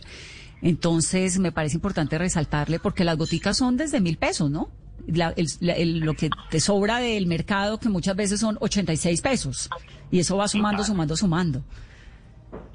Entonces, 0.60 1.38
me 1.38 1.52
parece 1.52 1.76
importante 1.76 2.18
resaltarle, 2.18 2.78
porque 2.78 3.04
las 3.04 3.16
goticas 3.16 3.56
son 3.56 3.76
desde 3.76 4.00
mil 4.00 4.16
pesos, 4.16 4.50
¿no? 4.50 4.70
lo 5.06 6.14
que 6.14 6.28
te 6.50 6.60
sobra 6.60 6.98
del 6.98 7.26
mercado, 7.26 7.78
que 7.78 7.88
muchas 7.88 8.14
veces 8.14 8.40
son 8.40 8.58
86 8.60 9.20
pesos. 9.22 9.70
Y 10.10 10.18
eso 10.18 10.36
va 10.36 10.48
sumando, 10.48 10.84
sumando, 10.84 11.16
sumando. 11.16 11.62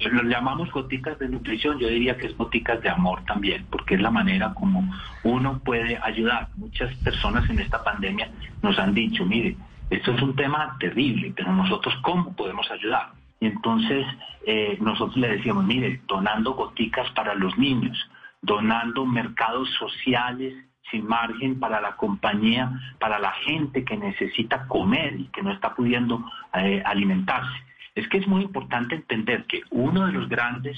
Lo 0.00 0.22
llamamos 0.22 0.70
goticas 0.70 1.18
de 1.18 1.28
nutrición, 1.28 1.78
yo 1.78 1.88
diría 1.88 2.16
que 2.16 2.26
es 2.26 2.36
goticas 2.36 2.80
de 2.82 2.90
amor 2.90 3.24
también, 3.24 3.66
porque 3.70 3.94
es 3.94 4.02
la 4.02 4.10
manera 4.10 4.52
como 4.54 4.88
uno 5.22 5.60
puede 5.64 5.98
ayudar. 6.02 6.48
Muchas 6.56 6.94
personas 6.98 7.48
en 7.48 7.60
esta 7.60 7.82
pandemia 7.82 8.30
nos 8.62 8.78
han 8.78 8.94
dicho, 8.94 9.24
mire, 9.24 9.56
esto 9.90 10.12
es 10.12 10.22
un 10.22 10.36
tema 10.36 10.76
terrible, 10.78 11.32
pero 11.34 11.52
nosotros 11.52 11.94
cómo 12.02 12.34
podemos 12.34 12.70
ayudar. 12.70 13.12
Y 13.40 13.46
entonces 13.46 14.06
eh, 14.46 14.78
nosotros 14.80 15.16
le 15.16 15.28
decíamos, 15.36 15.64
mire, 15.64 16.00
donando 16.06 16.54
goticas 16.54 17.10
para 17.12 17.34
los 17.34 17.56
niños, 17.58 17.98
donando 18.42 19.06
mercados 19.06 19.68
sociales 19.78 20.54
sin 20.90 21.06
margen 21.06 21.58
para 21.58 21.80
la 21.80 21.96
compañía, 21.96 22.70
para 22.98 23.18
la 23.18 23.32
gente 23.32 23.84
que 23.84 23.96
necesita 23.96 24.66
comer 24.68 25.18
y 25.18 25.24
que 25.26 25.42
no 25.42 25.50
está 25.50 25.74
pudiendo 25.74 26.24
eh, 26.54 26.82
alimentarse. 26.84 27.64
Es 27.94 28.08
que 28.08 28.18
es 28.18 28.26
muy 28.26 28.42
importante 28.42 28.96
entender 28.96 29.44
que 29.46 29.62
uno 29.70 30.06
de 30.06 30.12
los 30.12 30.28
grandes 30.28 30.76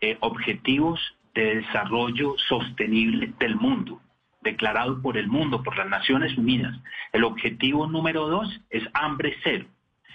eh, 0.00 0.16
objetivos 0.20 1.00
de 1.34 1.56
desarrollo 1.56 2.34
sostenible 2.48 3.32
del 3.38 3.56
mundo, 3.56 4.00
declarado 4.42 5.00
por 5.00 5.16
el 5.16 5.28
mundo, 5.28 5.62
por 5.62 5.76
las 5.76 5.88
Naciones 5.88 6.36
Unidas, 6.36 6.74
el 7.12 7.24
objetivo 7.24 7.86
número 7.86 8.28
dos 8.28 8.60
es 8.70 8.82
hambre 8.94 9.36
cero. 9.42 9.66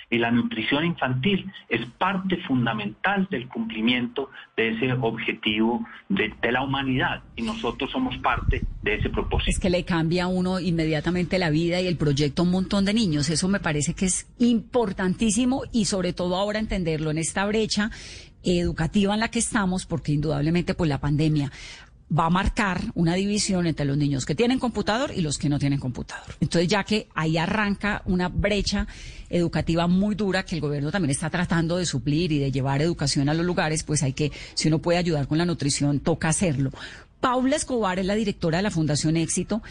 Y 0.10 0.20
la 0.20 0.32
nutrición 0.32 0.86
infantil 0.86 1.52
es 1.68 1.86
parte 1.98 2.38
fundamental 2.48 3.28
del 3.30 3.48
cumplimiento 3.50 4.30
de 4.56 4.70
ese 4.70 4.94
objetivo 4.94 5.86
de, 6.08 6.34
la 6.50 6.64
humanidad 6.64 7.24
y 7.36 7.42
nosotros 7.42 7.92
somos 7.92 8.18
parte 8.20 8.64
de 8.82 8.96
ese 8.96 9.10
propósito. 9.10 9.52
Es 9.52 9.60
que 9.60 9.70
le 9.70 9.84
cambia 9.84 10.26
a 10.26 10.28
uno 10.28 10.62
inmediatamente 10.62 11.38
la 11.38 11.50
vida 11.50 11.82
y 11.82 11.88
el 11.88 11.98
proyecto 11.98 12.42
a 12.42 12.46
un 12.46 12.52
montón 12.52 12.86
de 12.86 12.94
niños. 12.94 13.30
Eso 13.30 13.50
me 13.50 13.60
parece 13.60 13.94
que 13.94 14.06
es 14.06 14.28
importantísimo 14.40 15.64
y 15.74 15.86
sobre 15.86 16.14
todo 16.14 16.38
ahora 16.38 16.60
entenderlo 16.60 17.12
en 17.12 17.18
esta 17.18 17.46
brecha 17.46 17.92
educativa 18.44 19.14
en 19.14 19.20
la 19.20 19.30
que 19.30 19.40
estamos, 19.40 19.86
porque 19.86 20.14
indudablemente 20.14 20.74
pues 20.74 20.90
la 20.90 21.00
pandemia 21.00 21.52
va 22.16 22.26
a 22.26 22.30
marcar 22.30 22.82
una 22.96 23.16
división 23.16 23.68
entre 23.68 23.86
los 23.86 23.98
niños 23.98 24.26
que 24.26 24.36
tienen 24.36 24.60
computador 24.60 25.12
y 25.16 25.22
los 25.22 25.38
que 25.38 25.50
no 25.50 25.60
tienen 25.60 25.80
computador. 25.80 26.36
Entonces, 26.40 26.70
ya 26.70 26.84
que 26.84 27.08
ahí 27.14 27.38
arranca 27.38 28.02
una 28.06 28.30
brecha 28.30 28.88
educativa 29.30 29.88
muy 29.88 30.16
dura 30.16 30.44
que 30.44 30.56
el 30.56 30.62
gobierno 30.62 30.92
también 30.92 31.12
está 31.12 31.30
tratando 31.30 31.78
de 31.78 31.86
suplir 31.86 32.32
y 32.32 32.40
de 32.40 32.52
llevar 32.52 32.82
educación 32.82 33.28
a 33.28 33.34
los 33.34 33.46
lugares, 33.46 33.84
pues 33.84 34.04
hay 34.04 34.14
que, 34.14 34.32
si 34.54 34.70
uno 34.70 34.80
puede 34.80 35.00
ayudar 35.00 35.28
con 35.28 35.38
la 35.38 35.46
nutrición, 35.46 36.00
toca 36.00 36.30
hacerlo. 36.30 36.72
Paula 37.20 37.56
Escobar 37.56 38.00
es 38.00 38.06
la 38.06 38.16
directora 38.16 38.58
de 38.58 38.64
la 38.64 38.72
Fundación 38.72 39.18
Éxito. 39.18 39.62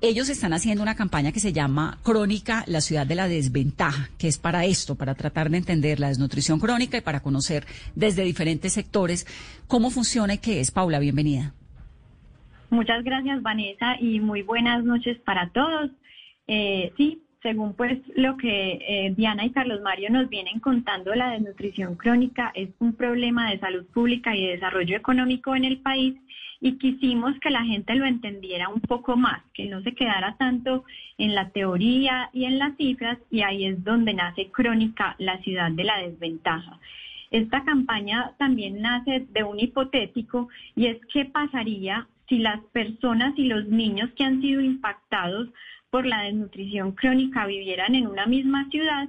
Ellos 0.00 0.28
están 0.28 0.52
haciendo 0.52 0.82
una 0.82 0.96
campaña 0.96 1.32
que 1.32 1.40
se 1.40 1.52
llama 1.52 1.98
Crónica, 2.02 2.64
la 2.66 2.82
ciudad 2.82 3.06
de 3.06 3.14
la 3.14 3.28
desventaja, 3.28 4.10
que 4.18 4.28
es 4.28 4.36
para 4.36 4.66
esto, 4.66 4.96
para 4.96 5.14
tratar 5.14 5.48
de 5.48 5.56
entender 5.56 6.00
la 6.00 6.08
desnutrición 6.08 6.58
crónica 6.58 6.98
y 6.98 7.00
para 7.00 7.20
conocer 7.20 7.64
desde 7.94 8.24
diferentes 8.24 8.74
sectores 8.74 9.26
cómo 9.68 9.90
funciona 9.90 10.34
y 10.34 10.38
qué 10.38 10.60
es. 10.60 10.72
Paula, 10.72 10.98
bienvenida. 10.98 11.54
Muchas 12.70 13.04
gracias, 13.04 13.42
Vanessa, 13.42 13.96
y 14.00 14.20
muy 14.20 14.42
buenas 14.42 14.84
noches 14.84 15.18
para 15.18 15.50
todos. 15.50 15.90
Eh, 16.48 16.92
sí, 16.96 17.22
según 17.42 17.74
pues 17.74 17.98
lo 18.16 18.36
que 18.36 18.72
eh, 18.72 19.14
Diana 19.16 19.44
y 19.44 19.50
Carlos 19.50 19.80
Mario 19.82 20.10
nos 20.10 20.28
vienen 20.28 20.58
contando, 20.58 21.14
la 21.14 21.30
desnutrición 21.30 21.94
crónica 21.94 22.50
es 22.54 22.70
un 22.80 22.94
problema 22.94 23.50
de 23.50 23.60
salud 23.60 23.86
pública 23.94 24.34
y 24.34 24.44
de 24.44 24.52
desarrollo 24.52 24.96
económico 24.96 25.54
en 25.54 25.64
el 25.64 25.78
país 25.78 26.16
y 26.60 26.78
quisimos 26.78 27.38
que 27.40 27.50
la 27.50 27.62
gente 27.62 27.94
lo 27.94 28.04
entendiera 28.04 28.68
un 28.68 28.80
poco 28.80 29.16
más, 29.16 29.42
que 29.54 29.66
no 29.66 29.82
se 29.82 29.94
quedara 29.94 30.36
tanto 30.36 30.84
en 31.18 31.34
la 31.34 31.50
teoría 31.50 32.30
y 32.32 32.46
en 32.46 32.58
las 32.58 32.76
cifras 32.76 33.18
y 33.30 33.42
ahí 33.42 33.66
es 33.66 33.84
donde 33.84 34.14
nace 34.14 34.50
Crónica, 34.50 35.14
la 35.18 35.38
ciudad 35.42 35.70
de 35.70 35.84
la 35.84 35.98
desventaja. 35.98 36.80
Esta 37.30 37.62
campaña 37.64 38.32
también 38.38 38.80
nace 38.80 39.26
de 39.30 39.44
un 39.44 39.60
hipotético 39.60 40.48
y 40.74 40.86
es 40.86 40.98
qué 41.12 41.26
pasaría 41.26 42.08
si 42.28 42.38
las 42.38 42.60
personas 42.72 43.34
y 43.36 43.44
los 43.44 43.66
niños 43.66 44.10
que 44.16 44.24
han 44.24 44.40
sido 44.40 44.60
impactados 44.60 45.48
por 45.90 46.06
la 46.06 46.22
desnutrición 46.22 46.92
crónica 46.92 47.46
vivieran 47.46 47.94
en 47.94 48.06
una 48.06 48.26
misma 48.26 48.68
ciudad 48.70 49.08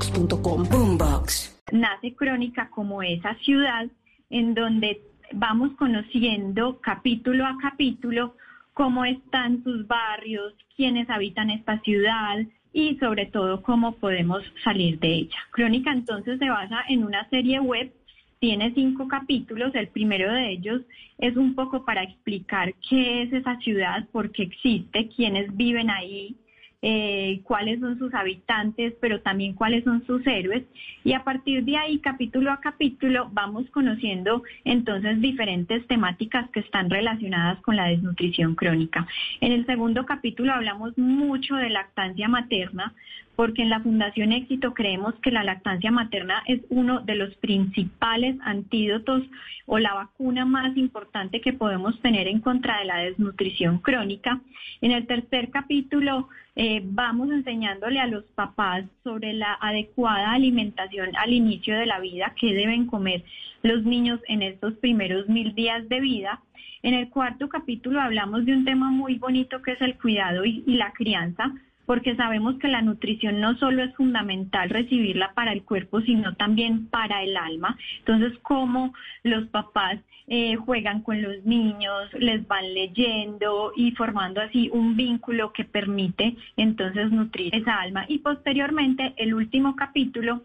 Boombox. 0.09 1.61
Nace 1.71 2.15
Crónica 2.15 2.69
como 2.71 3.03
esa 3.03 3.35
ciudad 3.35 3.87
en 4.29 4.55
donde 4.55 5.01
vamos 5.33 5.71
conociendo 5.77 6.79
capítulo 6.81 7.45
a 7.45 7.57
capítulo 7.61 8.35
cómo 8.73 9.05
están 9.05 9.63
sus 9.63 9.87
barrios, 9.87 10.53
quiénes 10.75 11.09
habitan 11.09 11.51
esta 11.51 11.79
ciudad 11.81 12.39
y 12.73 12.95
sobre 12.97 13.27
todo 13.27 13.61
cómo 13.61 13.93
podemos 13.97 14.41
salir 14.63 14.99
de 14.99 15.13
ella. 15.13 15.37
Crónica 15.51 15.91
entonces 15.91 16.39
se 16.39 16.49
basa 16.49 16.83
en 16.89 17.03
una 17.03 17.29
serie 17.29 17.59
web, 17.59 17.93
tiene 18.39 18.73
cinco 18.73 19.07
capítulos, 19.07 19.75
el 19.75 19.89
primero 19.89 20.33
de 20.33 20.51
ellos 20.51 20.81
es 21.19 21.37
un 21.37 21.53
poco 21.53 21.85
para 21.85 22.01
explicar 22.01 22.73
qué 22.89 23.23
es 23.23 23.33
esa 23.33 23.55
ciudad, 23.57 24.07
por 24.11 24.31
qué 24.31 24.43
existe, 24.43 25.09
quiénes 25.09 25.55
viven 25.55 25.91
ahí, 25.91 26.35
eh, 26.81 27.41
cuáles 27.43 27.79
son 27.79 27.99
sus 27.99 28.13
habitantes, 28.13 28.93
pero 28.99 29.21
también 29.21 29.53
cuáles 29.53 29.83
son 29.83 30.05
sus 30.05 30.25
héroes. 30.25 30.63
Y 31.03 31.13
a 31.13 31.23
partir 31.23 31.63
de 31.63 31.77
ahí, 31.77 31.99
capítulo 31.99 32.51
a 32.51 32.59
capítulo, 32.59 33.29
vamos 33.31 33.69
conociendo 33.69 34.43
entonces 34.65 35.21
diferentes 35.21 35.85
temáticas 35.87 36.49
que 36.49 36.61
están 36.61 36.89
relacionadas 36.89 37.61
con 37.61 37.75
la 37.75 37.85
desnutrición 37.85 38.55
crónica. 38.55 39.07
En 39.41 39.51
el 39.51 39.65
segundo 39.65 40.05
capítulo 40.05 40.53
hablamos 40.53 40.97
mucho 40.97 41.55
de 41.55 41.69
lactancia 41.69 42.27
materna, 42.27 42.93
porque 43.41 43.63
en 43.63 43.71
la 43.71 43.79
Fundación 43.79 44.33
Éxito 44.33 44.75
creemos 44.75 45.15
que 45.15 45.31
la 45.31 45.43
lactancia 45.43 45.89
materna 45.89 46.43
es 46.45 46.61
uno 46.69 46.99
de 46.99 47.15
los 47.15 47.33
principales 47.37 48.35
antídotos 48.43 49.23
o 49.65 49.79
la 49.79 49.95
vacuna 49.95 50.45
más 50.45 50.77
importante 50.77 51.41
que 51.41 51.51
podemos 51.51 51.99
tener 52.01 52.27
en 52.27 52.39
contra 52.39 52.77
de 52.77 52.85
la 52.85 52.97
desnutrición 52.97 53.79
crónica. 53.79 54.39
En 54.81 54.91
el 54.91 55.07
tercer 55.07 55.49
capítulo 55.49 56.29
eh, 56.55 56.83
vamos 56.83 57.31
enseñándole 57.31 57.99
a 57.99 58.05
los 58.05 58.25
papás 58.35 58.85
sobre 59.03 59.33
la 59.33 59.57
adecuada 59.59 60.33
alimentación 60.33 61.09
al 61.17 61.33
inicio 61.33 61.75
de 61.79 61.87
la 61.87 61.99
vida, 61.99 62.35
que 62.39 62.53
deben 62.53 62.85
comer 62.85 63.23
los 63.63 63.83
niños 63.83 64.19
en 64.27 64.43
estos 64.43 64.75
primeros 64.75 65.27
mil 65.27 65.55
días 65.55 65.89
de 65.89 65.99
vida. 65.99 66.43
En 66.83 66.93
el 66.93 67.09
cuarto 67.09 67.49
capítulo 67.49 68.01
hablamos 68.01 68.45
de 68.45 68.53
un 68.53 68.65
tema 68.65 68.91
muy 68.91 69.15
bonito 69.15 69.63
que 69.63 69.71
es 69.71 69.81
el 69.81 69.97
cuidado 69.97 70.45
y 70.45 70.61
la 70.67 70.93
crianza 70.93 71.51
porque 71.85 72.15
sabemos 72.15 72.55
que 72.59 72.67
la 72.67 72.81
nutrición 72.81 73.39
no 73.39 73.55
solo 73.57 73.83
es 73.83 73.93
fundamental 73.95 74.69
recibirla 74.69 75.33
para 75.33 75.51
el 75.51 75.63
cuerpo, 75.63 76.01
sino 76.01 76.35
también 76.35 76.87
para 76.87 77.23
el 77.23 77.35
alma. 77.37 77.77
Entonces, 77.99 78.37
cómo 78.41 78.93
los 79.23 79.47
papás 79.47 79.99
eh, 80.27 80.55
juegan 80.55 81.01
con 81.01 81.21
los 81.21 81.43
niños, 81.43 82.13
les 82.13 82.47
van 82.47 82.73
leyendo 82.73 83.73
y 83.75 83.91
formando 83.91 84.39
así 84.39 84.69
un 84.71 84.95
vínculo 84.95 85.51
que 85.51 85.65
permite 85.65 86.35
entonces 86.55 87.11
nutrir 87.11 87.53
esa 87.53 87.81
alma. 87.81 88.05
Y 88.07 88.19
posteriormente, 88.19 89.13
el 89.17 89.33
último 89.33 89.75
capítulo 89.75 90.43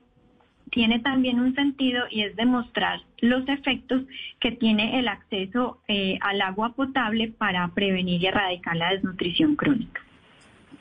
tiene 0.70 0.98
también 0.98 1.40
un 1.40 1.54
sentido 1.54 2.04
y 2.10 2.22
es 2.22 2.34
demostrar 2.36 3.00
los 3.20 3.48
efectos 3.48 4.02
que 4.40 4.52
tiene 4.52 4.98
el 4.98 5.08
acceso 5.08 5.78
eh, 5.86 6.18
al 6.20 6.40
agua 6.42 6.74
potable 6.74 7.28
para 7.28 7.68
prevenir 7.68 8.22
y 8.22 8.26
erradicar 8.26 8.76
la 8.76 8.90
desnutrición 8.90 9.56
crónica. 9.56 10.05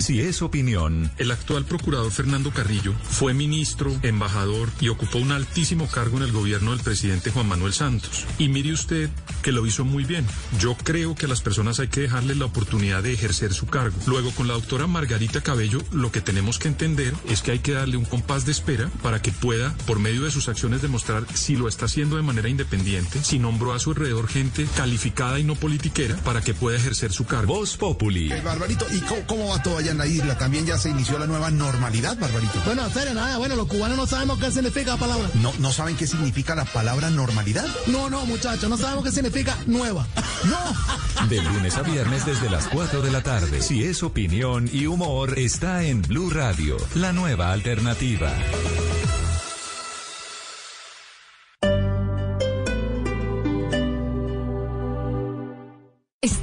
Si 0.00 0.20
es 0.20 0.42
opinión. 0.42 1.10
El 1.18 1.30
actual 1.30 1.64
procurador 1.64 2.10
Fernando 2.10 2.50
Carrillo 2.50 2.94
fue 3.02 3.34
ministro, 3.34 3.96
embajador 4.02 4.68
y 4.80 4.88
ocupó 4.88 5.18
un 5.18 5.32
altísimo 5.32 5.88
cargo 5.88 6.16
en 6.18 6.24
el 6.24 6.32
gobierno 6.32 6.70
del 6.70 6.80
presidente 6.80 7.30
Juan 7.30 7.48
Manuel 7.48 7.72
Santos. 7.72 8.26
Y 8.38 8.48
mire 8.48 8.72
usted 8.72 9.10
que 9.42 9.52
lo 9.52 9.66
hizo 9.66 9.84
muy 9.84 10.04
bien. 10.04 10.26
Yo 10.58 10.76
creo 10.76 11.14
que 11.14 11.26
a 11.26 11.28
las 11.28 11.40
personas 11.40 11.80
hay 11.80 11.88
que 11.88 12.02
dejarles 12.02 12.36
la 12.36 12.46
oportunidad 12.46 13.02
de 13.02 13.12
ejercer 13.12 13.52
su 13.52 13.66
cargo. 13.66 13.96
Luego, 14.06 14.30
con 14.32 14.48
la 14.48 14.54
doctora 14.54 14.86
Margarita 14.86 15.40
Cabello, 15.40 15.80
lo 15.92 16.12
que 16.12 16.20
tenemos 16.20 16.58
que 16.58 16.68
entender 16.68 17.14
es 17.28 17.42
que 17.42 17.52
hay 17.52 17.58
que 17.60 17.72
darle 17.72 17.96
un 17.96 18.04
compás 18.04 18.44
de 18.46 18.52
espera 18.52 18.88
para 19.02 19.22
que 19.22 19.32
pueda, 19.32 19.74
por 19.86 19.98
medio 19.98 20.24
de 20.24 20.30
sus 20.30 20.48
acciones, 20.48 20.82
demostrar 20.82 21.24
si 21.34 21.56
lo 21.56 21.68
está 21.68 21.86
haciendo 21.86 22.16
de 22.16 22.22
manera 22.22 22.48
independiente, 22.48 23.22
si 23.22 23.38
nombró 23.38 23.72
a 23.72 23.78
su 23.78 23.90
alrededor 23.90 24.28
gente 24.28 24.66
calificada 24.76 25.38
y 25.38 25.44
no 25.44 25.54
politiquera 25.54 26.16
para 26.18 26.40
que 26.40 26.54
pueda 26.54 26.76
ejercer 26.76 27.12
su 27.12 27.26
cargo. 27.26 27.54
Voz 27.54 27.76
Populi. 27.76 28.30
Barbarito, 28.60 28.86
¿y 28.92 29.00
cómo, 29.26 29.48
va 29.48 29.62
todo 29.62 29.78
allá 29.78 29.92
en 29.92 29.96
la 29.96 30.06
isla? 30.06 30.36
¿También 30.36 30.66
ya 30.66 30.76
se 30.76 30.90
inició 30.90 31.18
la 31.18 31.26
nueva 31.26 31.50
normalidad, 31.50 32.18
Barbarito? 32.18 32.60
Bueno, 32.66 32.90
serio, 32.90 33.14
nada, 33.14 33.38
bueno, 33.38 33.56
los 33.56 33.66
cubanos 33.66 33.96
no 33.96 34.06
sabemos 34.06 34.38
qué 34.38 34.50
significa 34.50 34.90
la 34.90 34.96
palabra. 34.98 35.30
¿No, 35.36 35.50
¿No 35.60 35.72
saben 35.72 35.96
qué 35.96 36.06
significa 36.06 36.54
la 36.54 36.66
palabra 36.66 37.08
normalidad? 37.08 37.64
No, 37.86 38.10
no, 38.10 38.26
muchachos, 38.26 38.68
no 38.68 38.76
sabemos 38.76 39.04
qué 39.04 39.12
significa 39.12 39.56
nueva. 39.64 40.06
¡No! 40.44 41.26
De 41.26 41.40
lunes 41.40 41.74
a 41.78 41.82
viernes 41.82 42.26
desde 42.26 42.50
las 42.50 42.68
4 42.68 43.00
de 43.00 43.10
la 43.10 43.22
tarde. 43.22 43.62
Si 43.62 43.82
es 43.82 44.02
opinión 44.02 44.68
y 44.70 44.84
humor, 44.84 45.38
está 45.38 45.82
en 45.84 46.02
Blue 46.02 46.28
Radio, 46.28 46.76
la 46.94 47.14
nueva 47.14 47.52
alternativa. 47.52 48.30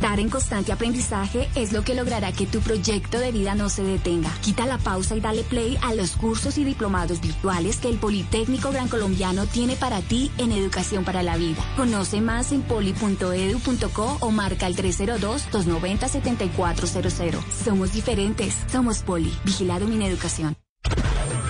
Estar 0.08 0.22
en 0.22 0.30
constante 0.30 0.72
aprendizaje 0.72 1.50
es 1.54 1.74
lo 1.74 1.84
que 1.84 1.94
logrará 1.94 2.32
que 2.32 2.46
tu 2.46 2.62
proyecto 2.62 3.20
de 3.20 3.34
vida 3.34 3.56
no 3.56 3.68
se 3.68 3.84
detenga. 3.84 4.32
Quita 4.40 4.66
la 4.66 4.78
pausa 4.78 5.18
y 5.18 5.20
dale 5.20 5.44
play 5.44 5.78
a 5.82 5.94
los 5.94 6.16
cursos 6.16 6.58
y 6.58 6.64
diplomados 6.64 7.20
virtuales 7.20 7.76
que 7.76 7.90
el 7.90 7.98
Politécnico 7.98 8.72
Gran 8.72 8.88
Colombiano 8.88 9.46
tiene 9.48 9.76
para 9.76 10.00
ti 10.00 10.32
en 10.38 10.54
Educación 10.54 11.04
para 11.04 11.24
la 11.24 11.36
Vida. 11.36 11.62
Conoce 11.76 12.22
más 12.22 12.54
en 12.54 12.62
poli.edu.co 12.62 14.18
o 14.22 14.32
marca 14.32 14.66
el 14.68 14.78
302-290-7400. 14.78 17.44
Somos 17.66 17.92
diferentes. 17.92 18.56
Somos 18.72 19.00
Poli. 19.00 19.38
Vigilado 19.44 19.88
Mineducación. 19.88 20.56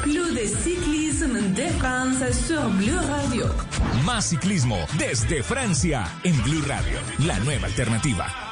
Club 0.02 0.34
de 0.34 0.48
Cyclisme 0.48 1.41
de 1.54 1.70
France 1.74 2.34
sur 2.34 2.72
Blue 2.78 3.00
Radio. 3.08 3.54
Más 4.04 4.30
ciclismo 4.30 4.80
desde 4.98 5.43
Francia 5.43 6.12
en 6.24 6.41
Blue 6.41 6.63
Radio, 6.65 6.98
la 7.20 7.38
nueva 7.39 7.67
alternativa. 7.67 8.46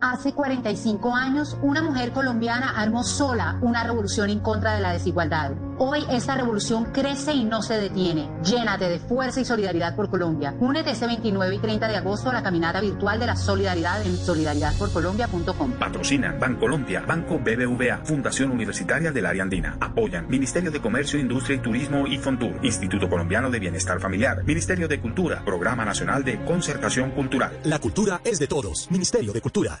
Hace 0.00 0.32
45 0.32 1.12
años, 1.12 1.58
una 1.60 1.82
mujer 1.82 2.12
colombiana 2.12 2.70
armó 2.80 3.02
sola 3.02 3.58
una 3.62 3.82
revolución 3.82 4.30
en 4.30 4.38
contra 4.38 4.76
de 4.76 4.80
la 4.80 4.92
desigualdad. 4.92 5.54
Hoy 5.78 6.04
esta 6.08 6.36
revolución 6.36 6.92
crece 6.92 7.32
y 7.32 7.44
no 7.44 7.62
se 7.62 7.80
detiene. 7.80 8.30
Llénate 8.44 8.88
de 8.88 9.00
fuerza 9.00 9.40
y 9.40 9.44
solidaridad 9.44 9.96
por 9.96 10.08
Colombia. 10.08 10.54
Únete 10.60 10.92
este 10.92 11.08
29 11.08 11.56
y 11.56 11.58
30 11.58 11.88
de 11.88 11.96
agosto 11.96 12.30
a 12.30 12.32
la 12.32 12.44
caminata 12.44 12.80
virtual 12.80 13.18
de 13.18 13.26
la 13.26 13.34
solidaridad 13.34 14.00
en 14.06 14.16
solidaridadporcolombia.com. 14.16 15.72
Patrocina 15.72 16.32
Bancolombia, 16.38 17.00
Banco 17.00 17.40
BBVA, 17.40 17.98
Fundación 18.04 18.52
Universitaria 18.52 19.10
del 19.10 19.26
Área 19.26 19.42
Andina. 19.42 19.78
Apoyan 19.80 20.28
Ministerio 20.28 20.70
de 20.70 20.80
Comercio, 20.80 21.18
Industria 21.18 21.56
y 21.56 21.60
Turismo 21.60 22.06
y 22.06 22.18
Fontur, 22.18 22.54
Instituto 22.62 23.08
Colombiano 23.08 23.50
de 23.50 23.58
Bienestar 23.58 23.98
Familiar, 23.98 24.44
Ministerio 24.44 24.86
de 24.86 25.00
Cultura, 25.00 25.44
Programa 25.44 25.84
Nacional 25.84 26.22
de 26.22 26.44
Concertación 26.44 27.10
Cultural. 27.10 27.58
La 27.64 27.80
cultura 27.80 28.20
es 28.24 28.38
de 28.38 28.46
todos. 28.46 28.88
Ministerio 28.92 29.32
de 29.32 29.40
Cultura. 29.40 29.80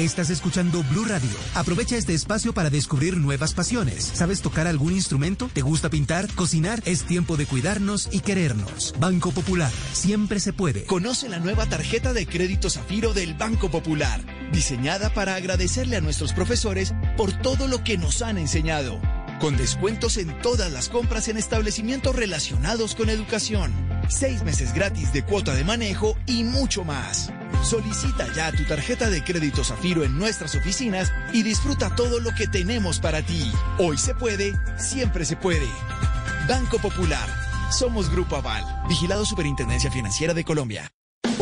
Estás 0.00 0.30
escuchando 0.30 0.82
Blue 0.84 1.04
Radio. 1.04 1.28
Aprovecha 1.54 1.94
este 1.94 2.14
espacio 2.14 2.54
para 2.54 2.70
descubrir 2.70 3.18
nuevas 3.18 3.52
pasiones. 3.52 4.02
¿Sabes 4.14 4.40
tocar 4.40 4.66
algún 4.66 4.94
instrumento? 4.94 5.50
¿Te 5.52 5.60
gusta 5.60 5.90
pintar? 5.90 6.26
¿Cocinar? 6.34 6.82
Es 6.86 7.02
tiempo 7.02 7.36
de 7.36 7.44
cuidarnos 7.44 8.08
y 8.10 8.20
querernos. 8.20 8.94
Banco 8.98 9.30
Popular. 9.30 9.70
Siempre 9.92 10.40
se 10.40 10.54
puede. 10.54 10.86
Conoce 10.86 11.28
la 11.28 11.38
nueva 11.38 11.66
tarjeta 11.66 12.14
de 12.14 12.26
crédito 12.26 12.70
Zafiro 12.70 13.12
del 13.12 13.34
Banco 13.34 13.70
Popular, 13.70 14.24
diseñada 14.52 15.12
para 15.12 15.34
agradecerle 15.34 15.96
a 15.96 16.00
nuestros 16.00 16.32
profesores 16.32 16.94
por 17.18 17.30
todo 17.32 17.68
lo 17.68 17.84
que 17.84 17.98
nos 17.98 18.22
han 18.22 18.38
enseñado. 18.38 19.02
Con 19.40 19.56
descuentos 19.56 20.18
en 20.18 20.38
todas 20.42 20.70
las 20.70 20.90
compras 20.90 21.28
en 21.28 21.38
establecimientos 21.38 22.14
relacionados 22.14 22.94
con 22.94 23.08
educación. 23.08 23.72
Seis 24.08 24.42
meses 24.42 24.74
gratis 24.74 25.14
de 25.14 25.24
cuota 25.24 25.54
de 25.54 25.64
manejo 25.64 26.14
y 26.26 26.44
mucho 26.44 26.84
más. 26.84 27.32
Solicita 27.62 28.30
ya 28.34 28.52
tu 28.52 28.64
tarjeta 28.64 29.08
de 29.08 29.24
crédito 29.24 29.64
Zafiro 29.64 30.04
en 30.04 30.18
nuestras 30.18 30.54
oficinas 30.54 31.10
y 31.32 31.42
disfruta 31.42 31.94
todo 31.94 32.20
lo 32.20 32.34
que 32.34 32.48
tenemos 32.48 33.00
para 33.00 33.22
ti. 33.22 33.50
Hoy 33.78 33.96
se 33.96 34.14
puede, 34.14 34.52
siempre 34.76 35.24
se 35.24 35.36
puede. 35.36 35.68
Banco 36.46 36.78
Popular. 36.78 37.28
Somos 37.72 38.10
Grupo 38.10 38.36
Aval. 38.36 38.64
Vigilado 38.88 39.24
Superintendencia 39.24 39.90
Financiera 39.90 40.34
de 40.34 40.44
Colombia. 40.44 40.92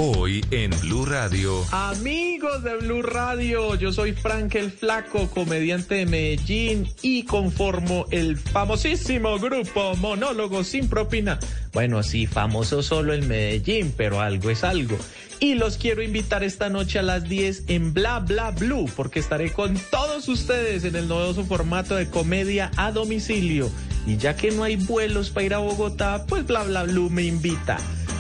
Hoy 0.01 0.44
en 0.53 0.70
Blue 0.82 1.05
Radio. 1.05 1.64
Amigos 1.72 2.62
de 2.62 2.76
Blue 2.76 3.03
Radio, 3.03 3.74
yo 3.74 3.92
soy 3.92 4.12
Frank 4.12 4.55
el 4.55 4.70
Flaco, 4.70 5.28
comediante 5.28 5.96
de 5.96 6.07
Medellín 6.07 6.88
y 7.03 7.24
conformo 7.24 8.07
el 8.12 8.36
famosísimo 8.36 9.40
grupo 9.40 9.96
Monólogo 9.96 10.62
sin 10.62 10.88
propina. 10.88 11.40
Bueno, 11.72 12.05
sí, 12.05 12.28
famoso 12.28 12.80
solo 12.80 13.12
en 13.12 13.26
Medellín, 13.26 13.92
pero 13.96 14.20
algo 14.20 14.51
es 14.51 14.62
algo. 14.62 14.96
Y 15.40 15.55
los 15.55 15.78
quiero 15.78 16.01
invitar 16.01 16.44
esta 16.44 16.68
noche 16.68 17.01
a 17.01 17.03
las 17.03 17.28
10 17.28 17.64
en 17.66 17.92
Bla 17.92 18.20
Bla 18.20 18.53
Blue, 18.53 18.88
porque 18.94 19.18
estaré 19.18 19.53
con 19.53 19.76
todos 19.90 20.28
ustedes 20.28 20.84
en 20.84 20.94
el 20.94 21.09
novedoso 21.09 21.44
formato 21.44 21.96
de 21.96 22.09
comedia 22.09 22.70
a 22.76 22.92
domicilio. 22.92 23.68
Y 24.07 24.16
ya 24.16 24.36
que 24.36 24.53
no 24.53 24.62
hay 24.62 24.76
vuelos 24.76 25.30
para 25.30 25.46
ir 25.46 25.55
a 25.55 25.59
Bogotá, 25.59 26.24
pues 26.28 26.46
Bla 26.46 26.62
Bla 26.62 26.84
Blue 26.84 27.11
me 27.11 27.24
invita. 27.24 27.78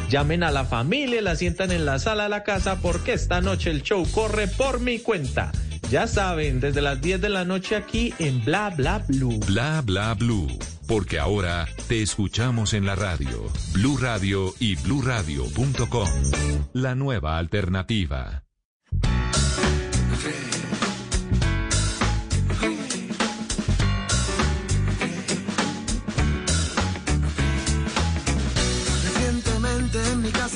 Llamen 0.08 0.42
a 0.42 0.50
la 0.50 0.64
familia, 0.64 1.20
la 1.20 1.36
sientan 1.36 1.70
en 1.70 1.84
la 1.84 1.98
sala 1.98 2.24
de 2.24 2.28
la 2.30 2.42
casa 2.42 2.78
porque 2.80 3.12
esta 3.12 3.42
noche 3.42 3.70
el 3.70 3.82
show 3.82 4.06
corre 4.10 4.48
por 4.48 4.80
mi 4.80 5.00
cuenta. 5.00 5.52
Ya 5.90 6.06
saben, 6.06 6.60
desde 6.60 6.80
las 6.80 7.00
10 7.00 7.20
de 7.20 7.28
la 7.28 7.44
noche 7.44 7.76
aquí 7.76 8.14
en 8.18 8.42
Bla 8.44 8.70
Bla 8.70 9.04
Blue. 9.06 9.38
Bla 9.46 9.82
Bla 9.84 10.14
Blue. 10.14 10.48
Porque 10.86 11.18
ahora 11.18 11.66
te 11.88 12.00
escuchamos 12.00 12.72
en 12.72 12.86
la 12.86 12.94
radio. 12.94 13.52
Blue 13.74 13.98
Radio 13.98 14.54
y 14.58 14.76
bluradio.com. 14.76 16.08
La 16.72 16.94
nueva 16.94 17.36
alternativa. 17.36 18.47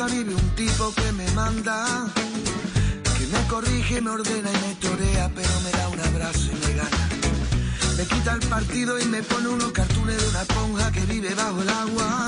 Casa 0.02 0.14
vive 0.14 0.34
un 0.34 0.48
tipo 0.50 0.92
que 0.94 1.12
me 1.12 1.30
manda, 1.32 2.06
que 3.18 3.26
me 3.26 3.46
corrige, 3.46 4.00
me 4.00 4.10
ordena 4.10 4.50
y 4.50 4.66
me 4.66 4.74
torea, 4.76 5.30
pero 5.34 5.60
me 5.64 5.70
da 5.70 5.88
un 5.88 6.00
abrazo 6.00 6.48
y 6.50 6.66
me 6.66 6.74
gana. 6.74 7.08
Me 7.96 8.04
quita 8.04 8.32
el 8.32 8.40
partido 8.48 8.98
y 8.98 9.04
me 9.06 9.22
pone 9.22 9.48
unos 9.48 9.72
cartones 9.72 10.20
de 10.20 10.28
una 10.28 10.42
esponja 10.42 10.92
que 10.92 11.00
vive 11.06 11.34
bajo 11.34 11.62
el 11.62 11.68
agua. 11.68 12.26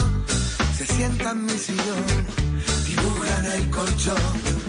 Se 0.77 0.87
sienta 0.87 1.31
en 1.31 1.47
mi 1.47 1.59
sillón, 1.59 2.05
dibuja 2.87 3.39
en 3.39 3.53
el 3.53 3.70
colchón. 3.70 4.64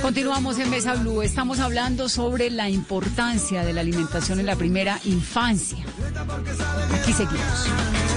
Continuamos 0.00 0.58
en 0.58 0.70
Mesa 0.70 0.94
Blue. 0.94 1.22
Estamos 1.22 1.58
hablando 1.58 2.08
sobre 2.08 2.50
la 2.50 2.68
importancia 2.68 3.64
de 3.64 3.72
la 3.72 3.80
alimentación 3.80 4.38
en 4.40 4.46
la 4.46 4.56
primera 4.56 5.00
infancia. 5.04 5.84
Aquí 7.00 7.12
seguimos. 7.12 8.13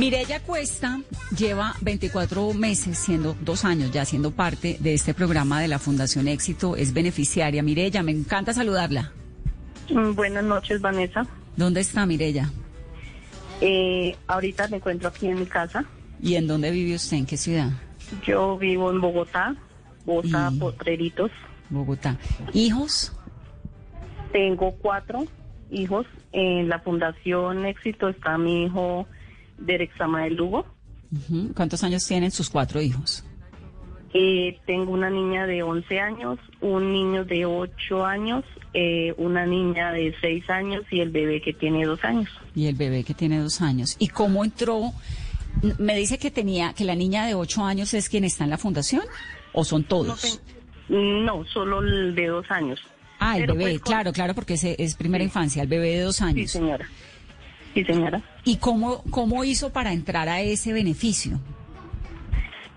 Yo. 0.00 0.06
Mireya 0.06 0.40
Cuesta 0.40 1.00
lleva 1.36 1.74
24 1.82 2.54
meses, 2.54 2.98
siendo 2.98 3.36
dos 3.40 3.64
años 3.64 3.90
ya 3.92 4.04
siendo 4.04 4.30
parte 4.30 4.76
de 4.80 4.94
este 4.94 5.14
programa 5.14 5.60
de 5.60 5.68
la 5.68 5.78
Fundación 5.78 6.28
Éxito. 6.28 6.76
Es 6.76 6.92
beneficiaria. 6.92 7.62
Mireya, 7.62 8.02
me 8.02 8.12
encanta 8.12 8.52
saludarla. 8.52 9.12
Mm, 9.90 10.14
Buenas 10.14 10.44
noches, 10.44 10.80
Vanessa. 10.80 11.26
¿Dónde 11.56 11.80
está 11.80 12.06
Mireya? 12.06 12.50
Eh, 13.60 14.16
ahorita 14.26 14.68
me 14.68 14.76
encuentro 14.78 15.08
aquí 15.08 15.26
en 15.26 15.40
mi 15.40 15.46
casa. 15.46 15.84
¿Y 16.22 16.34
en 16.36 16.46
dónde 16.46 16.70
vive 16.70 16.94
usted? 16.94 17.18
¿En 17.18 17.26
qué 17.26 17.36
ciudad? 17.36 17.70
Yo 18.26 18.56
vivo 18.58 18.90
en 18.90 19.00
Bogotá, 19.00 19.54
Bogotá, 20.04 20.50
Y- 20.52 20.58
Potreritos. 20.58 21.30
Bogotá. 21.68 22.16
¿Hijos? 22.52 23.12
Tengo 24.32 24.72
cuatro 24.80 25.26
hijos. 25.70 26.06
En 26.32 26.68
la 26.68 26.78
Fundación 26.80 27.66
Éxito 27.66 28.08
está 28.08 28.38
mi 28.38 28.64
hijo 28.64 29.06
Derek 29.60 29.96
Samael 29.96 30.34
Lugo. 30.34 30.66
¿Cuántos 31.54 31.82
años 31.82 32.06
tienen 32.06 32.30
sus 32.30 32.50
cuatro 32.50 32.80
hijos? 32.80 33.24
Eh, 34.12 34.58
tengo 34.66 34.92
una 34.92 35.08
niña 35.08 35.46
de 35.46 35.62
11 35.62 36.00
años, 36.00 36.38
un 36.60 36.92
niño 36.92 37.24
de 37.24 37.46
8 37.46 38.04
años, 38.04 38.44
eh, 38.74 39.14
una 39.18 39.46
niña 39.46 39.92
de 39.92 40.14
6 40.20 40.50
años 40.50 40.84
y 40.90 41.00
el 41.00 41.10
bebé 41.10 41.40
que 41.40 41.52
tiene 41.52 41.84
2 41.84 42.04
años. 42.04 42.28
Y 42.54 42.66
el 42.66 42.74
bebé 42.74 43.04
que 43.04 43.14
tiene 43.14 43.38
dos 43.38 43.60
años. 43.60 43.94
¿Y 44.00 44.08
cómo 44.08 44.44
entró? 44.44 44.92
Me 45.78 45.96
dice 45.96 46.18
que 46.18 46.30
tenía, 46.30 46.72
que 46.72 46.84
la 46.84 46.94
niña 46.96 47.26
de 47.26 47.34
ocho 47.34 47.64
años 47.64 47.94
es 47.94 48.08
quien 48.08 48.24
está 48.24 48.44
en 48.44 48.50
la 48.50 48.58
fundación, 48.58 49.02
o 49.52 49.64
son 49.64 49.84
todos. 49.84 50.40
No, 50.88 51.44
solo 51.46 51.80
el 51.80 52.14
de 52.16 52.26
2 52.26 52.50
años. 52.50 52.80
ah, 53.20 53.36
el 53.36 53.42
pero 53.42 53.54
bebé, 53.54 53.70
pues 53.72 53.82
claro, 53.82 54.12
claro, 54.12 54.34
porque 54.34 54.54
es, 54.54 54.64
es 54.64 54.94
primera 54.96 55.22
infancia, 55.22 55.62
el 55.62 55.68
bebé 55.68 55.90
de 55.90 56.00
dos 56.02 56.20
años. 56.20 56.50
Sí, 56.50 56.58
señora. 56.58 56.88
Sí, 57.74 57.84
señora. 57.84 58.20
¿Y 58.44 58.56
cómo, 58.56 59.02
cómo 59.10 59.44
hizo 59.44 59.72
para 59.72 59.92
entrar 59.92 60.28
a 60.28 60.40
ese 60.40 60.72
beneficio? 60.72 61.38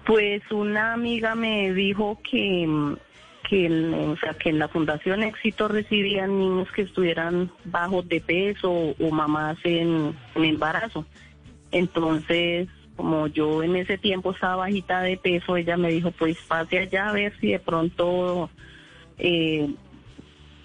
Pues 0.06 0.42
una 0.52 0.94
amiga 0.94 1.36
me 1.36 1.74
dijo 1.74 2.20
que, 2.30 2.68
mm, 2.68 2.96
que, 3.50 3.66
en 4.46 4.60
la 4.60 4.68
Fundación 4.68 5.24
Éxito 5.24 5.68
recibían 5.68 6.38
niños 6.38 6.68
que 6.72 6.82
estuvieran 6.82 7.52
bajos 7.66 8.08
de 8.10 8.20
peso 8.20 8.72
o 8.72 9.12
mamás 9.12 9.58
en, 9.64 10.14
en 10.36 10.44
embarazo. 10.44 11.06
Entonces, 11.72 12.68
como 12.96 13.28
yo 13.28 13.64
en 13.64 13.76
ese 13.76 13.98
tiempo 13.98 14.32
estaba 14.32 14.58
bajita 14.58 15.02
de 15.02 15.18
peso, 15.18 15.58
ella 15.58 15.78
me 15.78 15.90
dijo, 15.90 16.12
pues 16.12 16.38
pase 16.48 16.80
allá 16.80 17.10
a 17.10 17.14
ver 17.14 17.34
si 17.40 17.52
de 17.52 17.60
pronto, 17.60 18.50
eh, 19.18 19.74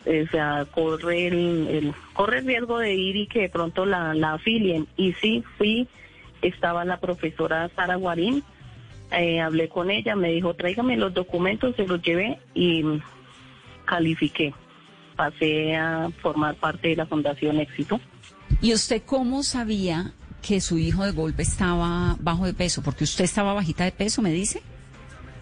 o 0.09 0.31
sea, 0.31 0.67
corre 0.75 1.27
el, 1.29 1.67
el- 1.69 1.95
corre 2.15 2.39
el 2.39 2.47
riesgo 2.47 2.79
de 2.79 2.95
ir 2.95 3.17
y 3.17 3.27
que 3.27 3.41
de 3.43 3.49
pronto 3.49 3.85
la, 3.87 4.15
la 4.15 4.35
afilien. 4.35 4.87
Y 4.97 5.13
sí, 5.15 5.45
fui, 5.59 5.87
estaba 6.43 6.85
la 6.85 6.99
profesora 6.99 7.71
Sara 7.77 7.97
Guarín, 7.97 8.43
eh, 9.13 9.41
hablé 9.41 9.69
con 9.69 9.91
ella, 9.91 10.17
me 10.17 10.31
dijo, 10.33 10.55
tráigame 10.55 10.97
los 10.97 11.13
documentos, 11.15 11.77
se 11.77 11.87
los 11.87 12.01
llevé 12.03 12.39
y 12.55 12.83
califiqué. 13.85 14.55
Pasé 15.17 15.75
a 15.77 16.09
formar 16.23 16.55
parte 16.57 16.89
de 16.89 16.97
la 16.97 17.07
Fundación 17.07 17.59
Éxito. 17.59 18.01
¿Y 18.61 18.73
usted 18.73 19.03
cómo 19.05 19.43
sabía 19.43 20.13
que 20.43 20.61
su 20.61 20.79
hijo 20.79 21.05
de 21.05 21.11
golpe 21.13 21.43
estaba 21.43 22.17
bajo 22.21 22.47
de 22.47 22.55
peso? 22.55 22.83
Porque 22.83 23.05
usted 23.05 23.25
estaba 23.25 23.53
bajita 23.53 23.85
de 23.85 23.93
peso, 23.93 24.23
me 24.23 24.31
dice. 24.31 24.63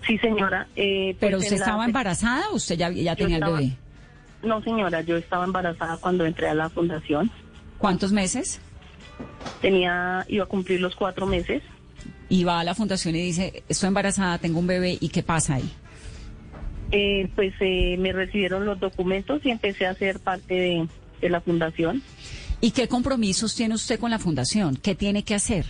Sí, 0.07 0.17
señora. 0.19 0.69
eh, 0.77 1.17
pues 1.19 1.21
¿Pero 1.21 1.39
usted 1.39 1.51
la- 1.53 1.57
estaba 1.57 1.85
embarazada 1.85 2.49
o 2.53 2.57
usted 2.57 2.77
ya, 2.77 2.91
ya 2.91 3.17
tenía 3.17 3.37
estaba- 3.37 3.59
el 3.59 3.65
bebé? 3.67 3.77
No, 4.47 4.63
señora, 4.63 5.01
yo 5.01 5.17
estaba 5.17 5.45
embarazada 5.45 5.97
cuando 5.97 6.25
entré 6.25 6.49
a 6.49 6.55
la 6.55 6.71
fundación. 6.71 7.31
¿Cuántos 7.79 8.13
meses? 8.13 8.61
Tenía, 9.61 10.25
iba 10.29 10.45
a 10.45 10.47
cumplir 10.47 10.81
los 10.81 10.95
cuatro 10.95 11.27
meses. 11.27 11.63
Y 12.29 12.45
va 12.45 12.61
a 12.61 12.65
la 12.65 12.75
fundación 12.75 13.17
y 13.17 13.23
dice, 13.23 13.65
estoy 13.69 13.89
embarazada, 13.89 14.39
tengo 14.39 14.61
un 14.61 14.67
bebé, 14.67 14.97
¿y 15.01 15.09
qué 15.09 15.23
pasa 15.23 15.57
ahí? 15.57 15.71
Eh, 16.93 17.29
pues 17.35 17.55
eh, 17.61 17.97
me 17.99 18.13
recibieron 18.13 18.65
los 18.65 18.79
documentos 18.79 19.45
y 19.45 19.51
empecé 19.51 19.87
a 19.87 19.95
ser 19.95 20.21
parte 20.21 20.55
de, 20.55 20.89
de 21.21 21.29
la 21.29 21.41
fundación. 21.41 22.01
¿Y 22.61 22.71
qué 22.71 22.87
compromisos 22.87 23.55
tiene 23.57 23.75
usted 23.75 23.99
con 23.99 24.11
la 24.13 24.21
fundación? 24.21 24.77
¿Qué 24.77 24.95
tiene 24.95 25.25
que 25.25 25.35
hacer? 25.35 25.67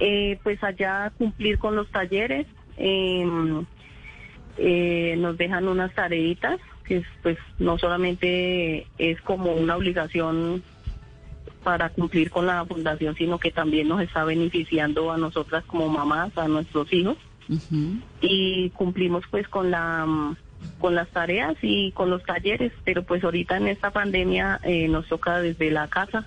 Eh, 0.00 0.38
pues 0.42 0.62
allá 0.64 1.12
cumplir 1.16 1.58
con 1.58 1.76
los 1.76 1.88
talleres. 1.90 2.46
eh, 2.76 3.24
eh, 4.60 5.14
nos 5.18 5.38
dejan 5.38 5.68
unas 5.68 5.94
tareitas 5.94 6.58
que 6.88 6.96
es, 6.98 7.06
pues 7.22 7.38
no 7.58 7.78
solamente 7.78 8.86
es 8.98 9.20
como 9.20 9.52
una 9.52 9.76
obligación 9.76 10.62
para 11.62 11.90
cumplir 11.90 12.30
con 12.30 12.46
la 12.46 12.64
fundación, 12.64 13.14
sino 13.16 13.38
que 13.38 13.50
también 13.50 13.88
nos 13.88 14.00
está 14.00 14.24
beneficiando 14.24 15.12
a 15.12 15.18
nosotras 15.18 15.64
como 15.66 15.88
mamás, 15.88 16.36
a 16.38 16.48
nuestros 16.48 16.92
hijos. 16.92 17.16
y 18.20 18.68
cumplimos 18.70 19.24
pues 19.30 19.48
con 19.48 19.70
la 19.70 20.06
con 20.80 20.94
las 20.94 21.08
tareas 21.08 21.54
y 21.62 21.92
con 21.92 22.10
los 22.10 22.22
talleres, 22.24 22.72
pero 22.84 23.04
pues 23.04 23.22
ahorita 23.24 23.56
en 23.56 23.68
esta 23.68 23.90
pandemia 23.90 24.60
eh, 24.64 24.88
nos 24.88 25.06
toca 25.08 25.40
desde 25.40 25.70
la 25.70 25.86
casa 25.88 26.26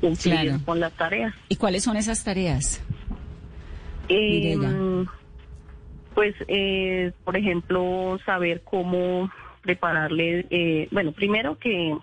cumplir 0.00 0.34
Claro. 0.40 0.58
con 0.66 0.80
las 0.80 0.92
tareas. 0.94 1.32
¿Y 1.48 1.56
cuáles 1.56 1.84
son 1.84 1.96
esas 1.96 2.24
tareas? 2.24 2.82
Eh, 4.08 4.56
pues, 6.14 6.34
eh, 6.48 7.12
por 7.24 7.36
ejemplo, 7.36 8.18
saber 8.26 8.62
cómo 8.64 9.30
prepararle, 9.62 10.46
eh, 10.50 10.88
bueno, 10.90 11.12
primero 11.12 11.58
que 11.58 11.96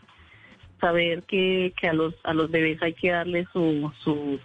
saber 0.80 1.24
que, 1.24 1.74
que 1.80 1.88
a 1.88 1.94
los 1.94 2.14
a 2.24 2.34
los 2.34 2.52
bebés 2.52 2.82
hay 2.82 2.94
que 2.94 3.12
darle 3.12 3.48
su 3.52 3.92
su, 4.04 4.40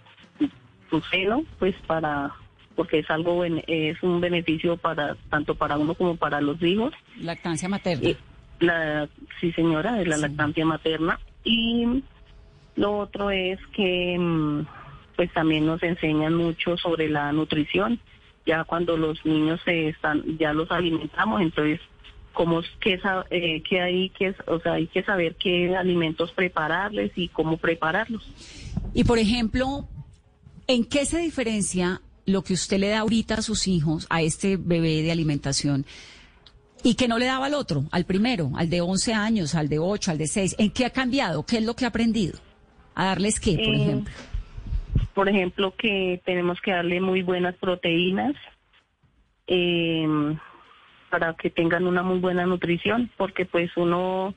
su 0.89 1.01
seno, 1.01 1.43
pues 1.59 1.75
para 1.87 2.33
porque 2.75 2.99
es 2.99 3.09
algo 3.09 3.43
es 3.45 4.01
un 4.01 4.19
beneficio 4.19 4.77
para 4.77 5.15
tanto 5.29 5.55
para 5.55 5.77
uno 5.77 5.93
como 5.93 6.15
para 6.15 6.41
los 6.41 6.61
hijos. 6.61 6.93
Lactancia 7.19 7.69
materna. 7.69 8.09
Eh, 8.09 8.17
La, 8.59 9.07
sí, 9.39 9.51
señora, 9.51 9.93
de 9.93 10.05
la 10.05 10.17
lactancia 10.17 10.65
materna. 10.65 11.19
Y 11.43 12.03
lo 12.75 12.97
otro 12.97 13.29
es 13.29 13.59
que 13.75 14.17
mm, 14.17 14.65
pues 15.15 15.31
también 15.33 15.65
nos 15.65 15.83
enseñan 15.83 16.33
mucho 16.33 16.77
sobre 16.77 17.09
la 17.09 17.31
nutrición. 17.31 17.99
Ya 18.45 18.63
cuando 18.63 18.97
los 18.97 19.23
niños 19.25 19.61
se 19.63 19.89
están, 19.89 20.37
ya 20.37 20.51
los 20.51 20.69
alimentamos, 20.71 21.41
entonces 21.41 21.79
cómo 22.33 22.61
que, 22.81 22.99
sa- 22.99 23.25
eh, 23.29 23.61
hay 23.81 24.09
que, 24.09 24.35
o 24.47 24.59
sea, 24.59 24.73
hay 24.73 24.87
que 24.87 25.03
saber 25.03 25.35
qué 25.35 25.75
alimentos 25.75 26.31
prepararles 26.31 27.11
y 27.15 27.29
cómo 27.29 27.57
prepararlos. 27.57 28.23
Y 28.93 29.03
por 29.03 29.19
ejemplo, 29.19 29.87
¿en 30.67 30.83
qué 30.85 31.05
se 31.05 31.19
diferencia 31.19 32.01
lo 32.25 32.41
que 32.43 32.53
usted 32.53 32.79
le 32.79 32.89
da 32.89 32.99
ahorita 32.99 33.35
a 33.35 33.41
sus 33.41 33.67
hijos, 33.67 34.07
a 34.09 34.21
este 34.21 34.57
bebé 34.57 35.01
de 35.01 35.11
alimentación, 35.11 35.85
y 36.83 36.95
que 36.95 37.07
no 37.07 37.17
le 37.17 37.25
daba 37.25 37.45
al 37.45 37.53
otro, 37.53 37.85
al 37.91 38.05
primero, 38.05 38.51
al 38.55 38.69
de 38.69 38.81
11 38.81 39.13
años, 39.13 39.55
al 39.55 39.69
de 39.69 39.79
8, 39.79 40.11
al 40.11 40.17
de 40.17 40.27
6? 40.27 40.55
¿En 40.57 40.69
qué 40.71 40.85
ha 40.85 40.89
cambiado? 40.89 41.45
¿Qué 41.45 41.57
es 41.57 41.63
lo 41.65 41.75
que 41.75 41.85
ha 41.85 41.89
aprendido? 41.89 42.37
¿A 42.95 43.05
darles 43.05 43.39
qué, 43.39 43.55
por 43.55 43.73
Eh, 43.73 43.81
ejemplo? 43.83 44.13
Por 45.13 45.29
ejemplo, 45.29 45.73
que 45.77 46.21
tenemos 46.25 46.59
que 46.61 46.71
darle 46.71 46.99
muy 46.99 47.21
buenas 47.21 47.55
proteínas 47.55 48.33
eh, 49.47 50.05
para 51.13 51.35
que 51.35 51.51
tengan 51.51 51.85
una 51.85 52.01
muy 52.01 52.17
buena 52.17 52.47
nutrición, 52.47 53.07
porque 53.17 53.45
pues 53.45 53.69
uno, 53.77 54.33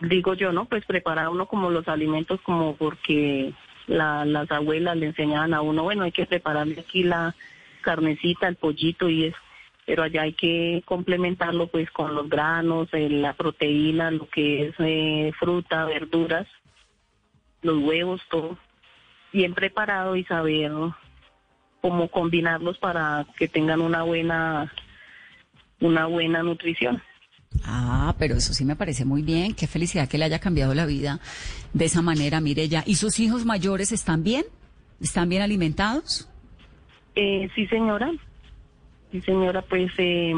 digo 0.00 0.34
yo, 0.34 0.50
¿no? 0.50 0.64
Pues 0.64 0.84
prepara 0.84 1.30
uno 1.30 1.46
como 1.46 1.70
los 1.70 1.86
alimentos 1.86 2.40
como 2.40 2.74
porque 2.74 3.52
la- 3.86 4.24
las 4.24 4.50
abuelas 4.50 4.96
le 4.96 5.06
enseñaban 5.06 5.54
a 5.54 5.60
uno, 5.60 5.84
bueno, 5.84 6.02
hay 6.02 6.10
que 6.10 6.26
prepararle 6.26 6.80
aquí 6.80 7.04
la 7.04 7.36
carnecita, 7.82 8.48
el 8.48 8.56
pollito 8.56 9.08
y 9.08 9.26
eso. 9.26 9.38
Pero 9.84 10.02
allá 10.02 10.22
hay 10.22 10.32
que 10.32 10.82
complementarlo 10.84 11.68
pues 11.68 11.88
con 11.92 12.12
los 12.16 12.28
granos, 12.28 12.88
eh, 12.92 13.08
la 13.08 13.34
proteína, 13.34 14.10
lo 14.10 14.28
que 14.28 14.66
es 14.66 14.74
eh, 14.80 15.30
fruta, 15.38 15.84
verduras, 15.84 16.48
los 17.62 17.78
huevos, 17.78 18.20
todo 18.28 18.58
bien 19.32 19.54
preparado 19.54 20.16
y 20.16 20.24
saber 20.24 20.72
cómo 21.80 22.08
combinarlos 22.08 22.78
para 22.78 23.24
que 23.38 23.46
tengan 23.46 23.80
una 23.80 24.02
buena 24.02 24.72
una 25.80 26.06
buena 26.06 26.42
nutrición. 26.42 27.02
Ah, 27.64 28.14
pero 28.18 28.36
eso 28.36 28.52
sí 28.52 28.64
me 28.64 28.76
parece 28.76 29.04
muy 29.04 29.22
bien. 29.22 29.54
Qué 29.54 29.66
felicidad 29.66 30.08
que 30.08 30.18
le 30.18 30.24
haya 30.24 30.38
cambiado 30.38 30.74
la 30.74 30.86
vida 30.86 31.20
de 31.72 31.84
esa 31.84 32.02
manera, 32.02 32.40
mire 32.40 32.68
ya. 32.68 32.82
¿Y 32.86 32.96
sus 32.96 33.18
hijos 33.20 33.44
mayores 33.44 33.92
están 33.92 34.22
bien? 34.22 34.44
¿Están 35.00 35.28
bien 35.28 35.42
alimentados? 35.42 36.28
Eh, 37.14 37.48
sí, 37.54 37.66
señora. 37.66 38.12
Sí, 39.10 39.20
señora, 39.22 39.62
pues 39.62 39.90
eh, 39.98 40.34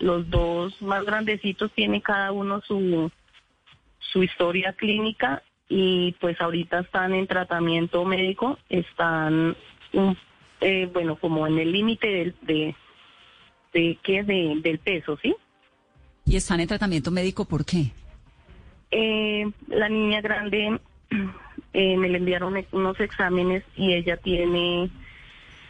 los 0.00 0.28
dos 0.28 0.80
más 0.82 1.04
grandecitos 1.04 1.72
tienen 1.72 2.00
cada 2.00 2.32
uno 2.32 2.60
su, 2.62 3.10
su 3.98 4.22
historia 4.22 4.72
clínica 4.72 5.42
y 5.68 6.12
pues 6.20 6.40
ahorita 6.40 6.80
están 6.80 7.14
en 7.14 7.26
tratamiento 7.28 8.04
médico, 8.04 8.58
están, 8.68 9.56
eh, 10.60 10.90
bueno, 10.92 11.16
como 11.16 11.46
en 11.46 11.58
el 11.58 11.70
límite 11.70 12.34
de, 12.42 12.74
de, 13.72 13.98
¿qué? 14.02 14.22
De, 14.22 14.60
del 14.62 14.78
peso, 14.78 15.18
¿sí? 15.22 15.34
¿Y 16.24 16.36
están 16.36 16.60
en 16.60 16.68
tratamiento 16.68 17.10
médico 17.10 17.44
por 17.44 17.64
qué? 17.64 17.92
Eh, 18.90 19.50
la 19.68 19.88
niña 19.88 20.20
grande 20.20 20.80
eh, 21.72 21.96
me 21.96 22.08
le 22.08 22.18
enviaron 22.18 22.56
e- 22.56 22.66
unos 22.72 22.98
exámenes 23.00 23.64
y 23.76 23.94
ella 23.94 24.16
tiene 24.16 24.90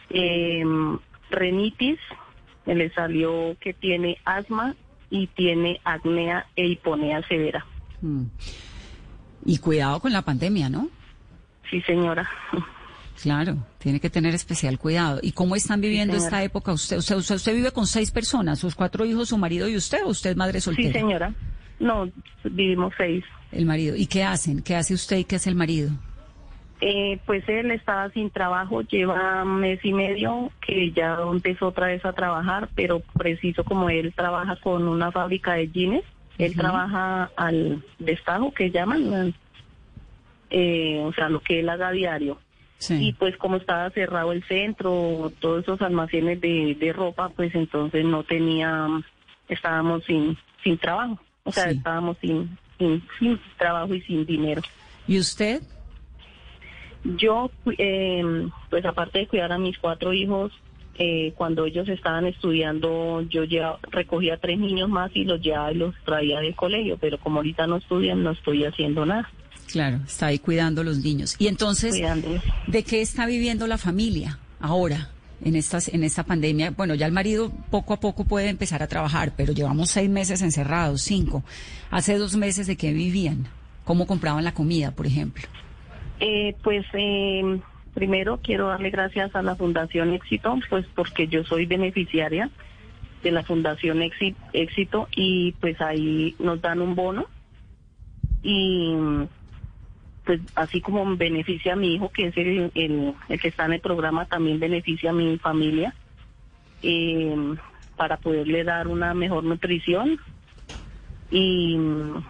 eh, 0.09 0.63
renitis, 1.29 1.99
me 2.65 2.75
le 2.75 2.89
salió 2.91 3.55
que 3.59 3.73
tiene 3.73 4.17
asma 4.25 4.75
y 5.09 5.27
tiene 5.27 5.79
acnea 5.83 6.47
e 6.55 6.67
hiponea 6.67 7.25
severa. 7.27 7.65
Mm. 8.01 8.25
Y 9.45 9.57
cuidado 9.57 9.99
con 9.99 10.13
la 10.13 10.21
pandemia, 10.21 10.69
¿no? 10.69 10.89
Sí, 11.69 11.81
señora. 11.81 12.29
Claro, 13.21 13.57
tiene 13.77 13.99
que 13.99 14.09
tener 14.09 14.33
especial 14.33 14.79
cuidado. 14.79 15.19
¿Y 15.21 15.33
cómo 15.33 15.55
están 15.55 15.79
viviendo 15.79 16.15
esta 16.15 16.43
época 16.43 16.73
usted? 16.73 16.99
Sea, 17.01 17.17
usted, 17.17 17.35
usted 17.35 17.53
vive 17.53 17.71
con 17.71 17.85
seis 17.85 18.09
personas, 18.09 18.57
sus 18.57 18.73
cuatro 18.73 19.05
hijos, 19.05 19.29
su 19.29 19.37
marido 19.37 19.67
y 19.67 19.75
usted, 19.75 20.03
o 20.03 20.09
usted 20.09 20.31
es 20.31 20.37
madre 20.37 20.59
soltera? 20.59 20.87
Sí, 20.87 20.93
señora. 20.93 21.33
No, 21.79 22.09
vivimos 22.43 22.93
seis. 22.97 23.23
El 23.51 23.67
marido. 23.67 23.95
¿Y 23.95 24.07
qué 24.07 24.23
hacen? 24.23 24.63
¿Qué 24.63 24.75
hace 24.75 24.95
usted 24.95 25.17
y 25.17 25.23
qué 25.25 25.35
hace 25.35 25.51
el 25.51 25.55
marido? 25.55 25.91
Eh, 26.79 27.19
pues 27.27 27.47
él 27.47 27.69
estaba 27.69 28.09
sin 28.09 28.31
trabajo, 28.31 28.81
lleva 28.81 29.43
un 29.43 29.59
mes 29.59 29.79
y 29.83 29.93
medio 29.93 30.51
que 30.65 30.91
ya 30.91 31.15
empezó 31.31 31.67
otra 31.67 31.87
vez 31.87 32.03
a 32.03 32.13
trabajar, 32.13 32.69
pero 32.73 33.01
preciso 33.13 33.63
como 33.63 33.91
él 33.91 34.13
trabaja 34.15 34.55
con 34.55 34.87
una 34.87 35.11
fábrica 35.11 35.53
de 35.53 35.69
jeans, 35.69 36.03
él 36.39 36.55
trabaja 36.55 37.29
al 37.35 37.83
destajo 37.99 38.51
que 38.51 38.71
llaman, 38.71 39.35
eh, 40.49 41.03
o 41.05 41.13
sea, 41.13 41.29
lo 41.29 41.41
que 41.41 41.59
él 41.59 41.69
haga 41.69 41.91
diario. 41.91 42.39
Y 42.89 43.13
pues 43.13 43.37
como 43.37 43.57
estaba 43.57 43.89
cerrado 43.91 44.31
el 44.31 44.43
centro, 44.45 45.31
todos 45.39 45.63
esos 45.63 45.81
almacenes 45.81 46.41
de, 46.41 46.75
de 46.79 46.93
ropa, 46.93 47.29
pues 47.29 47.53
entonces 47.53 48.03
no 48.03 48.23
tenía, 48.23 48.87
estábamos 49.47 50.03
sin, 50.05 50.37
sin 50.63 50.77
trabajo, 50.77 51.19
o 51.43 51.51
sea, 51.51 51.69
Sí. 51.69 51.77
estábamos 51.77 52.17
sin, 52.19 52.57
sin, 52.79 53.03
sin 53.19 53.39
trabajo 53.57 53.93
y 53.93 54.01
sin 54.01 54.25
dinero. 54.25 54.61
¿Y 55.07 55.19
usted? 55.19 55.61
Yo, 57.03 57.49
eh, 57.77 58.23
pues 58.69 58.85
aparte 58.85 59.19
de 59.19 59.27
cuidar 59.27 59.51
a 59.51 59.57
mis 59.57 59.77
cuatro 59.77 60.13
hijos, 60.13 60.51
eh, 60.97 61.33
cuando 61.35 61.65
ellos 61.65 61.87
estaban 61.89 62.25
estudiando, 62.25 63.21
yo 63.29 63.43
ya 63.43 63.77
recogía 63.91 64.37
tres 64.37 64.59
niños 64.59 64.89
más 64.89 65.09
y 65.15 65.23
los 65.23 65.41
llevaba 65.41 65.71
y 65.71 65.75
los 65.75 65.95
traía 66.03 66.39
del 66.41 66.55
colegio, 66.55 66.97
pero 66.97 67.17
como 67.17 67.37
ahorita 67.37 67.65
no 67.65 67.77
estudian, 67.77 68.23
no 68.23 68.31
estoy 68.31 68.65
haciendo 68.65 69.05
nada. 69.05 69.29
Claro, 69.71 69.99
está 70.05 70.27
ahí 70.27 70.39
cuidando 70.39 70.81
a 70.81 70.83
los 70.83 70.99
niños. 70.99 71.35
Y 71.39 71.47
entonces, 71.47 71.91
Cuidándolos. 71.95 72.41
¿de 72.67 72.83
qué 72.83 73.01
está 73.01 73.25
viviendo 73.25 73.67
la 73.67 73.77
familia 73.77 74.39
ahora? 74.59 75.09
En, 75.43 75.55
estas, 75.55 75.87
en 75.87 76.03
esta 76.03 76.23
pandemia, 76.23 76.69
bueno, 76.69 76.93
ya 76.93 77.07
el 77.07 77.11
marido 77.11 77.51
poco 77.71 77.95
a 77.95 77.99
poco 77.99 78.25
puede 78.25 78.47
empezar 78.49 78.83
a 78.83 78.87
trabajar, 78.87 79.33
pero 79.35 79.53
llevamos 79.53 79.89
seis 79.89 80.07
meses 80.07 80.43
encerrados, 80.43 81.01
cinco. 81.01 81.43
Hace 81.89 82.17
dos 82.19 82.35
meses 82.35 82.67
de 82.67 82.75
qué 82.75 82.93
vivían, 82.93 83.47
cómo 83.83 84.05
compraban 84.05 84.43
la 84.43 84.53
comida, 84.53 84.91
por 84.91 85.07
ejemplo. 85.07 85.43
Eh, 86.19 86.55
pues 86.63 86.85
eh, 86.93 87.59
primero 87.95 88.39
quiero 88.43 88.67
darle 88.67 88.91
gracias 88.91 89.35
a 89.35 89.41
la 89.41 89.55
Fundación 89.55 90.13
Éxito, 90.13 90.59
pues 90.69 90.85
porque 90.93 91.27
yo 91.27 91.43
soy 91.43 91.65
beneficiaria 91.65 92.51
de 93.23 93.31
la 93.31 93.41
Fundación 93.41 94.01
Éxi- 94.03 94.35
Éxito 94.53 95.07
y 95.15 95.53
pues 95.53 95.81
ahí 95.81 96.35
nos 96.37 96.61
dan 96.61 96.81
un 96.81 96.93
bono 96.93 97.25
y 98.43 98.93
pues 100.23 100.39
así 100.55 100.81
como 100.81 101.15
beneficia 101.17 101.73
a 101.73 101.75
mi 101.77 101.95
hijo, 101.95 102.09
que 102.09 102.27
es 102.27 102.37
el, 102.37 102.71
el, 102.75 103.13
el 103.27 103.39
que 103.41 103.47
está 103.47 103.65
en 103.65 103.73
el 103.73 103.81
programa, 103.81 104.25
también 104.25 104.59
beneficia 104.59 105.09
a 105.09 105.13
mi 105.13 105.37
familia 105.39 105.95
eh, 106.83 107.35
para 107.95 108.17
poderle 108.17 108.63
dar 108.63 108.87
una 108.87 109.13
mejor 109.13 109.43
nutrición. 109.43 110.19
Y 111.31 111.75
mm, 111.77 112.23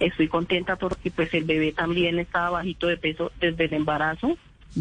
estoy 0.00 0.28
contenta 0.28 0.76
porque 0.76 1.10
pues 1.10 1.32
el 1.34 1.44
bebé 1.44 1.72
también 1.72 2.18
estaba 2.18 2.50
bajito 2.50 2.86
de 2.86 2.96
peso 2.96 3.32
desde 3.40 3.64
el 3.66 3.74
embarazo 3.74 4.36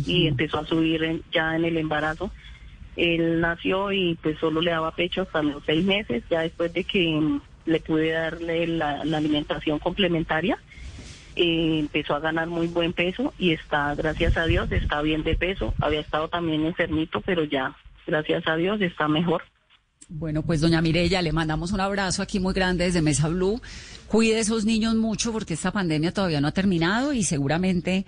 y 0.05 0.27
empezó 0.27 0.59
a 0.59 0.65
subir 0.65 1.03
en- 1.03 1.21
ya 1.31 1.55
en 1.55 1.65
el 1.65 1.77
embarazo. 1.77 2.31
Él 2.95 3.41
nació 3.41 3.91
y 3.91 4.15
pues 4.15 4.37
solo 4.39 4.61
le 4.61 4.71
daba 4.71 4.91
pecho 4.91 5.21
hasta 5.23 5.43
los 5.43 5.63
seis 5.65 5.83
meses, 5.83 6.23
ya 6.29 6.41
después 6.41 6.73
de 6.73 6.83
que 6.85 7.07
mm, 7.19 7.41
le 7.65 7.79
pude 7.81 8.11
darle 8.11 8.67
la, 8.67 9.03
la 9.05 9.17
alimentación 9.17 9.79
complementaria, 9.79 10.57
eh, 11.35 11.79
empezó 11.79 12.15
a 12.15 12.19
ganar 12.19 12.47
muy 12.47 12.67
buen 12.67 12.93
peso 12.93 13.33
y 13.37 13.51
está, 13.51 13.93
gracias 13.95 14.37
a 14.37 14.45
Dios, 14.45 14.71
está 14.71 15.01
bien 15.01 15.23
de 15.23 15.35
peso. 15.35 15.73
Había 15.79 16.01
estado 16.01 16.27
también 16.29 16.65
enfermito, 16.65 17.21
pero 17.21 17.43
ya, 17.43 17.75
gracias 18.07 18.47
a 18.47 18.55
Dios, 18.55 18.81
está 18.81 19.07
mejor. 19.07 19.43
Bueno, 20.07 20.43
pues 20.43 20.61
doña 20.61 20.81
Mirella, 20.81 21.21
le 21.21 21.31
mandamos 21.31 21.71
un 21.71 21.79
abrazo 21.79 22.21
aquí 22.21 22.39
muy 22.39 22.53
grande 22.53 22.85
desde 22.85 23.01
Mesa 23.01 23.27
Blue. 23.27 23.59
Cuide 24.07 24.37
a 24.37 24.39
esos 24.39 24.63
niños 24.63 24.95
mucho 24.95 25.31
porque 25.31 25.55
esta 25.55 25.71
pandemia 25.71 26.13
todavía 26.13 26.41
no 26.41 26.47
ha 26.47 26.51
terminado 26.51 27.11
y 27.11 27.23
seguramente 27.23 28.05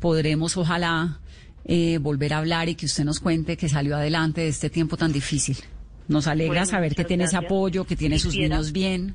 podremos, 0.00 0.56
ojalá, 0.56 1.20
eh, 1.64 1.98
volver 1.98 2.34
a 2.34 2.38
hablar 2.38 2.68
y 2.68 2.74
que 2.74 2.86
usted 2.86 3.04
nos 3.04 3.20
cuente 3.20 3.56
que 3.56 3.68
salió 3.68 3.96
adelante 3.96 4.40
de 4.40 4.48
este 4.48 4.70
tiempo 4.70 4.96
tan 4.96 5.12
difícil. 5.12 5.56
Nos 6.08 6.26
alegra 6.26 6.60
Bueno, 6.60 6.66
saber 6.66 6.94
que 6.94 7.04
tiene 7.04 7.24
ese 7.24 7.36
apoyo, 7.36 7.84
que 7.84 7.96
tiene 7.96 8.18
sus 8.18 8.34
niños 8.36 8.72
bien. 8.72 9.14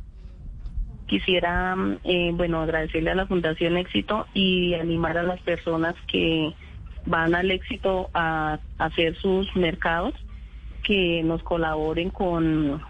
Quisiera, 1.12 1.76
mm, 1.76 1.98
eh, 2.06 2.32
bueno, 2.34 2.62
agradecerle 2.62 3.12
a 3.12 3.16
la 3.16 3.28
Fundación 3.28 3.76
Éxito 3.76 4.28
y 4.34 4.76
animar 4.76 5.18
a 5.18 5.24
las 5.24 5.42
personas 5.42 5.94
que 6.08 6.54
van 7.06 7.36
al 7.36 7.52
éxito 7.52 8.10
a, 8.14 8.60
a 8.78 8.86
hacer 8.86 9.18
sus 9.18 9.54
mercados, 9.58 10.14
que 10.84 11.22
nos 11.24 11.44
colaboren 11.44 12.12
con, 12.12 12.82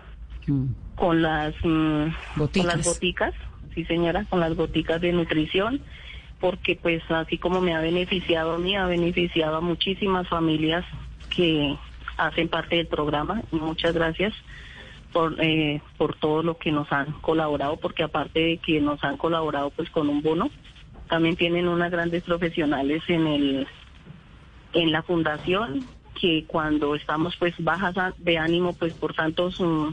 con 0.96 1.24
las 1.24 1.56
mm, 1.64 2.10
con 2.38 2.68
las 2.68 2.86
boticas, 2.86 3.34
sí 3.74 3.86
señora, 3.86 4.26
con 4.30 4.40
las 4.40 4.56
boticas 4.56 5.02
de 5.02 5.14
nutrición, 5.14 5.82
porque 6.40 6.76
pues 6.76 7.02
así 7.10 7.40
como 7.40 7.60
me 7.60 7.74
ha 7.74 7.82
beneficiado 7.82 8.54
a 8.54 8.60
mí, 8.60 8.76
ha 8.76 8.86
beneficiado 8.86 9.58
a 9.58 9.62
muchísimas 9.62 10.28
familias 10.28 10.86
que 11.36 11.76
hacen 12.18 12.50
parte 12.50 12.76
del 12.76 12.86
programa. 12.86 13.42
Muchas 13.50 13.96
gracias 13.96 14.32
por, 15.12 15.36
eh, 15.40 15.82
por 15.98 16.16
todo 16.16 16.44
lo 16.44 16.58
que 16.58 16.72
nos 16.72 16.92
han 16.92 17.12
colaborado, 17.22 17.78
porque 17.78 18.04
aparte 18.04 18.40
de 18.40 18.58
que 18.58 18.82
nos 18.82 19.04
han 19.04 19.18
colaborado 19.18 19.70
pues 19.72 19.90
con 19.90 20.10
un 20.10 20.22
bono, 20.22 20.50
también 21.10 21.36
tienen 21.36 21.68
unas 21.68 21.92
grandes 21.92 22.24
profesionales 22.24 23.04
en 23.08 23.28
el 23.28 23.68
en 24.74 24.92
la 24.92 25.04
fundación 25.04 25.86
que 26.20 26.46
cuando 26.48 26.96
estamos 26.96 27.36
pues 27.38 27.54
bajas 27.60 27.96
de 28.20 28.38
ánimo 28.38 28.74
pues 28.74 28.94
por 28.94 29.14
tantos 29.14 29.60
mm, 29.60 29.90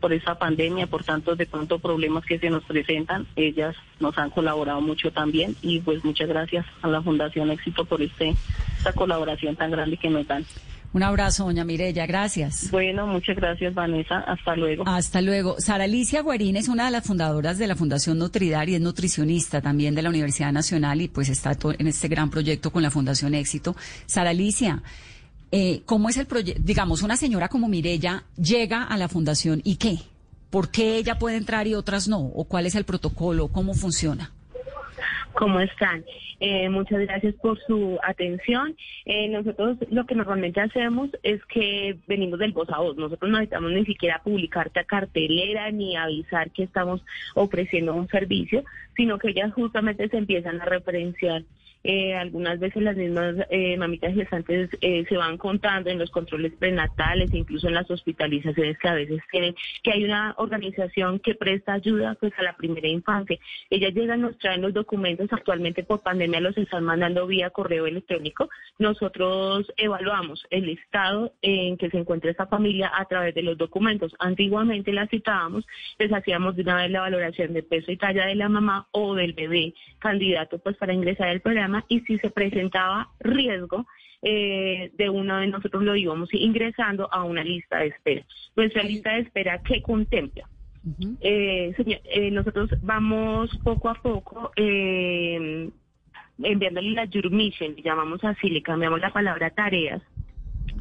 por 0.00 0.14
esa 0.14 0.38
pandemia, 0.38 0.86
por 0.86 1.04
tantos 1.04 1.36
de 1.36 1.44
pronto 1.46 1.78
problemas 1.78 2.24
que 2.24 2.38
se 2.38 2.48
nos 2.48 2.64
presentan, 2.64 3.26
ellas 3.36 3.76
nos 4.00 4.16
han 4.16 4.30
colaborado 4.30 4.80
mucho 4.80 5.12
también 5.12 5.54
y 5.60 5.80
pues 5.80 6.02
muchas 6.04 6.28
gracias 6.28 6.64
a 6.80 6.88
la 6.88 7.02
Fundación 7.02 7.50
Éxito 7.50 7.84
por 7.84 8.00
este 8.00 8.34
esta 8.78 8.94
colaboración 8.94 9.56
tan 9.56 9.70
grande 9.70 9.98
que 9.98 10.08
nos 10.08 10.26
dan. 10.26 10.46
Un 10.92 11.04
abrazo, 11.04 11.44
doña 11.44 11.64
Mirella, 11.64 12.04
gracias. 12.06 12.68
Bueno, 12.70 13.06
muchas 13.06 13.36
gracias, 13.36 13.72
Vanessa. 13.74 14.18
Hasta 14.20 14.56
luego. 14.56 14.82
Hasta 14.86 15.20
luego. 15.20 15.56
Sara 15.60 15.84
Alicia 15.84 16.20
Guarín 16.22 16.56
es 16.56 16.68
una 16.68 16.86
de 16.86 16.90
las 16.90 17.06
fundadoras 17.06 17.58
de 17.58 17.68
la 17.68 17.76
Fundación 17.76 18.18
Nutridar 18.18 18.68
y 18.68 18.74
es 18.74 18.80
nutricionista 18.80 19.60
también 19.60 19.94
de 19.94 20.02
la 20.02 20.08
Universidad 20.08 20.52
Nacional 20.52 21.00
y 21.00 21.08
pues 21.08 21.28
está 21.28 21.56
en 21.78 21.86
este 21.86 22.08
gran 22.08 22.28
proyecto 22.28 22.72
con 22.72 22.82
la 22.82 22.90
Fundación 22.90 23.34
Éxito. 23.34 23.76
Sara 24.06 24.30
Alicia, 24.30 24.82
eh, 25.52 25.82
¿cómo 25.86 26.08
es 26.08 26.16
el 26.16 26.26
proyecto? 26.26 26.60
Digamos, 26.64 27.02
una 27.02 27.16
señora 27.16 27.48
como 27.48 27.68
Mirella 27.68 28.24
llega 28.36 28.82
a 28.82 28.96
la 28.96 29.08
Fundación 29.08 29.60
y 29.62 29.76
¿qué? 29.76 29.98
¿Por 30.50 30.72
qué 30.72 30.96
ella 30.96 31.20
puede 31.20 31.36
entrar 31.36 31.68
y 31.68 31.74
otras 31.74 32.08
no? 32.08 32.18
¿O 32.18 32.44
cuál 32.44 32.66
es 32.66 32.74
el 32.74 32.82
protocolo? 32.82 33.46
¿Cómo 33.48 33.74
funciona? 33.74 34.32
¿Cómo 35.34 35.60
están? 35.60 36.04
Eh, 36.40 36.68
muchas 36.68 37.00
gracias 37.00 37.34
por 37.36 37.58
su 37.60 37.98
atención. 38.02 38.76
Eh, 39.04 39.28
nosotros 39.28 39.78
lo 39.90 40.04
que 40.06 40.14
normalmente 40.14 40.60
hacemos 40.60 41.10
es 41.22 41.44
que 41.46 41.96
venimos 42.06 42.38
del 42.38 42.52
voz 42.52 42.68
a 42.70 42.78
voz. 42.78 42.96
Nosotros 42.96 43.30
no 43.30 43.38
necesitamos 43.38 43.72
ni 43.72 43.84
siquiera 43.84 44.20
publicarte 44.22 44.80
a 44.80 44.84
cartelera 44.84 45.70
ni 45.70 45.96
avisar 45.96 46.50
que 46.50 46.64
estamos 46.64 47.02
ofreciendo 47.34 47.94
un 47.94 48.08
servicio, 48.08 48.64
sino 48.96 49.18
que 49.18 49.30
ellas 49.30 49.52
justamente 49.52 50.08
se 50.08 50.16
empiezan 50.16 50.60
a 50.60 50.64
referenciar 50.64 51.42
eh, 51.82 52.14
algunas 52.14 52.58
veces 52.58 52.82
las 52.82 52.96
mismas 52.96 53.36
eh, 53.48 53.76
mamitas 53.78 54.14
gestantes 54.14 54.68
eh, 54.82 55.04
se 55.08 55.16
van 55.16 55.38
contando 55.38 55.88
en 55.88 55.98
los 55.98 56.10
controles 56.10 56.52
prenatales, 56.58 57.32
incluso 57.32 57.68
en 57.68 57.74
las 57.74 57.90
hospitalizaciones 57.90 58.78
que 58.78 58.88
a 58.88 58.94
veces 58.94 59.20
tienen, 59.30 59.54
que 59.82 59.92
hay 59.92 60.04
una 60.04 60.34
organización 60.36 61.20
que 61.20 61.34
presta 61.34 61.72
ayuda 61.72 62.16
pues 62.20 62.32
a 62.38 62.42
la 62.42 62.54
primera 62.56 62.86
infancia. 62.86 63.38
Ellas 63.70 63.94
llegan, 63.94 64.20
nos 64.20 64.36
traen 64.38 64.60
los 64.60 64.74
documentos, 64.74 65.32
actualmente 65.32 65.82
por 65.82 66.02
pandemia 66.02 66.40
los 66.40 66.56
están 66.58 66.84
mandando 66.84 67.26
vía 67.26 67.50
correo 67.50 67.86
electrónico. 67.86 68.50
Nosotros 68.78 69.72
evaluamos 69.76 70.46
el 70.50 70.68
estado 70.68 71.32
en 71.40 71.78
que 71.78 71.88
se 71.88 71.98
encuentra 71.98 72.30
esta 72.30 72.46
familia 72.46 72.92
a 72.94 73.06
través 73.06 73.34
de 73.34 73.42
los 73.42 73.56
documentos. 73.56 74.14
Antiguamente 74.18 74.92
la 74.92 75.06
citábamos, 75.06 75.66
les 75.98 76.12
hacíamos 76.12 76.56
de 76.56 76.62
una 76.62 76.76
vez 76.76 76.90
la 76.90 77.00
valoración 77.00 77.54
de 77.54 77.62
peso 77.62 77.90
y 77.90 77.96
talla 77.96 78.26
de 78.26 78.34
la 78.34 78.50
mamá 78.50 78.86
o 78.90 79.14
del 79.14 79.32
bebé 79.32 79.72
candidato 79.98 80.58
pues 80.58 80.76
para 80.76 80.92
ingresar 80.92 81.28
al 81.28 81.40
programa 81.40 81.69
y 81.88 82.00
si 82.00 82.18
se 82.18 82.30
presentaba 82.30 83.08
riesgo 83.20 83.86
eh, 84.22 84.90
de 84.98 85.08
uno 85.08 85.38
de 85.38 85.46
nosotros 85.46 85.82
lo 85.82 85.96
íbamos 85.96 86.28
ingresando 86.34 87.08
a 87.10 87.24
una 87.24 87.42
lista 87.42 87.78
de 87.78 87.86
espera. 87.86 88.22
Nuestra 88.54 88.82
lista 88.82 89.14
de 89.14 89.20
espera 89.20 89.62
que 89.62 89.80
contempla. 89.80 90.46
Eh, 91.20 91.74
eh, 91.76 92.30
nosotros 92.30 92.70
vamos 92.82 93.50
poco 93.62 93.88
a 93.90 93.94
poco 93.94 94.50
enviándole 96.42 96.90
la 96.92 97.06
Jurmission, 97.06 97.76
llamamos 97.76 98.24
así, 98.24 98.48
le 98.48 98.62
cambiamos 98.62 99.00
la 99.00 99.12
palabra 99.12 99.50
tareas, 99.50 100.02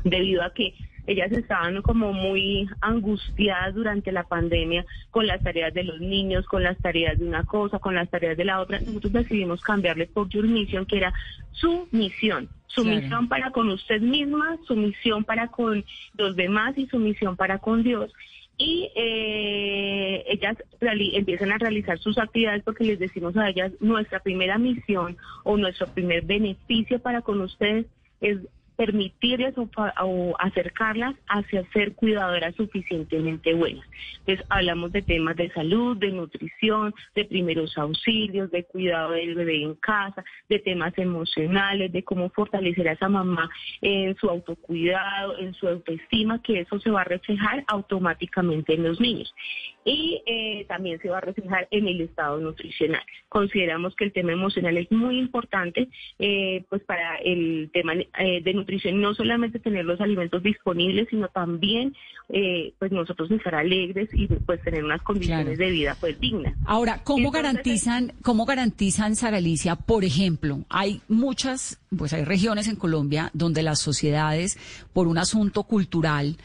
debido 0.05 0.41
a 0.41 0.53
que 0.53 0.73
ellas 1.09 1.31
estaban 1.31 1.81
como 1.81 2.13
muy 2.13 2.69
angustiadas 2.81 3.73
durante 3.73 4.11
la 4.11 4.23
pandemia 4.23 4.85
con 5.09 5.25
las 5.25 5.41
tareas 5.41 5.73
de 5.73 5.83
los 5.83 5.99
niños, 5.99 6.45
con 6.45 6.63
las 6.63 6.77
tareas 6.77 7.17
de 7.17 7.25
una 7.25 7.43
cosa, 7.43 7.79
con 7.79 7.95
las 7.95 8.09
tareas 8.11 8.37
de 8.37 8.45
la 8.45 8.61
otra. 8.61 8.79
Nosotros 8.79 9.11
decidimos 9.11 9.61
cambiarle 9.61 10.05
por 10.05 10.29
Your 10.29 10.47
Mission, 10.47 10.85
que 10.85 10.97
era 10.97 11.11
su 11.51 11.87
misión. 11.91 12.47
Su 12.67 12.85
misión 12.85 13.27
para 13.27 13.49
con 13.49 13.69
usted 13.69 13.99
misma, 13.99 14.57
su 14.67 14.75
misión 14.75 15.23
para 15.23 15.47
con 15.47 15.83
los 16.13 16.35
demás 16.35 16.77
y 16.77 16.85
su 16.85 16.99
misión 16.99 17.35
para 17.35 17.57
con 17.57 17.81
Dios 17.81 18.13
y 18.59 18.91
eh, 18.93 20.25
ellas 20.27 20.57
empiezan 20.81 21.53
a 21.53 21.57
realizar 21.57 21.97
sus 21.97 22.17
actividades 22.17 22.61
porque 22.63 22.83
les 22.83 22.99
decimos 22.99 23.35
a 23.37 23.49
ellas 23.49 23.71
nuestra 23.79 24.19
primera 24.19 24.57
misión 24.57 25.17
o 25.45 25.55
nuestro 25.55 25.87
primer 25.87 26.25
beneficio 26.25 26.99
para 26.99 27.21
con 27.21 27.39
ustedes 27.39 27.85
es 28.19 28.37
permitirles 28.79 29.53
o, 29.57 30.35
acercarlas 30.39 31.13
hacia 31.27 31.69
ser 31.73 31.95
cuidadoras 31.95 32.55
suficientemente 32.55 33.53
buenas. 33.53 33.85
Entonces 34.19 34.45
hablamos 34.47 34.93
de 34.93 35.01
temas 35.01 35.35
de 35.35 35.51
salud, 35.51 35.97
de 35.97 36.11
nutrición, 36.13 36.95
de 37.13 37.25
primeros 37.25 37.77
auxilios, 37.77 38.49
de 38.51 38.63
cuidado 38.63 39.11
del 39.11 39.35
bebé 39.35 39.63
en 39.63 39.75
casa, 39.75 40.23
de 40.47 40.59
temas 40.59 40.97
emocionales, 40.97 41.91
de 41.91 42.03
cómo 42.03 42.29
fortalecer 42.29 42.87
a 42.87 42.93
esa 42.93 43.09
mamá 43.09 43.49
en 43.81 44.15
su 44.15 44.29
autocuidado, 44.29 45.37
en 45.39 45.53
su 45.55 45.67
autoestima, 45.67 46.41
que 46.41 46.61
eso 46.61 46.79
se 46.79 46.89
va 46.89 47.01
a 47.01 47.03
reflejar 47.03 47.65
automáticamente 47.67 48.75
en 48.75 48.83
los 48.83 49.01
niños. 49.01 49.35
Y 49.85 50.21
eh, 50.25 50.65
también 50.67 50.99
se 51.01 51.09
va 51.09 51.19
a 51.19 51.21
reflejar 51.21 51.67
en 51.71 51.87
el 51.87 52.01
estado 52.01 52.39
nutricional. 52.39 53.01
Consideramos 53.29 53.95
que 53.95 54.05
el 54.05 54.13
tema 54.13 54.33
emocional 54.33 54.77
es 54.77 54.91
muy 54.91 55.19
importante 55.19 55.89
eh, 56.19 56.65
pues 56.69 56.81
para 56.83 57.15
el 57.17 57.69
tema 57.73 57.93
eh, 57.93 58.41
de 58.43 58.53
nutrición 58.53 59.01
no 59.01 59.13
solamente 59.13 59.59
tener 59.59 59.85
los 59.85 60.01
alimentos 60.01 60.43
disponibles, 60.43 61.07
sino 61.09 61.27
también 61.29 61.95
eh, 62.29 62.73
pues 62.77 62.91
nosotros 62.91 63.31
estar 63.31 63.55
alegres 63.55 64.09
y 64.13 64.27
pues 64.27 64.61
tener 64.63 64.83
unas 64.83 65.01
condiciones 65.01 65.57
de 65.57 65.69
vida 65.69 65.95
pues 65.99 66.19
dignas. 66.19 66.53
Ahora, 66.65 67.01
¿cómo 67.03 67.31
garantizan, 67.31 68.13
cómo 68.21 68.45
garantizan, 68.45 69.15
Sara 69.15 69.37
Alicia, 69.37 69.75
por 69.75 70.03
ejemplo, 70.03 70.65
hay 70.69 71.01
muchas, 71.07 71.79
pues 71.97 72.13
hay 72.13 72.23
regiones 72.23 72.67
en 72.67 72.75
Colombia 72.75 73.31
donde 73.33 73.63
las 73.63 73.79
sociedades, 73.79 74.57
por 74.93 75.07
un 75.07 75.17
asunto 75.17 75.63
cultural, 75.63 76.37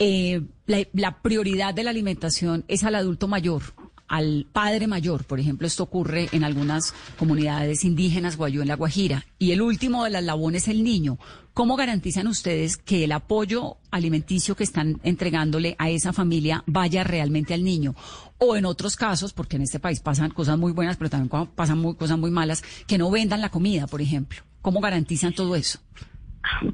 eh, 0.00 0.42
la 0.66 1.22
prioridad 1.22 1.72
de 1.72 1.84
la 1.84 1.90
alimentación 1.90 2.64
es 2.66 2.82
al 2.82 2.96
adulto 2.96 3.28
mayor 3.28 3.62
al 4.10 4.46
padre 4.52 4.88
mayor. 4.88 5.24
Por 5.24 5.40
ejemplo, 5.40 5.66
esto 5.66 5.84
ocurre 5.84 6.28
en 6.32 6.44
algunas 6.44 6.92
comunidades 7.16 7.84
indígenas, 7.84 8.36
Guayú 8.36 8.60
en 8.60 8.68
la 8.68 8.74
Guajira. 8.74 9.24
Y 9.38 9.52
el 9.52 9.62
último 9.62 10.04
de 10.04 10.10
las 10.10 10.24
labones 10.24 10.64
es 10.64 10.68
el 10.68 10.82
niño. 10.82 11.16
¿Cómo 11.54 11.76
garantizan 11.76 12.26
ustedes 12.26 12.76
que 12.76 13.04
el 13.04 13.12
apoyo 13.12 13.76
alimenticio 13.90 14.56
que 14.56 14.64
están 14.64 15.00
entregándole 15.04 15.76
a 15.78 15.90
esa 15.90 16.12
familia 16.12 16.64
vaya 16.66 17.04
realmente 17.04 17.54
al 17.54 17.62
niño? 17.62 17.94
O 18.38 18.56
en 18.56 18.64
otros 18.64 18.96
casos, 18.96 19.32
porque 19.32 19.56
en 19.56 19.62
este 19.62 19.78
país 19.78 20.00
pasan 20.00 20.30
cosas 20.30 20.58
muy 20.58 20.72
buenas, 20.72 20.96
pero 20.96 21.08
también 21.08 21.46
pasan 21.54 21.94
cosas 21.94 22.18
muy 22.18 22.32
malas, 22.32 22.64
que 22.88 22.98
no 22.98 23.10
vendan 23.12 23.40
la 23.40 23.50
comida, 23.50 23.86
por 23.86 24.02
ejemplo. 24.02 24.40
¿Cómo 24.60 24.80
garantizan 24.80 25.32
todo 25.34 25.54
eso? 25.54 25.78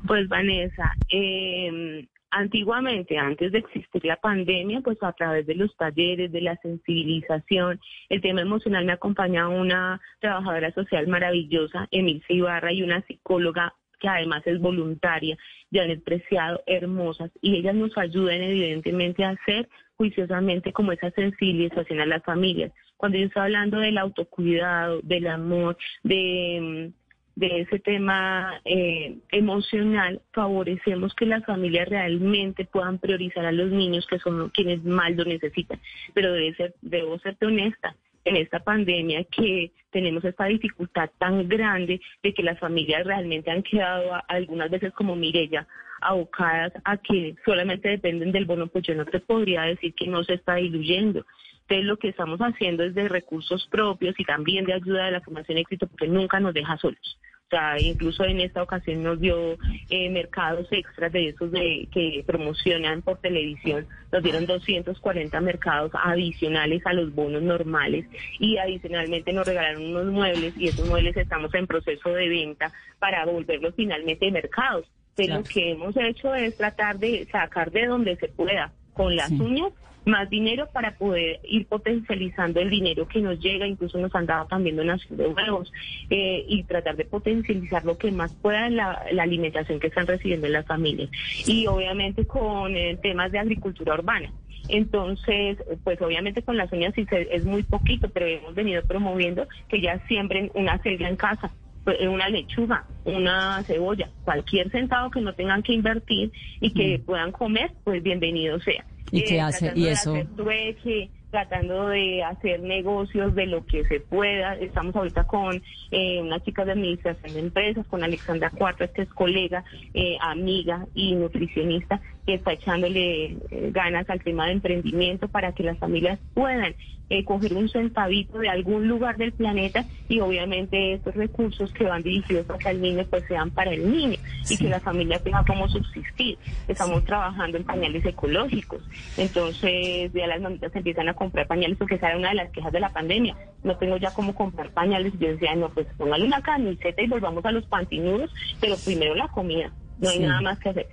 Pues 0.06 0.26
Vanessa, 0.28 0.94
eh, 1.10 2.06
Antiguamente, 2.30 3.16
antes 3.18 3.52
de 3.52 3.58
existir 3.58 4.04
la 4.04 4.16
pandemia, 4.16 4.80
pues 4.80 4.98
a 5.02 5.12
través 5.12 5.46
de 5.46 5.54
los 5.54 5.74
talleres, 5.76 6.32
de 6.32 6.40
la 6.40 6.56
sensibilización, 6.56 7.80
el 8.08 8.20
tema 8.20 8.42
emocional 8.42 8.84
me 8.84 8.92
acompaña 8.92 9.48
una 9.48 10.00
trabajadora 10.20 10.72
social 10.72 11.06
maravillosa, 11.06 11.86
Emil 11.90 12.22
Ibarra, 12.28 12.72
y 12.72 12.82
una 12.82 13.00
psicóloga 13.06 13.74
que 13.98 14.08
además 14.08 14.42
es 14.46 14.60
voluntaria, 14.60 15.38
Janet 15.72 16.04
Preciado, 16.04 16.62
hermosas, 16.66 17.30
y 17.40 17.56
ellas 17.56 17.74
nos 17.74 17.96
ayudan 17.96 18.42
evidentemente 18.42 19.24
a 19.24 19.30
hacer 19.30 19.68
juiciosamente 19.96 20.72
como 20.72 20.92
esa 20.92 21.10
sensibilización 21.12 22.00
a 22.00 22.06
las 22.06 22.22
familias. 22.22 22.72
Cuando 22.96 23.18
yo 23.18 23.26
estoy 23.26 23.42
hablando 23.42 23.78
del 23.78 23.98
autocuidado, 23.98 25.00
del 25.02 25.26
amor, 25.28 25.76
de 26.02 26.92
de 27.36 27.60
ese 27.60 27.78
tema 27.78 28.60
eh, 28.64 29.18
emocional, 29.30 30.20
favorecemos 30.32 31.14
que 31.14 31.26
las 31.26 31.44
familias 31.44 31.88
realmente 31.88 32.64
puedan 32.64 32.98
priorizar 32.98 33.44
a 33.44 33.52
los 33.52 33.70
niños 33.70 34.06
que 34.06 34.18
son 34.18 34.48
quienes 34.50 34.82
más 34.84 35.14
lo 35.14 35.24
necesitan. 35.24 35.78
Pero 36.14 36.32
debe 36.32 36.54
ser, 36.54 36.74
debo 36.80 37.18
serte 37.18 37.46
honesta, 37.46 37.94
en 38.26 38.36
esta 38.36 38.58
pandemia 38.58 39.24
que 39.24 39.70
tenemos 39.90 40.24
esta 40.24 40.46
dificultad 40.46 41.10
tan 41.18 41.48
grande 41.48 42.00
de 42.22 42.34
que 42.34 42.42
las 42.42 42.58
familias 42.58 43.06
realmente 43.06 43.50
han 43.50 43.62
quedado 43.62 44.20
algunas 44.28 44.68
veces 44.68 44.92
como 44.92 45.14
Mirella 45.14 45.66
abocadas 46.00 46.72
a 46.84 46.96
que 46.98 47.36
solamente 47.44 47.88
dependen 47.88 48.32
del 48.32 48.44
bono, 48.44 48.66
pues 48.66 48.84
yo 48.84 48.94
no 48.94 49.06
te 49.06 49.20
podría 49.20 49.62
decir 49.62 49.94
que 49.94 50.06
no 50.06 50.24
se 50.24 50.34
está 50.34 50.56
diluyendo. 50.56 51.24
Entonces 51.68 51.86
lo 51.86 51.96
que 51.96 52.08
estamos 52.08 52.38
haciendo 52.38 52.84
es 52.84 52.94
de 52.94 53.08
recursos 53.08 53.66
propios 53.68 54.14
y 54.18 54.24
también 54.24 54.64
de 54.64 54.74
ayuda 54.74 55.06
de 55.06 55.10
la 55.10 55.20
Fundación 55.20 55.58
Éxito 55.58 55.88
porque 55.88 56.06
nunca 56.06 56.38
nos 56.38 56.54
deja 56.54 56.76
solos. 56.76 57.18
O 57.46 57.48
sea, 57.48 57.80
incluso 57.80 58.24
en 58.24 58.40
esta 58.40 58.62
ocasión 58.62 59.02
nos 59.04 59.20
dio 59.20 59.56
eh, 59.88 60.10
mercados 60.10 60.66
extras 60.72 61.12
de 61.12 61.28
esos 61.28 61.50
de 61.52 61.88
que 61.92 62.24
promocionan 62.26 63.02
por 63.02 63.18
televisión. 63.18 63.86
Nos 64.12 64.22
dieron 64.22 64.46
240 64.46 65.40
mercados 65.40 65.92
adicionales 65.94 66.84
a 66.86 66.92
los 66.92 67.14
bonos 67.14 67.42
normales 67.42 68.06
y 68.40 68.58
adicionalmente 68.58 69.32
nos 69.32 69.46
regalaron 69.46 69.86
unos 69.86 70.06
muebles 70.06 70.54
y 70.56 70.68
esos 70.68 70.88
muebles 70.88 71.16
estamos 71.16 71.52
en 71.54 71.68
proceso 71.68 72.10
de 72.10 72.28
venta 72.28 72.72
para 72.98 73.24
volverlos 73.26 73.74
finalmente 73.76 74.30
mercados. 74.30 74.86
Entonces 75.16 75.34
lo 75.34 75.42
que 75.44 75.70
hemos 75.70 75.96
hecho 75.96 76.34
es 76.34 76.56
tratar 76.56 76.98
de 76.98 77.26
sacar 77.30 77.70
de 77.70 77.86
donde 77.86 78.16
se 78.16 78.28
pueda 78.28 78.72
con 78.92 79.14
las 79.14 79.30
uñas 79.30 79.72
más 80.06 80.30
dinero 80.30 80.68
para 80.72 80.96
poder 80.96 81.40
ir 81.44 81.66
potencializando 81.66 82.60
el 82.60 82.70
dinero 82.70 83.06
que 83.08 83.20
nos 83.20 83.40
llega, 83.40 83.66
incluso 83.66 83.98
nos 83.98 84.14
han 84.14 84.26
dado 84.26 84.46
también 84.46 84.76
donación 84.76 85.18
de 85.18 85.26
huevos 85.26 85.72
eh, 86.10 86.44
y 86.48 86.62
tratar 86.62 86.96
de 86.96 87.04
potencializar 87.04 87.84
lo 87.84 87.98
que 87.98 88.12
más 88.12 88.32
pueda 88.34 88.70
la, 88.70 89.04
la 89.12 89.24
alimentación 89.24 89.80
que 89.80 89.88
están 89.88 90.06
recibiendo 90.06 90.48
las 90.48 90.64
familias. 90.64 91.10
Y 91.46 91.66
obviamente 91.66 92.24
con 92.24 92.76
eh, 92.76 92.96
temas 93.02 93.32
de 93.32 93.40
agricultura 93.40 93.94
urbana. 93.94 94.32
Entonces, 94.68 95.58
pues 95.84 96.00
obviamente 96.00 96.42
con 96.42 96.56
las 96.56 96.72
uñas 96.72 96.94
sí 96.94 97.06
es 97.10 97.44
muy 97.44 97.62
poquito, 97.62 98.08
pero 98.08 98.26
hemos 98.26 98.54
venido 98.54 98.82
promoviendo 98.82 99.46
que 99.68 99.80
ya 99.80 99.98
siembren 100.06 100.50
una 100.54 100.80
selga 100.82 101.08
en 101.08 101.16
casa 101.16 101.52
pues, 101.84 102.00
una 102.00 102.28
lechuga, 102.28 102.84
una 103.04 103.62
cebolla, 103.62 104.08
cualquier 104.24 104.70
centavo 104.70 105.10
que 105.10 105.20
no 105.20 105.34
tengan 105.34 105.62
que 105.62 105.72
invertir 105.72 106.32
y 106.60 106.72
que 106.72 107.00
puedan 107.04 107.30
comer, 107.30 107.70
pues 107.84 108.02
bienvenido 108.02 108.58
sea. 108.58 108.84
¿Y 109.10 109.24
qué 109.24 109.36
Eh, 109.36 109.40
hace? 109.40 109.72
¿Y 109.74 109.84
de 109.84 109.90
eso? 109.92 110.12
hacer 110.12 110.26
trueque, 110.36 111.10
tratando 111.30 111.88
de 111.88 112.22
hacer 112.22 112.60
negocios 112.60 113.34
de 113.34 113.46
lo 113.46 113.64
que 113.66 113.84
se 113.84 114.00
pueda. 114.00 114.54
Estamos 114.56 114.94
ahorita 114.96 115.24
con 115.24 115.62
eh, 115.90 116.20
una 116.22 116.40
chica 116.40 116.64
de 116.64 116.72
administración 116.72 117.34
de 117.34 117.40
empresas, 117.40 117.86
con 117.88 118.02
Alexandra 118.02 118.50
Cuartas, 118.50 118.90
que 118.90 119.02
es 119.02 119.08
colega, 119.08 119.64
eh, 119.94 120.16
amiga 120.20 120.86
y 120.94 121.14
nutricionista, 121.14 122.00
que 122.26 122.34
está 122.34 122.52
echándole 122.52 123.24
eh, 123.50 123.70
ganas 123.72 124.08
al 124.08 124.22
tema 124.22 124.46
de 124.46 124.52
emprendimiento 124.52 125.28
para 125.28 125.52
que 125.52 125.62
las 125.62 125.78
familias 125.78 126.18
puedan 126.34 126.74
eh, 127.08 127.24
coger 127.24 127.54
un 127.54 127.68
centavito 127.68 128.38
de 128.38 128.48
algún 128.48 128.88
lugar 128.88 129.16
del 129.16 129.32
planeta 129.32 129.84
y 130.08 130.20
obviamente 130.20 130.94
estos 130.94 131.14
recursos 131.14 131.72
que 131.72 131.84
van 131.84 132.02
dirigidos 132.02 132.46
hacia 132.50 132.72
el 132.72 132.80
niño 132.80 133.04
pues 133.08 133.24
sean 133.28 133.50
para 133.50 133.72
el 133.72 133.90
niño 133.90 134.18
y 134.50 134.56
que 134.56 134.68
la 134.68 134.80
familia 134.80 135.18
tenga 135.20 135.44
cómo 135.46 135.68
subsistir. 135.68 136.36
Estamos 136.66 137.04
trabajando 137.04 137.58
en 137.58 137.64
pañales 137.64 138.04
ecológicos, 138.04 138.82
entonces 139.16 140.12
ya 140.12 140.26
las 140.26 140.40
mamitas 140.40 140.74
empiezan 140.74 141.08
a 141.08 141.14
comprar 141.14 141.46
pañales 141.46 141.76
porque 141.78 141.96
esa 141.96 142.08
era 142.08 142.18
una 142.18 142.30
de 142.30 142.36
las 142.36 142.50
quejas 142.50 142.72
de 142.72 142.80
la 142.80 142.92
pandemia. 142.92 143.36
No 143.62 143.76
tengo 143.76 143.96
ya 143.96 144.12
cómo 144.12 144.34
comprar 144.34 144.70
pañales. 144.70 145.12
Yo 145.18 145.28
decía, 145.28 145.54
no, 145.54 145.68
pues 145.70 145.86
póngale 145.96 146.24
una 146.24 146.40
camiseta 146.42 147.02
y 147.02 147.06
volvamos 147.06 147.44
a 147.44 147.52
los 147.52 147.64
pantinudos, 147.66 148.32
pero 148.60 148.76
primero 148.84 149.14
la 149.14 149.28
comida. 149.28 149.70
No 149.98 150.08
hay 150.08 150.18
Sí. 150.18 150.22
nada 150.24 150.40
más 150.42 150.58
que 150.58 150.68
hacer. 150.70 150.86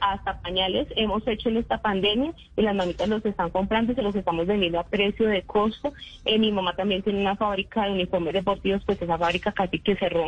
Hasta 0.00 0.40
pañales 0.40 0.86
hemos 0.96 1.26
hecho 1.26 1.48
en 1.48 1.56
esta 1.58 1.78
pandemia 1.82 2.32
y 2.56 2.62
las 2.62 2.74
mamitas 2.74 3.08
los 3.08 3.24
están 3.24 3.50
comprando 3.50 3.92
y 3.92 3.94
se 3.94 4.02
los 4.02 4.14
estamos 4.14 4.46
vendiendo 4.46 4.78
a 4.78 4.84
precio 4.84 5.26
de 5.28 5.42
costo. 5.42 5.92
Eh, 6.24 6.38
mi 6.38 6.52
mamá 6.52 6.74
también 6.76 7.02
tiene 7.02 7.20
una 7.20 7.36
fábrica 7.36 7.84
de 7.84 7.92
uniformes 7.92 8.34
deportivos, 8.34 8.82
pues 8.86 9.00
esa 9.02 9.18
fábrica 9.18 9.52
casi 9.52 9.78
que 9.80 9.96
cerró. 9.96 10.26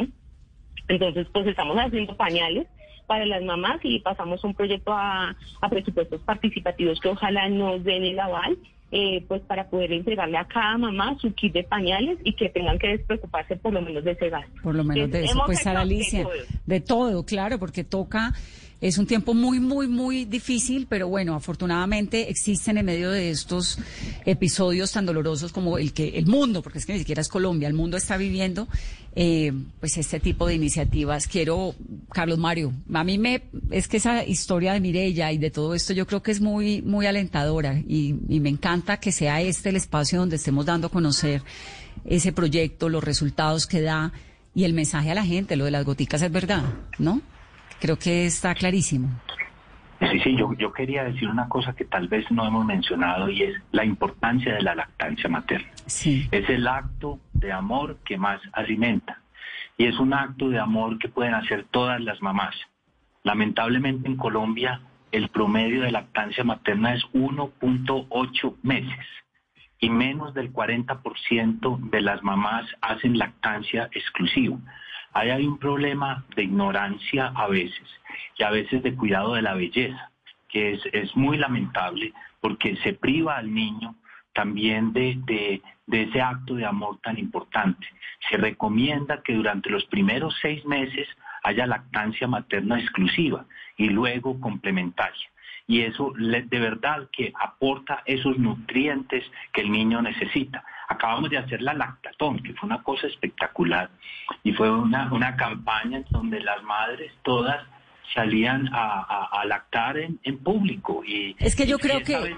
Entonces, 0.88 1.26
pues 1.32 1.46
estamos 1.46 1.76
haciendo 1.76 2.16
pañales 2.16 2.66
para 3.06 3.24
las 3.26 3.42
mamás 3.42 3.78
y 3.82 4.00
pasamos 4.00 4.42
un 4.44 4.54
proyecto 4.54 4.92
a, 4.92 5.36
a 5.60 5.68
presupuestos 5.68 6.20
participativos 6.22 6.98
que 7.00 7.08
ojalá 7.08 7.48
nos 7.48 7.84
den 7.84 8.02
el 8.04 8.18
aval. 8.18 8.56
eh, 8.92 9.24
pues 9.26 9.42
para 9.42 9.68
poder 9.68 9.92
entregarle 9.92 10.38
a 10.38 10.44
cada 10.46 10.78
mamá 10.78 11.16
su 11.20 11.32
kit 11.34 11.52
de 11.52 11.64
pañales 11.64 12.18
y 12.24 12.34
que 12.34 12.48
tengan 12.48 12.78
que 12.78 12.88
despreocuparse 12.88 13.56
por 13.56 13.72
lo 13.72 13.82
menos 13.82 14.04
de 14.04 14.12
ese 14.12 14.30
gasto. 14.30 14.52
Por 14.62 14.74
lo 14.74 14.84
menos 14.84 15.10
de 15.10 15.24
eso. 15.24 15.42
Pues 15.44 15.60
Sara 15.60 15.80
Alicia, 15.80 16.26
de 16.66 16.80
todo, 16.80 17.24
claro, 17.24 17.58
porque 17.58 17.82
toca, 17.84 18.32
es 18.80 18.98
un 18.98 19.06
tiempo 19.06 19.32
muy, 19.32 19.58
muy, 19.58 19.88
muy 19.88 20.26
difícil, 20.26 20.86
pero 20.88 21.08
bueno, 21.08 21.34
afortunadamente 21.34 22.28
existen 22.28 22.76
en 22.76 22.84
medio 22.84 23.10
de 23.10 23.30
estos 23.30 23.78
episodios 24.26 24.92
tan 24.92 25.06
dolorosos 25.06 25.50
como 25.52 25.78
el 25.78 25.92
que 25.92 26.18
el 26.18 26.26
mundo, 26.26 26.62
porque 26.62 26.78
es 26.78 26.86
que 26.86 26.92
ni 26.92 26.98
siquiera 26.98 27.22
es 27.22 27.28
Colombia, 27.28 27.68
el 27.68 27.74
mundo 27.74 27.96
está 27.96 28.18
viviendo, 28.18 28.68
eh, 29.14 29.52
pues 29.80 29.96
este 29.96 30.20
tipo 30.20 30.46
de 30.46 30.54
iniciativas. 30.54 31.26
Quiero, 31.26 31.74
Carlos 32.12 32.38
Mario, 32.38 32.74
a 32.92 33.02
mí 33.02 33.16
me, 33.16 33.44
es 33.70 33.88
que 33.88 33.96
esa 33.96 34.24
historia 34.24 34.74
de 34.74 34.80
Mirella 34.80 35.32
y 35.32 35.38
de 35.38 35.50
todo 35.50 35.74
esto 35.74 35.94
yo 35.94 36.06
creo 36.06 36.22
que 36.22 36.32
es 36.32 36.42
muy, 36.42 36.82
muy 36.82 37.06
alentadora 37.06 37.80
y, 37.88 38.14
y 38.28 38.40
me 38.40 38.50
encanta 38.50 38.98
que 38.98 39.10
sea 39.10 39.40
este 39.40 39.70
el 39.70 39.76
espacio 39.76 40.18
donde 40.18 40.36
estemos 40.36 40.66
dando 40.66 40.88
a 40.88 40.90
conocer 40.90 41.42
ese 42.04 42.32
proyecto, 42.32 42.90
los 42.90 43.02
resultados 43.02 43.66
que 43.66 43.80
da 43.80 44.12
y 44.54 44.64
el 44.64 44.74
mensaje 44.74 45.10
a 45.10 45.14
la 45.14 45.24
gente, 45.24 45.56
lo 45.56 45.64
de 45.64 45.70
las 45.70 45.84
goticas 45.84 46.20
es 46.20 46.30
verdad, 46.30 46.62
¿no? 46.98 47.22
Creo 47.80 47.98
que 47.98 48.26
está 48.26 48.54
clarísimo. 48.54 49.08
Sí, 50.00 50.20
sí, 50.20 50.36
yo, 50.36 50.52
yo 50.54 50.72
quería 50.72 51.04
decir 51.04 51.28
una 51.28 51.48
cosa 51.48 51.74
que 51.74 51.84
tal 51.86 52.08
vez 52.08 52.30
no 52.30 52.46
hemos 52.46 52.66
mencionado 52.66 53.30
y 53.30 53.42
es 53.42 53.56
la 53.72 53.84
importancia 53.84 54.54
de 54.54 54.62
la 54.62 54.74
lactancia 54.74 55.28
materna. 55.28 55.70
Sí. 55.86 56.28
Es 56.30 56.48
el 56.50 56.66
acto 56.68 57.18
de 57.32 57.52
amor 57.52 57.98
que 58.04 58.18
más 58.18 58.40
alimenta 58.52 59.20
y 59.78 59.86
es 59.86 59.98
un 59.98 60.12
acto 60.12 60.48
de 60.50 60.58
amor 60.58 60.98
que 60.98 61.08
pueden 61.08 61.34
hacer 61.34 61.64
todas 61.70 62.00
las 62.00 62.20
mamás. 62.20 62.54
Lamentablemente 63.22 64.08
en 64.08 64.16
Colombia 64.16 64.80
el 65.12 65.28
promedio 65.28 65.82
de 65.82 65.92
lactancia 65.92 66.44
materna 66.44 66.94
es 66.94 67.02
1.8 67.14 68.56
meses 68.62 69.06
y 69.80 69.88
menos 69.88 70.34
del 70.34 70.52
40% 70.52 71.90
de 71.90 72.00
las 72.00 72.22
mamás 72.22 72.66
hacen 72.80 73.18
lactancia 73.18 73.88
exclusiva. 73.92 74.58
Ahí 75.16 75.30
hay 75.30 75.46
un 75.46 75.56
problema 75.56 76.26
de 76.36 76.42
ignorancia 76.42 77.32
a 77.34 77.48
veces 77.48 77.88
y 78.36 78.42
a 78.42 78.50
veces 78.50 78.82
de 78.82 78.94
cuidado 78.94 79.32
de 79.32 79.40
la 79.40 79.54
belleza, 79.54 80.10
que 80.46 80.78
es, 80.92 81.16
muy 81.16 81.38
lamentable 81.38 82.12
porque 82.42 82.76
se 82.84 82.92
priva 82.92 83.38
al 83.38 83.54
niño 83.54 83.94
también 84.34 84.92
de, 84.92 85.18
de, 85.24 86.02
ese 86.02 86.20
acto 86.20 86.54
de 86.56 86.66
amor 86.66 86.98
tan 87.02 87.18
importante. 87.18 87.86
Se 88.28 88.36
recomienda 88.36 89.22
que 89.22 89.32
durante 89.32 89.70
los 89.70 89.86
primeros 89.86 90.36
seis 90.42 90.62
meses 90.66 91.08
haya 91.44 91.66
lactancia 91.66 92.28
materna 92.28 92.78
exclusiva 92.78 93.46
y 93.78 93.88
luego 93.88 94.38
complementaria. 94.38 95.30
Y 95.66 95.80
eso 95.80 96.12
de 96.14 96.60
verdad 96.60 97.08
que 97.10 97.32
aporta 97.40 98.02
esos 98.04 98.36
nutrientes 98.36 99.24
que 99.54 99.62
el 99.62 99.72
niño 99.72 100.02
necesita. 100.02 100.62
Acabamos 100.88 101.30
de 101.30 101.38
hacer 101.38 101.62
la 101.62 101.74
lactatón, 101.74 102.38
que 102.42 102.52
fue 102.54 102.66
una 102.68 102.82
cosa 102.82 103.06
espectacular 103.06 103.90
y 104.44 104.52
fue 104.52 104.70
una, 104.70 105.12
una 105.12 105.36
campaña 105.36 105.98
en 105.98 106.04
donde 106.10 106.40
las 106.40 106.62
madres 106.62 107.12
todas 107.22 107.64
salían 108.14 108.68
a, 108.72 109.00
a- 109.00 109.40
a 109.40 109.44
lactar 109.46 109.98
en, 109.98 110.18
en 110.22 110.38
público. 110.38 111.02
Y, 111.04 111.34
Es 111.38 111.56
que 111.56 111.66
yo 111.66 111.78
creo 111.78 112.00
que 112.00 112.16
vez- 112.18 112.36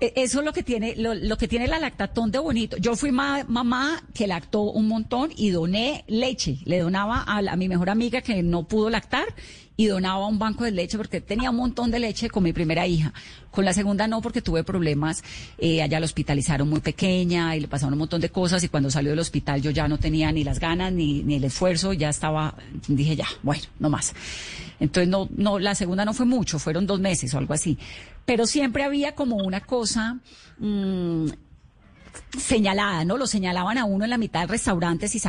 eso 0.00 0.40
es 0.40 0.44
lo 0.44 0.52
que 0.52 0.62
tiene 0.62 0.94
lo, 0.96 1.14
lo 1.14 1.36
que 1.36 1.48
tiene 1.48 1.66
la 1.68 1.78
lactatón 1.78 2.30
de 2.30 2.38
bonito. 2.38 2.76
Yo 2.76 2.96
fui 2.96 3.12
ma- 3.12 3.44
mamá 3.48 4.02
que 4.12 4.26
lactó 4.26 4.62
un 4.62 4.88
montón 4.88 5.30
y 5.36 5.50
doné 5.50 6.04
leche. 6.08 6.58
Le 6.64 6.80
donaba 6.80 7.22
a 7.26 7.56
mi 7.56 7.68
mejor 7.68 7.90
amiga 7.90 8.20
que 8.20 8.42
no 8.42 8.64
pudo 8.64 8.90
lactar 8.90 9.24
y 9.76 9.86
donaba 9.86 10.26
un 10.28 10.38
banco 10.38 10.62
de 10.64 10.70
leche 10.70 10.96
porque 10.96 11.20
tenía 11.20 11.50
un 11.50 11.56
montón 11.56 11.90
de 11.90 11.98
leche 11.98 12.28
con 12.30 12.42
mi 12.44 12.52
primera 12.52 12.86
hija. 12.86 13.12
Con 13.50 13.64
la 13.64 13.72
segunda 13.72 14.06
no 14.06 14.20
porque 14.20 14.42
tuve 14.42 14.62
problemas. 14.64 15.22
Eh, 15.58 15.82
allá 15.82 15.98
la 16.00 16.06
hospitalizaron 16.06 16.68
muy 16.68 16.80
pequeña 16.80 17.56
y 17.56 17.60
le 17.60 17.68
pasaron 17.68 17.94
un 17.94 18.00
montón 18.00 18.20
de 18.20 18.28
cosas 18.30 18.62
y 18.64 18.68
cuando 18.68 18.90
salió 18.90 19.10
del 19.10 19.18
hospital 19.20 19.62
yo 19.62 19.70
ya 19.70 19.88
no 19.88 19.98
tenía 19.98 20.30
ni 20.32 20.44
las 20.44 20.58
ganas 20.60 20.92
ni, 20.92 21.22
ni 21.22 21.36
el 21.36 21.44
esfuerzo. 21.44 21.92
Ya 21.92 22.08
estaba, 22.10 22.54
dije 22.88 23.16
ya, 23.16 23.26
bueno, 23.42 23.62
no 23.78 23.90
más. 23.90 24.12
Entonces 24.80 25.08
no, 25.08 25.28
no, 25.36 25.58
la 25.58 25.74
segunda 25.74 26.04
no 26.04 26.12
fue 26.14 26.26
mucho, 26.26 26.58
fueron 26.58 26.86
dos 26.86 27.00
meses 27.00 27.32
o 27.34 27.38
algo 27.38 27.54
así. 27.54 27.78
Pero 28.24 28.46
siempre 28.46 28.84
había 28.84 29.14
como 29.14 29.36
una 29.36 29.60
cosa 29.60 30.18
mm, 30.58 31.26
señalada, 32.38 33.04
¿no? 33.04 33.16
Lo 33.16 33.26
señalaban 33.26 33.78
a 33.78 33.84
uno 33.84 34.04
en 34.04 34.10
la 34.10 34.18
mitad 34.18 34.40
del 34.40 34.48
restaurante 34.48 35.08
si 35.08 35.20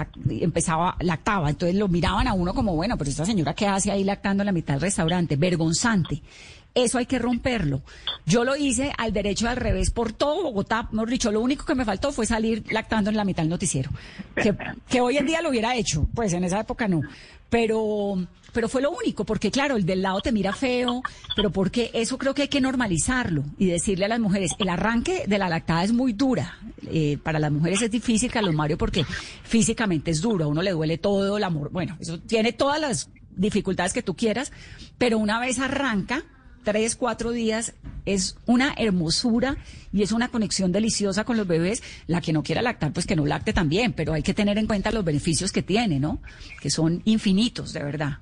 empezaba, 0.42 0.96
lactaba. 1.00 1.50
Entonces 1.50 1.76
lo 1.78 1.88
miraban 1.88 2.28
a 2.28 2.34
uno 2.34 2.54
como, 2.54 2.76
bueno, 2.76 2.98
pero 2.98 3.10
esta 3.10 3.26
señora 3.26 3.54
qué 3.54 3.68
hace 3.68 3.92
ahí 3.92 4.04
lactando 4.04 4.44
en 4.44 4.46
la 4.48 4.52
mitad 4.52 4.76
del 4.76 4.82
restaurante, 4.82 5.36
vergonzante. 5.36 6.22
Eso 6.76 6.98
hay 6.98 7.06
que 7.06 7.20
romperlo. 7.20 7.82
Yo 8.26 8.44
lo 8.44 8.58
hice 8.58 8.92
al 8.98 9.14
derecho 9.14 9.48
al 9.48 9.56
revés 9.56 9.92
por 9.92 10.12
todo 10.12 10.44
Bogotá. 10.44 10.90
Mejor 10.92 11.10
dicho, 11.10 11.32
lo 11.32 11.40
único 11.40 11.66
que 11.66 11.74
me 11.74 11.86
faltó 11.86 12.12
fue 12.12 12.26
salir 12.26 12.66
lactando 12.70 13.10
en 13.10 13.16
la 13.16 13.24
mitad 13.24 13.44
del 13.44 13.50
noticiero. 13.50 13.90
Que, 14.36 14.54
que 14.90 15.00
hoy 15.00 15.18
en 15.18 15.26
día 15.26 15.42
lo 15.42 15.50
hubiera 15.50 15.74
hecho, 15.76 16.08
pues 16.14 16.34
en 16.34 16.44
esa 16.44 16.60
época 16.60 16.90
no. 16.90 17.02
Pero, 17.50 18.28
pero 18.52 18.68
fue 18.68 18.82
lo 18.82 18.92
único, 18.92 19.24
porque 19.24 19.52
claro, 19.52 19.78
el 19.78 19.86
del 19.86 20.02
lado 20.02 20.20
te 20.20 20.34
mira 20.34 20.52
feo, 20.52 21.02
pero 21.36 21.50
porque 21.50 21.92
eso 21.94 22.18
creo 22.18 22.34
que 22.34 22.42
hay 22.42 22.48
que 22.50 22.60
normalizarlo 22.60 23.44
y 23.58 23.68
decirle 23.68 24.06
a 24.06 24.10
las 24.10 24.20
mujeres, 24.20 24.52
el 24.60 24.68
arranque 24.68 25.24
de 25.28 25.38
la 25.38 25.48
lactada 25.48 25.84
es 25.84 25.94
muy 25.94 26.12
dura. 26.12 26.58
Eh, 26.92 27.18
para 27.24 27.40
las 27.40 27.52
mujeres 27.52 27.82
es 27.82 27.92
difícil, 27.92 28.30
Carlos 28.30 28.54
Mario, 28.54 28.78
porque 28.78 29.06
físicamente 29.44 30.12
es 30.12 30.20
duro, 30.20 30.46
a 30.46 30.48
uno 30.48 30.62
le 30.62 30.72
duele 30.72 30.98
todo, 30.98 31.38
el 31.38 31.44
amor, 31.44 31.70
bueno, 31.72 31.98
eso 32.02 32.20
tiene 32.20 32.52
todas 32.52 32.82
las 32.82 33.10
dificultades 33.36 33.94
que 33.94 34.04
tú 34.04 34.16
quieras, 34.16 34.52
pero 34.98 35.18
una 35.18 35.40
vez 35.40 35.60
arranca, 35.60 36.24
tres, 36.66 36.98
cuatro 36.98 37.32
días, 37.32 37.74
es 38.06 38.38
una 38.46 38.74
hermosura 38.78 39.56
y 39.94 40.04
es 40.04 40.12
una 40.12 40.28
conexión 40.28 40.74
deliciosa 40.74 41.24
con 41.24 41.38
los 41.38 41.48
bebés. 41.48 41.82
La 42.08 42.20
que 42.20 42.34
no 42.34 42.44
quiera 42.44 42.62
lactar, 42.62 42.92
pues 42.92 43.08
que 43.08 43.16
no 43.16 43.26
lacte 43.26 43.54
también, 43.54 43.94
pero 43.94 44.12
hay 44.12 44.24
que 44.24 44.34
tener 44.34 44.58
en 44.58 44.68
cuenta 44.68 44.92
los 44.92 45.06
beneficios 45.06 45.54
que 45.54 45.62
tiene, 45.62 46.02
¿no? 46.02 46.20
Que 46.60 46.70
son 46.70 47.02
infinitos, 47.06 47.72
de 47.72 47.84
verdad. 47.84 48.18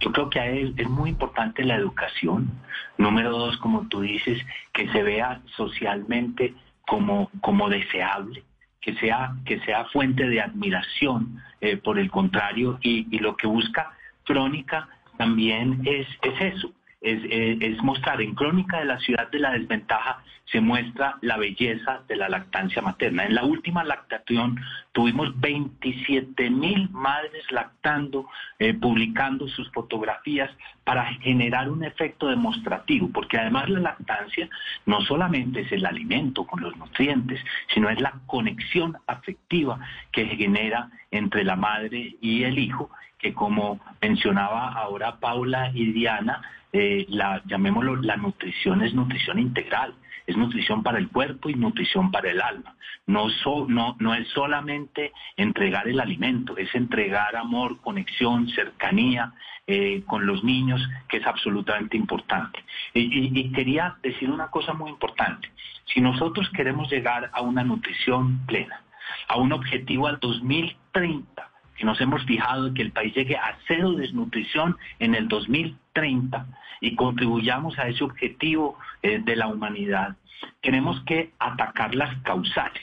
Yo 0.00 0.12
creo 0.12 0.30
que 0.30 0.62
es, 0.62 0.70
es 0.78 0.88
muy 0.88 1.10
importante 1.10 1.64
la 1.64 1.76
educación. 1.76 2.50
Número 2.96 3.30
dos, 3.30 3.58
como 3.58 3.86
tú 3.88 4.00
dices, 4.00 4.38
que 4.72 4.90
se 4.92 5.02
vea 5.02 5.42
socialmente 5.56 6.54
como, 6.86 7.30
como 7.40 7.68
deseable, 7.68 8.44
que 8.80 8.94
sea, 8.94 9.34
que 9.44 9.60
sea 9.60 9.84
fuente 9.86 10.28
de 10.28 10.40
admiración, 10.40 11.42
eh, 11.60 11.76
por 11.76 11.98
el 11.98 12.10
contrario, 12.10 12.78
y, 12.80 13.06
y 13.10 13.18
lo 13.18 13.36
que 13.36 13.46
busca 13.46 13.92
Crónica 14.24 14.88
también 15.16 15.82
es, 15.84 16.06
es 16.22 16.54
eso, 16.54 16.70
es, 17.00 17.22
eh, 17.24 17.58
es, 17.60 17.82
mostrar 17.82 18.20
en 18.20 18.34
Crónica 18.34 18.78
de 18.78 18.86
la 18.86 18.98
Ciudad 19.00 19.30
de 19.30 19.38
la 19.38 19.52
Desventaja, 19.52 20.22
se 20.46 20.60
muestra 20.60 21.18
la 21.22 21.36
belleza 21.36 22.02
de 22.08 22.16
la 22.16 22.28
lactancia 22.28 22.80
materna. 22.80 23.24
En 23.24 23.34
la 23.34 23.44
última 23.44 23.82
lactación 23.82 24.60
tuvimos 24.92 25.38
27 25.40 26.50
mil 26.50 26.88
madres 26.90 27.44
lactando, 27.50 28.28
eh, 28.58 28.72
publicando 28.74 29.48
sus 29.48 29.70
fotografías 29.72 30.50
para 30.84 31.04
generar 31.14 31.68
un 31.68 31.82
efecto 31.82 32.28
demostrativo, 32.28 33.10
porque 33.12 33.38
además 33.38 33.68
la 33.68 33.80
lactancia 33.80 34.48
no 34.86 35.00
solamente 35.00 35.62
es 35.62 35.72
el 35.72 35.84
alimento 35.84 36.46
con 36.46 36.60
los 36.60 36.76
nutrientes, 36.76 37.40
sino 37.74 37.90
es 37.90 38.00
la 38.00 38.14
conexión 38.26 38.96
afectiva 39.06 39.80
que 40.12 40.26
genera 40.26 40.90
entre 41.10 41.44
la 41.44 41.56
madre 41.56 42.16
y 42.20 42.44
el 42.44 42.58
hijo 42.58 42.90
que 43.26 43.34
como 43.34 43.80
mencionaba 44.00 44.68
ahora 44.68 45.16
Paula 45.16 45.72
y 45.74 45.90
Diana, 45.90 46.42
eh, 46.72 47.06
la, 47.08 47.42
llamémoslo, 47.44 47.96
la 47.96 48.16
nutrición 48.16 48.82
es 48.82 48.94
nutrición 48.94 49.40
integral, 49.40 49.94
es 50.28 50.36
nutrición 50.36 50.84
para 50.84 50.98
el 50.98 51.08
cuerpo 51.08 51.50
y 51.50 51.54
nutrición 51.54 52.12
para 52.12 52.30
el 52.30 52.40
alma. 52.40 52.76
No, 53.08 53.26
es 53.26 54.28
solamente 54.28 55.12
entregar 55.36 55.88
el 55.88 55.98
alimento, 55.98 56.56
es 56.56 56.72
entregar 56.76 57.34
amor, 57.34 57.80
conexión, 57.80 58.48
cercanía 58.50 59.32
eh, 59.66 60.04
con 60.06 60.24
los 60.24 60.44
niños, 60.44 60.80
que 61.08 61.16
es 61.16 61.26
absolutamente 61.26 61.96
importante. 61.96 62.64
Y 62.94 63.50
quería 63.50 63.96
decir 64.04 64.30
una 64.30 64.52
cosa 64.52 64.72
muy 64.72 64.90
importante. 64.90 65.50
Si 65.92 66.00
nosotros 66.00 66.48
queremos 66.50 66.88
llegar 66.92 67.28
a 67.32 67.40
una 67.40 67.64
nutrición 67.64 68.46
plena, 68.46 68.82
a 69.26 69.36
un 69.36 69.52
objetivo 69.52 70.06
al 70.06 70.20
2030, 70.20 71.55
que 71.76 71.84
nos 71.84 72.00
hemos 72.00 72.24
fijado 72.24 72.72
que 72.74 72.82
el 72.82 72.92
país 72.92 73.14
llegue 73.14 73.36
a 73.36 73.58
cero 73.66 73.92
desnutrición 73.92 74.76
en 74.98 75.14
el 75.14 75.28
2030 75.28 76.46
y 76.80 76.94
contribuyamos 76.94 77.78
a 77.78 77.88
ese 77.88 78.04
objetivo 78.04 78.78
eh, 79.02 79.20
de 79.24 79.36
la 79.36 79.46
humanidad, 79.46 80.16
tenemos 80.60 81.00
que 81.04 81.32
atacar 81.38 81.94
las 81.94 82.16
causales. 82.22 82.82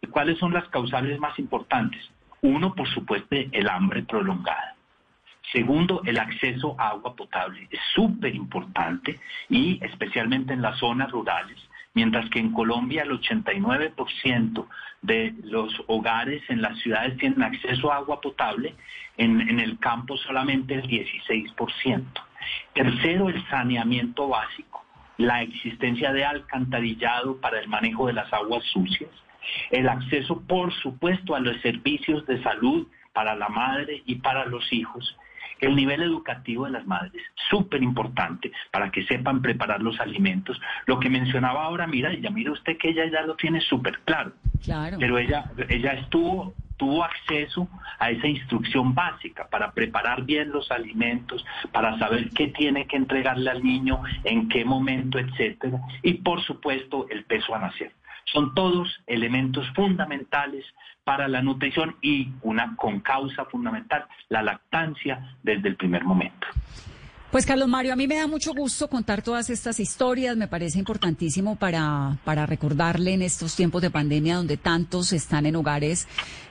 ¿Y 0.00 0.06
cuáles 0.06 0.38
son 0.38 0.52
las 0.52 0.68
causales 0.68 1.18
más 1.18 1.38
importantes? 1.38 2.00
Uno, 2.40 2.74
por 2.74 2.88
supuesto, 2.88 3.28
el 3.30 3.68
hambre 3.68 4.02
prolongada. 4.02 4.76
Segundo, 5.52 6.02
el 6.04 6.18
acceso 6.18 6.76
a 6.78 6.90
agua 6.90 7.16
potable. 7.16 7.66
Es 7.70 7.80
súper 7.94 8.34
importante 8.34 9.18
y 9.48 9.82
especialmente 9.84 10.52
en 10.52 10.62
las 10.62 10.78
zonas 10.78 11.10
rurales 11.10 11.58
mientras 11.94 12.28
que 12.30 12.38
en 12.38 12.52
Colombia 12.52 13.02
el 13.02 13.10
89% 13.10 14.66
de 15.02 15.34
los 15.44 15.72
hogares 15.86 16.42
en 16.48 16.62
las 16.62 16.78
ciudades 16.80 17.16
tienen 17.18 17.42
acceso 17.42 17.92
a 17.92 17.96
agua 17.96 18.20
potable, 18.20 18.74
en, 19.16 19.58
el 19.58 19.78
campo 19.78 20.16
solamente 20.16 20.74
el 20.74 20.82
16%. 20.82 22.04
Tercero, 22.72 23.28
el 23.28 23.44
saneamiento 23.48 24.28
básico, 24.28 24.84
la 25.16 25.42
existencia 25.42 26.12
de 26.12 26.24
alcantarillado 26.24 27.40
para 27.40 27.60
el 27.60 27.68
manejo 27.68 28.06
de 28.06 28.12
las 28.12 28.32
aguas 28.32 28.64
sucias, 28.72 29.10
el 29.70 29.88
acceso, 29.88 30.40
por 30.46 30.72
supuesto, 30.72 31.34
a 31.34 31.40
los 31.40 31.60
servicios 31.62 32.24
de 32.26 32.42
salud 32.42 32.86
para 33.12 33.34
la 33.34 33.48
madre 33.48 34.02
y 34.06 34.16
para 34.16 34.46
los 34.46 34.72
hijos, 34.72 35.16
el 35.60 35.76
nivel 35.76 36.02
educativo 36.02 36.64
de 36.64 36.72
las 36.72 36.86
madres, 36.86 37.22
súper 37.50 37.82
importante 37.82 38.52
para 38.70 38.90
que 38.90 39.04
sepan 39.06 39.42
preparar 39.42 39.82
los 39.82 39.98
alimentos. 40.00 40.60
Lo 40.86 40.98
que 40.98 41.10
mencionaba 41.10 41.64
ahora, 41.64 41.86
mira, 41.86 42.12
ya 42.14 42.30
mira 42.30 42.52
usted 42.52 42.76
que 42.78 42.90
ella 42.90 43.06
ya 43.10 43.22
lo 43.22 43.36
tiene 43.36 43.60
súper 43.60 44.00
claro. 44.00 44.32
Claro. 44.64 44.96
Pero 44.98 45.18
ella, 45.18 45.50
ella 45.68 45.92
estuvo 45.92 46.54
tuvo 46.78 47.04
acceso 47.04 47.68
a 47.98 48.10
esa 48.10 48.26
instrucción 48.26 48.94
básica 48.94 49.48
para 49.50 49.72
preparar 49.72 50.22
bien 50.22 50.50
los 50.50 50.70
alimentos, 50.70 51.44
para 51.72 51.98
saber 51.98 52.30
qué 52.30 52.48
tiene 52.48 52.86
que 52.86 52.96
entregarle 52.96 53.50
al 53.50 53.62
niño, 53.62 54.00
en 54.24 54.48
qué 54.48 54.64
momento, 54.64 55.18
etcétera, 55.18 55.80
y 56.02 56.14
por 56.14 56.40
supuesto 56.42 57.06
el 57.10 57.24
peso 57.24 57.54
a 57.54 57.58
nacer. 57.58 57.92
Son 58.32 58.54
todos 58.54 58.88
elementos 59.06 59.68
fundamentales 59.74 60.64
para 61.08 61.26
la 61.26 61.40
nutrición 61.40 61.96
y 62.02 62.28
una 62.42 62.76
concausa 62.76 63.46
fundamental, 63.46 64.04
la 64.28 64.42
lactancia 64.42 65.38
desde 65.42 65.70
el 65.70 65.76
primer 65.76 66.04
momento. 66.04 66.46
Pues 67.30 67.46
Carlos 67.46 67.66
Mario, 67.66 67.94
a 67.94 67.96
mí 67.96 68.06
me 68.06 68.16
da 68.16 68.26
mucho 68.26 68.52
gusto 68.52 68.88
contar 68.88 69.22
todas 69.22 69.48
estas 69.48 69.80
historias, 69.80 70.36
me 70.36 70.48
parece 70.48 70.78
importantísimo 70.78 71.56
para, 71.56 72.18
para 72.24 72.44
recordarle 72.44 73.14
en 73.14 73.22
estos 73.22 73.56
tiempos 73.56 73.80
de 73.80 73.88
pandemia 73.88 74.36
donde 74.36 74.58
tantos 74.58 75.14
están 75.14 75.46
en 75.46 75.56
hogares 75.56 76.06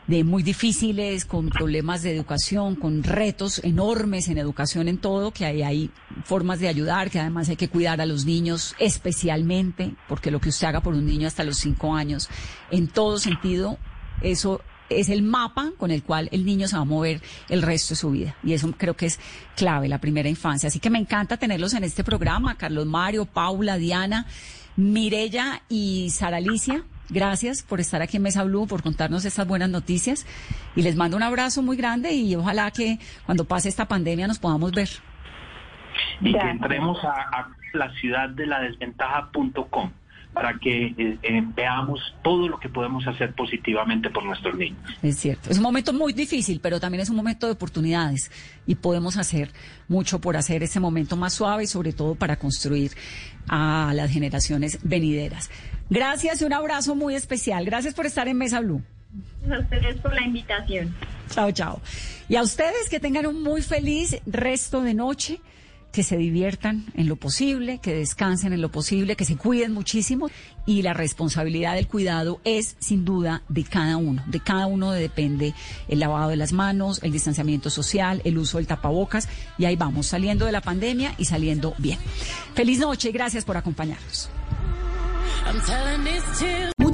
de 0.07 0.23
muy 0.23 0.41
difíciles, 0.41 1.25
con 1.25 1.49
problemas 1.49 2.01
de 2.01 2.15
educación, 2.15 2.75
con 2.75 3.03
retos 3.03 3.63
enormes 3.63 4.27
en 4.27 4.39
educación 4.39 4.87
en 4.87 4.97
todo, 4.97 5.29
que 5.29 5.45
hay, 5.45 5.61
hay 5.61 5.91
formas 6.23 6.59
de 6.59 6.67
ayudar, 6.67 7.11
que 7.11 7.19
además 7.19 7.49
hay 7.49 7.57
que 7.57 7.69
cuidar 7.69 8.01
a 8.01 8.07
los 8.07 8.25
niños 8.25 8.73
especialmente, 8.79 9.93
porque 10.07 10.31
lo 10.31 10.39
que 10.39 10.49
usted 10.49 10.67
haga 10.67 10.81
por 10.81 10.95
un 10.95 11.05
niño 11.05 11.27
hasta 11.27 11.43
los 11.43 11.57
cinco 11.57 11.93
años, 11.93 12.27
en 12.71 12.87
todo 12.87 13.19
sentido, 13.19 13.77
eso 14.21 14.61
es 14.89 15.09
el 15.09 15.21
mapa 15.21 15.71
con 15.77 15.91
el 15.91 16.03
cual 16.03 16.29
el 16.31 16.45
niño 16.45 16.67
se 16.67 16.75
va 16.75 16.83
a 16.83 16.85
mover 16.85 17.21
el 17.49 17.61
resto 17.61 17.93
de 17.93 17.95
su 17.97 18.11
vida. 18.11 18.35
Y 18.43 18.53
eso 18.53 18.71
creo 18.77 18.95
que 18.95 19.07
es 19.07 19.19
clave, 19.55 19.87
la 19.87 19.99
primera 19.99 20.29
infancia. 20.29 20.67
Así 20.67 20.79
que 20.79 20.89
me 20.89 20.99
encanta 20.99 21.37
tenerlos 21.37 21.73
en 21.73 21.83
este 21.83 22.03
programa, 22.03 22.55
Carlos 22.55 22.85
Mario, 22.85 23.25
Paula, 23.25 23.77
Diana, 23.77 24.25
Mirella 24.75 25.61
y 25.69 26.09
Sara 26.11 26.37
Alicia. 26.37 26.83
Gracias 27.09 27.63
por 27.63 27.79
estar 27.79 28.01
aquí 28.01 28.17
en 28.17 28.23
Mesa 28.23 28.43
Blue, 28.43 28.67
por 28.67 28.83
contarnos 28.83 29.23
estas 29.25 29.47
buenas 29.47 29.69
noticias. 29.69 30.25
Y 30.75 30.81
les 30.81 30.95
mando 30.95 31.17
un 31.17 31.23
abrazo 31.23 31.61
muy 31.61 31.77
grande 31.77 32.13
y 32.13 32.35
ojalá 32.35 32.71
que 32.71 32.99
cuando 33.25 33.45
pase 33.45 33.69
esta 33.69 33.87
pandemia 33.87 34.27
nos 34.27 34.39
podamos 34.39 34.71
ver. 34.71 34.89
Y 36.21 36.33
que 36.33 36.39
entremos 36.39 36.97
a, 37.03 37.11
a 37.11 37.49
la 37.73 37.91
ciudad 37.95 38.29
de 38.29 38.45
la 38.45 38.59
desventaja.com 38.61 39.91
para 40.37 40.53
que 40.59 40.85
eh, 40.85 41.17
eh, 41.23 41.43
veamos 41.55 41.99
todo 42.23 42.47
lo 42.47 42.59
que 42.59 42.69
podemos 42.69 43.07
hacer 43.07 43.33
positivamente 43.33 44.11
por 44.11 44.23
nuestros 44.23 44.55
niños. 44.55 44.77
Es 45.01 45.17
cierto, 45.17 45.49
es 45.49 45.57
un 45.57 45.63
momento 45.63 45.93
muy 45.93 46.13
difícil, 46.13 46.59
pero 46.61 46.79
también 46.79 47.01
es 47.01 47.09
un 47.09 47.15
momento 47.15 47.47
de 47.47 47.53
oportunidades 47.53 48.29
y 48.67 48.75
podemos 48.75 49.17
hacer 49.17 49.49
mucho 49.87 50.21
por 50.21 50.37
hacer 50.37 50.61
ese 50.61 50.79
momento 50.79 51.15
más 51.15 51.33
suave 51.33 51.63
y 51.63 51.67
sobre 51.67 51.91
todo 51.91 52.13
para 52.13 52.35
construir 52.35 52.91
a 53.47 53.93
las 53.95 54.11
generaciones 54.11 54.77
venideras. 54.83 55.49
Gracias 55.89 56.39
y 56.43 56.45
un 56.45 56.53
abrazo 56.53 56.93
muy 56.93 57.15
especial. 57.15 57.65
Gracias 57.65 57.95
por 57.95 58.05
estar 58.05 58.27
en 58.27 58.37
Mesa 58.37 58.59
Blue. 58.59 58.83
A 59.51 59.59
ustedes 59.59 59.99
por 60.01 60.13
la 60.13 60.21
invitación. 60.21 60.93
Chao, 61.31 61.51
chao. 61.51 61.81
Y 62.29 62.35
a 62.35 62.43
ustedes 62.43 62.89
que 62.91 62.99
tengan 62.99 63.25
un 63.25 63.41
muy 63.41 63.63
feliz 63.63 64.21
resto 64.27 64.81
de 64.81 64.93
noche 64.93 65.39
que 65.91 66.03
se 66.03 66.17
diviertan 66.17 66.85
en 66.95 67.07
lo 67.07 67.15
posible, 67.15 67.79
que 67.79 67.93
descansen 67.93 68.53
en 68.53 68.61
lo 68.61 68.71
posible, 68.71 69.15
que 69.15 69.25
se 69.25 69.35
cuiden 69.35 69.73
muchísimo 69.73 70.29
y 70.65 70.81
la 70.81 70.93
responsabilidad 70.93 71.75
del 71.75 71.87
cuidado 71.87 72.39
es 72.43 72.75
sin 72.79 73.05
duda 73.05 73.41
de 73.49 73.63
cada 73.63 73.97
uno. 73.97 74.23
De 74.27 74.39
cada 74.39 74.67
uno 74.67 74.91
depende 74.91 75.53
el 75.87 75.99
lavado 75.99 76.29
de 76.29 76.35
las 76.35 76.53
manos, 76.53 76.99
el 77.03 77.11
distanciamiento 77.11 77.69
social, 77.69 78.21
el 78.25 78.37
uso 78.37 78.57
del 78.57 78.67
tapabocas 78.67 79.27
y 79.57 79.65
ahí 79.65 79.75
vamos 79.75 80.07
saliendo 80.07 80.45
de 80.45 80.51
la 80.51 80.61
pandemia 80.61 81.15
y 81.17 81.25
saliendo 81.25 81.73
bien. 81.77 81.99
Feliz 82.53 82.79
noche 82.79 83.09
y 83.09 83.11
gracias 83.11 83.45
por 83.45 83.57
acompañarnos. 83.57 84.29